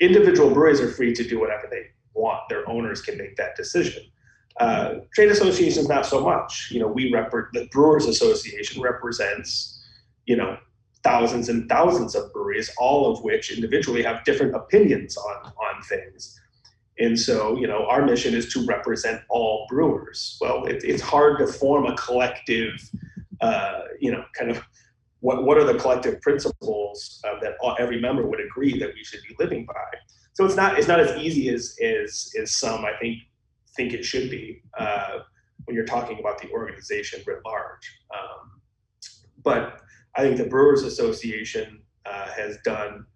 individual 0.00 0.50
breweries 0.50 0.80
are 0.80 0.90
free 0.90 1.12
to 1.14 1.24
do 1.24 1.38
whatever 1.38 1.68
they 1.70 1.86
want. 2.14 2.48
Their 2.48 2.68
owners 2.68 3.00
can 3.02 3.16
make 3.18 3.36
that 3.36 3.56
decision. 3.56 4.02
Uh, 4.58 4.96
trade 5.14 5.30
associations, 5.30 5.88
not 5.88 6.04
so 6.04 6.20
much. 6.20 6.70
You 6.70 6.80
know, 6.80 6.88
we 6.88 7.12
represent 7.12 7.52
the 7.52 7.66
Brewers 7.70 8.06
Association 8.06 8.82
represents, 8.82 9.82
you 10.26 10.36
know, 10.36 10.58
thousands 11.02 11.48
and 11.48 11.68
thousands 11.68 12.14
of 12.14 12.32
breweries, 12.32 12.70
all 12.78 13.10
of 13.10 13.22
which 13.22 13.52
individually 13.52 14.02
have 14.02 14.24
different 14.24 14.54
opinions 14.54 15.16
on 15.16 15.36
on 15.46 15.82
things. 15.88 16.38
And 16.98 17.18
so, 17.18 17.56
you 17.56 17.66
know, 17.66 17.86
our 17.86 18.04
mission 18.04 18.34
is 18.34 18.52
to 18.52 18.66
represent 18.66 19.22
all 19.30 19.66
brewers. 19.70 20.36
Well, 20.40 20.66
it, 20.66 20.84
it's 20.84 21.02
hard 21.02 21.38
to 21.38 21.46
form 21.46 21.86
a 21.86 21.96
collective, 21.96 22.74
uh, 23.40 23.84
you 23.98 24.12
know, 24.12 24.22
kind 24.38 24.50
of 24.50 24.62
what, 25.20 25.44
what 25.44 25.58
are 25.58 25.64
the 25.64 25.78
collective 25.78 26.20
principles 26.20 27.20
uh, 27.24 27.38
that 27.40 27.54
all, 27.60 27.76
every 27.78 28.00
member 28.00 28.26
would 28.26 28.40
agree 28.40 28.78
that 28.78 28.90
we 28.94 29.04
should 29.04 29.20
be 29.28 29.34
living 29.38 29.66
by. 29.66 29.98
So 30.32 30.44
it's 30.44 30.56
not 30.56 30.78
it's 30.78 30.88
not 30.88 31.00
as 31.00 31.16
easy 31.18 31.50
as 31.50 31.76
as, 31.82 32.32
as 32.40 32.56
some 32.56 32.84
I 32.84 32.92
think 33.00 33.18
think 33.76 33.92
it 33.92 34.04
should 34.04 34.30
be 34.30 34.62
uh, 34.78 35.18
when 35.64 35.76
you're 35.76 35.86
talking 35.86 36.18
about 36.18 36.40
the 36.40 36.50
organization 36.50 37.22
writ 37.26 37.40
large. 37.44 38.00
Um, 38.14 38.60
but 39.42 39.80
I 40.16 40.22
think 40.22 40.38
the 40.38 40.46
Brewers 40.46 40.82
Association 40.82 41.82
uh, 42.06 42.28
has 42.30 42.58
done 42.64 43.06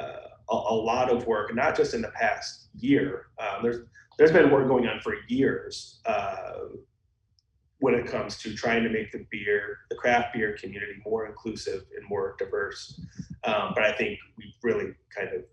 uh, 0.00 0.04
a, 0.50 0.54
a, 0.54 0.74
lot 0.74 1.10
of 1.10 1.26
work, 1.26 1.54
not 1.54 1.76
just 1.76 1.94
in 1.94 2.02
the 2.02 2.08
past 2.10 2.68
year. 2.74 3.26
Um, 3.38 3.62
there's 3.62 3.78
there's 4.18 4.32
been 4.32 4.50
work 4.50 4.68
going 4.68 4.86
on 4.86 5.00
for 5.00 5.14
years 5.28 6.00
uh, 6.06 6.52
when 7.80 7.94
it 7.94 8.06
comes 8.06 8.36
to 8.38 8.54
trying 8.54 8.82
to 8.82 8.90
make 8.90 9.10
the 9.10 9.26
beer, 9.30 9.78
the 9.88 9.96
craft 9.96 10.34
beer 10.34 10.56
community 10.60 10.94
more 11.04 11.26
inclusive 11.26 11.82
and 11.96 12.08
more 12.08 12.36
diverse. 12.38 13.00
Um, 13.44 13.72
but 13.74 13.84
I 13.84 13.92
think 13.92 14.18
we've 14.36 14.52
really 14.62 14.92
kind 15.16 15.30
of 15.34 15.44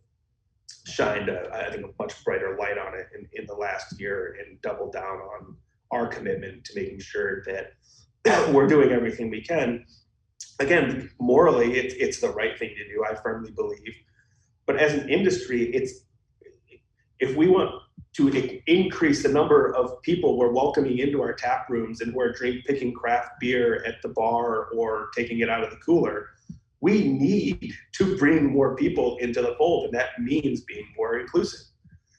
shined, 0.86 1.30
a, 1.30 1.50
I 1.54 1.72
think, 1.72 1.86
a 1.86 1.90
much 2.02 2.24
brighter 2.24 2.58
light 2.60 2.78
on 2.78 2.94
it 2.94 3.08
in, 3.18 3.28
in 3.34 3.46
the 3.46 3.54
last 3.54 4.00
year 4.00 4.38
and 4.40 4.62
doubled 4.62 4.94
down 4.94 5.20
on 5.20 5.56
our 5.92 6.08
commitment 6.08 6.66
to 6.66 6.76
making 6.76 7.00
sure 7.00 7.44
that 7.46 7.74
we're 8.54 8.68
doing 8.68 8.92
everything 8.92 9.30
we 9.30 9.42
can. 9.42 9.86
Again, 10.60 11.10
morally, 11.20 11.76
it's 11.78 11.94
it's 11.96 12.20
the 12.20 12.30
right 12.30 12.58
thing 12.58 12.70
to 12.70 12.84
do. 12.94 13.06
I 13.10 13.16
firmly 13.16 13.52
believe, 13.52 13.94
but 14.66 14.78
as 14.78 14.94
an 14.94 15.08
industry, 15.10 15.66
it's 15.74 16.02
if 17.20 17.36
we 17.36 17.48
want 17.48 17.72
to 18.14 18.62
increase 18.68 19.22
the 19.22 19.30
number 19.30 19.76
of 19.76 20.02
people 20.02 20.38
we're 20.38 20.52
welcoming 20.52 20.98
into 20.98 21.22
our 21.22 21.34
tap 21.34 21.70
rooms 21.70 22.02
and 22.02 22.14
who 22.14 22.20
are 22.20 22.32
drink 22.32 22.66
picking 22.66 22.94
craft 22.94 23.32
beer 23.40 23.84
at 23.86 23.96
the 24.02 24.10
bar 24.10 24.70
or 24.70 25.10
taking 25.16 25.40
it 25.40 25.50
out 25.50 25.64
of 25.64 25.70
the 25.70 25.78
cooler 25.78 26.30
we 26.82 27.08
need 27.08 27.74
to 27.94 28.18
bring 28.18 28.46
more 28.46 28.76
people 28.76 29.18
into 29.18 29.42
the 29.42 29.56
fold 29.58 29.86
and 29.86 29.94
that 29.94 30.20
means 30.20 30.62
being 30.62 30.86
more 30.96 31.20
inclusive. 31.20 31.62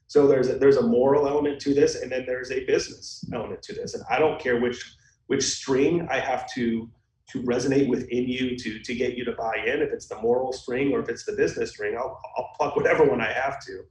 So 0.09 0.27
there's 0.27 0.49
a, 0.49 0.55
there's 0.55 0.77
a 0.77 0.83
moral 0.83 1.29
element 1.29 1.61
to 1.61 1.75
this 1.75 2.03
and 2.03 2.11
then 2.11 2.25
there's 2.27 2.51
a 2.51 2.65
business 2.65 3.25
element 3.33 3.63
to 3.63 3.75
this 3.75 3.95
and 3.95 4.03
i 4.11 4.19
don't 4.19 4.41
care 4.41 4.61
which 4.61 4.83
which 5.27 5.45
string 5.45 6.09
i 6.11 6.19
have 6.19 6.51
to 6.55 6.89
to 7.29 7.43
resonate 7.43 7.89
within 7.89 8.27
you 8.27 8.57
to 8.57 8.81
to 8.81 8.95
get 8.95 9.17
you 9.17 9.25
to 9.25 9.33
buy 9.33 9.57
in. 9.67 9.83
If 9.83 9.93
it's 9.93 10.09
the 10.09 10.17
moral 10.17 10.53
string 10.53 10.93
or 10.93 11.01
if 11.01 11.11
it's 11.11 11.25
the 11.25 11.33
business 11.33 11.71
string 11.71 11.97
i'll, 11.97 12.21
I'll 12.37 12.51
pluck 12.57 12.75
whatever 12.75 13.05
one 13.05 13.21
i 13.21 13.33
have 13.33 13.65
to 13.67 13.83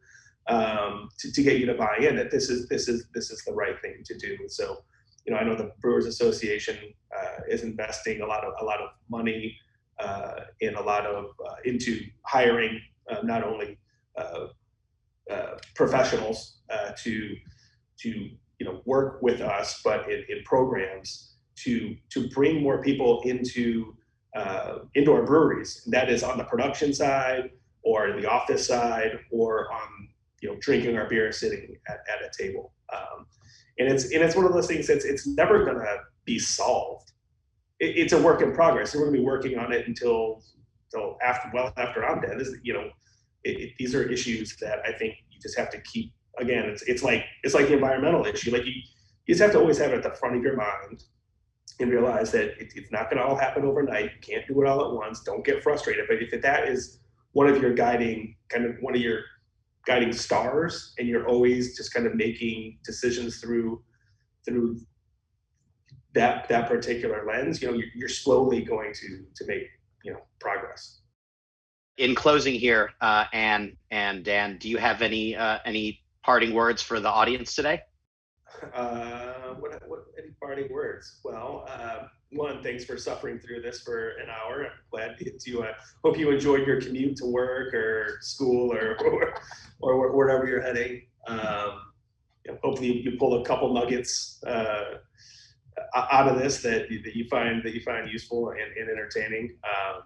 um, 0.49 1.09
to, 1.19 1.31
to 1.31 1.43
get 1.43 1.59
you 1.59 1.65
to 1.65 1.73
buy 1.73 1.97
in 1.99 2.15
that 2.15 2.31
this 2.31 2.49
is 2.49 2.67
this 2.67 2.87
is 2.87 3.07
this 3.13 3.31
is 3.31 3.43
the 3.45 3.53
right 3.53 3.79
thing 3.81 4.01
to 4.05 4.17
do. 4.17 4.37
So 4.47 4.83
you 5.27 5.33
know 5.33 5.39
i 5.39 5.43
know 5.43 5.55
the 5.55 5.71
brewers 5.81 6.05
association 6.05 6.77
uh, 7.15 7.41
is 7.49 7.63
investing 7.63 8.21
a 8.21 8.25
lot 8.25 8.43
of 8.43 8.53
a 8.61 8.63
lot 8.63 8.79
of 8.79 8.89
money 9.09 9.55
uh, 9.99 10.41
in 10.61 10.75
a 10.75 10.81
lot 10.81 11.05
of 11.05 11.25
uh, 11.45 11.55
into 11.65 11.99
hiring 12.23 12.79
uh, 13.11 13.17
not 13.23 13.43
only 13.43 13.77
uh, 14.17 14.47
uh, 15.29 15.57
professionals 15.75 16.59
to 16.95 17.35
to 17.99 18.09
you 18.59 18.65
know 18.65 18.81
work 18.85 19.21
with 19.21 19.41
us 19.41 19.81
but 19.83 20.09
in, 20.09 20.23
in 20.29 20.41
programs 20.45 21.35
to 21.55 21.95
to 22.09 22.29
bring 22.29 22.61
more 22.63 22.81
people 22.81 23.21
into 23.23 23.93
our 24.35 25.25
breweries. 25.25 25.81
And 25.85 25.93
that 25.93 26.09
is 26.09 26.21
on 26.23 26.37
the 26.37 26.43
production 26.43 26.93
side 26.93 27.51
or 27.83 28.19
the 28.19 28.29
office 28.29 28.67
side 28.67 29.19
or 29.31 29.71
on 29.71 29.96
you 30.47 30.53
know 30.53 30.59
drinking 30.61 30.97
our 30.97 31.07
beer 31.07 31.31
sitting 31.31 31.75
at, 31.87 31.99
at 32.11 32.23
a 32.23 32.31
table. 32.37 32.73
Um, 32.93 33.25
and 33.79 33.87
it's 33.87 34.05
and 34.11 34.23
it's 34.23 34.35
one 34.35 34.45
of 34.45 34.53
those 34.53 34.67
things 34.67 34.87
that's 34.87 35.05
it's 35.05 35.27
never 35.27 35.65
going 35.65 35.77
to 35.77 35.97
be 36.25 36.39
solved. 36.39 37.11
It, 37.79 37.97
it's 37.97 38.13
a 38.13 38.21
work 38.21 38.41
in 38.41 38.53
progress. 38.53 38.95
We're 38.95 39.01
going 39.01 39.13
to 39.13 39.19
be 39.19 39.25
working 39.25 39.57
on 39.57 39.71
it 39.71 39.87
until 39.87 40.43
until 40.91 41.17
after 41.21 41.51
well 41.53 41.73
after 41.75 42.05
i'm 42.05 42.21
dead 42.21 42.39
is 42.39 42.55
you 42.63 42.73
know 42.73 42.89
it, 43.43 43.73
these 43.77 43.93
are 43.93 44.09
issues 44.09 44.55
that 44.61 44.79
i 44.85 44.97
think 44.97 45.15
you 45.29 45.37
just 45.41 45.57
have 45.57 45.69
to 45.69 45.81
keep 45.81 46.13
again 46.39 46.63
it's 46.63 46.81
it's 46.83 47.03
like 47.03 47.25
it's 47.43 47.53
like 47.53 47.67
the 47.67 47.73
environmental 47.73 48.25
issue. 48.25 48.51
Like 48.51 48.65
you 48.65 48.73
you 49.25 49.33
just 49.33 49.41
have 49.41 49.51
to 49.51 49.59
always 49.59 49.77
have 49.79 49.91
it 49.91 49.97
at 49.97 50.03
the 50.03 50.11
front 50.11 50.37
of 50.37 50.43
your 50.43 50.55
mind 50.55 51.03
and 51.79 51.91
realize 51.91 52.31
that 52.31 52.59
it, 52.61 52.71
it's 52.75 52.91
not 52.91 53.09
going 53.09 53.21
to 53.21 53.27
all 53.27 53.35
happen 53.35 53.65
overnight. 53.65 54.05
You 54.05 54.21
can't 54.21 54.47
do 54.47 54.61
it 54.61 54.67
all 54.67 54.85
at 54.85 54.93
once. 54.93 55.21
Don't 55.21 55.45
get 55.45 55.61
frustrated. 55.61 56.05
But 56.07 56.21
if 56.21 56.41
that 56.41 56.67
is 56.67 56.99
one 57.33 57.47
of 57.47 57.61
your 57.61 57.73
guiding 57.73 58.35
kind 58.49 58.65
of 58.65 58.75
one 58.79 58.95
of 58.95 59.01
your 59.01 59.19
guiding 59.87 60.11
stars 60.11 60.93
and 60.99 61.07
you're 61.07 61.25
always 61.27 61.77
just 61.77 61.93
kind 61.93 62.05
of 62.05 62.13
making 62.13 62.77
decisions 62.83 63.39
through 63.39 63.81
through 64.45 64.77
that 66.13 66.47
that 66.49 66.67
particular 66.67 67.25
lens 67.25 67.61
you 67.61 67.71
know 67.71 67.73
you're, 67.73 67.87
you're 67.95 68.09
slowly 68.09 68.61
going 68.61 68.93
to 68.93 69.25
to 69.35 69.45
make 69.47 69.63
you 70.03 70.11
know 70.11 70.19
progress. 70.39 70.99
In 71.97 72.13
closing 72.13 72.53
here 72.53 72.91
uh, 73.01 73.25
Anne 73.31 73.77
and 73.89 74.23
dan 74.25 74.57
do 74.57 74.69
you 74.69 74.77
have 74.77 75.01
any 75.01 75.35
uh, 75.35 75.59
any 75.65 76.01
parting 76.21 76.53
words 76.53 76.81
for 76.81 76.99
the 76.99 77.09
audience 77.09 77.55
today 77.55 77.81
uh, 78.73 79.53
what, 79.59 79.81
what 79.87 80.05
any 80.17 80.31
parting 80.41 80.71
words 80.71 81.19
well 81.23 81.65
uh, 81.69 82.07
one, 82.31 82.61
thanks 82.61 82.83
for 82.83 82.97
suffering 82.97 83.39
through 83.39 83.61
this 83.61 83.81
for 83.81 84.09
an 84.09 84.27
hour. 84.29 84.65
I'm 84.65 84.71
glad 84.91 85.15
you. 85.45 85.63
Uh, 85.63 85.73
hope 86.03 86.17
you 86.17 86.29
enjoyed 86.31 86.67
your 86.67 86.81
commute 86.81 87.15
to 87.17 87.25
work 87.25 87.73
or 87.73 88.17
school 88.21 88.73
or 88.73 88.97
or, 89.79 89.99
or 90.07 90.15
wherever 90.15 90.45
you're 90.45 90.61
heading. 90.61 91.03
Um, 91.27 91.81
hopefully, 92.63 93.01
you 93.01 93.17
pull 93.17 93.41
a 93.41 93.45
couple 93.45 93.73
nuggets 93.73 94.43
uh, 94.45 94.95
out 95.95 96.27
of 96.27 96.39
this 96.39 96.61
that 96.63 96.87
that 96.89 97.15
you 97.15 97.27
find 97.29 97.63
that 97.63 97.73
you 97.73 97.81
find 97.81 98.09
useful 98.11 98.49
and, 98.51 98.77
and 98.77 98.89
entertaining. 98.89 99.55
Um, 99.63 100.01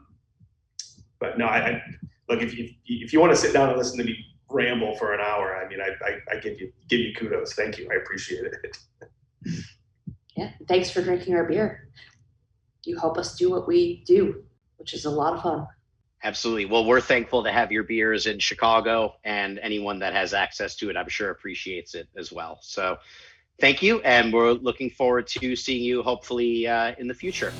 but 1.19 1.38
no, 1.38 1.45
I, 1.45 1.57
I 1.57 1.84
look 2.30 2.41
if 2.41 2.57
you 2.57 2.69
if 2.85 3.13
you 3.13 3.19
want 3.19 3.31
to 3.31 3.38
sit 3.38 3.53
down 3.53 3.69
and 3.69 3.77
listen 3.77 3.97
to 3.97 4.03
me 4.03 4.15
ramble 4.52 4.95
for 4.95 5.14
an 5.14 5.19
hour, 5.22 5.56
I 5.56 5.68
mean, 5.68 5.80
I, 5.82 5.90
I, 6.06 6.38
I 6.38 6.40
give 6.40 6.60
you 6.60 6.72
give 6.90 6.99
you 6.99 7.14
kudos. 7.14 7.53
Thank 7.53 7.78
you. 7.78 7.90
I 7.91 7.95
appreciate 7.95 8.45
it. 8.45 8.78
yeah, 10.36 10.52
thanks 10.68 10.91
for 10.91 11.02
drinking 11.02 11.36
our 11.36 11.45
beer 11.45 11.91
you 12.86 12.98
help 12.98 13.18
us 13.18 13.36
do 13.36 13.49
what 13.49 13.68
we 13.68 14.03
do, 14.06 14.44
which 14.78 14.94
is 14.94 15.06
a 15.06 15.10
lot 15.10 15.34
of 15.34 15.41
fun. 15.41 15.68
Absolutely. 16.23 16.65
Well, 16.65 16.86
we're 16.86 17.02
thankful 17.02 17.44
to 17.44 17.52
have 17.52 17.72
your 17.72 17.84
beers 17.84 18.28
in 18.28 18.40
Chicago, 18.40 19.15
and 19.23 19.60
anyone 19.60 19.99
that 19.99 20.14
has 20.14 20.34
access 20.34 20.76
to 20.78 20.90
it, 20.90 20.98
I'm 20.98 21.10
sure 21.10 21.32
appreciates 21.32 21.95
it 21.95 22.07
as 22.15 22.32
well. 22.32 22.60
So, 22.61 22.98
thank 23.60 23.82
you, 23.82 24.02
and 24.02 24.32
we're 24.32 24.52
looking 24.52 24.91
forward 24.91 25.28
to 25.28 25.56
seeing 25.56 25.84
you 25.84 26.03
hopefully 26.03 26.68
uh, 26.68 26.94
in 26.99 27.07
the 27.07 27.15
future. 27.15 27.52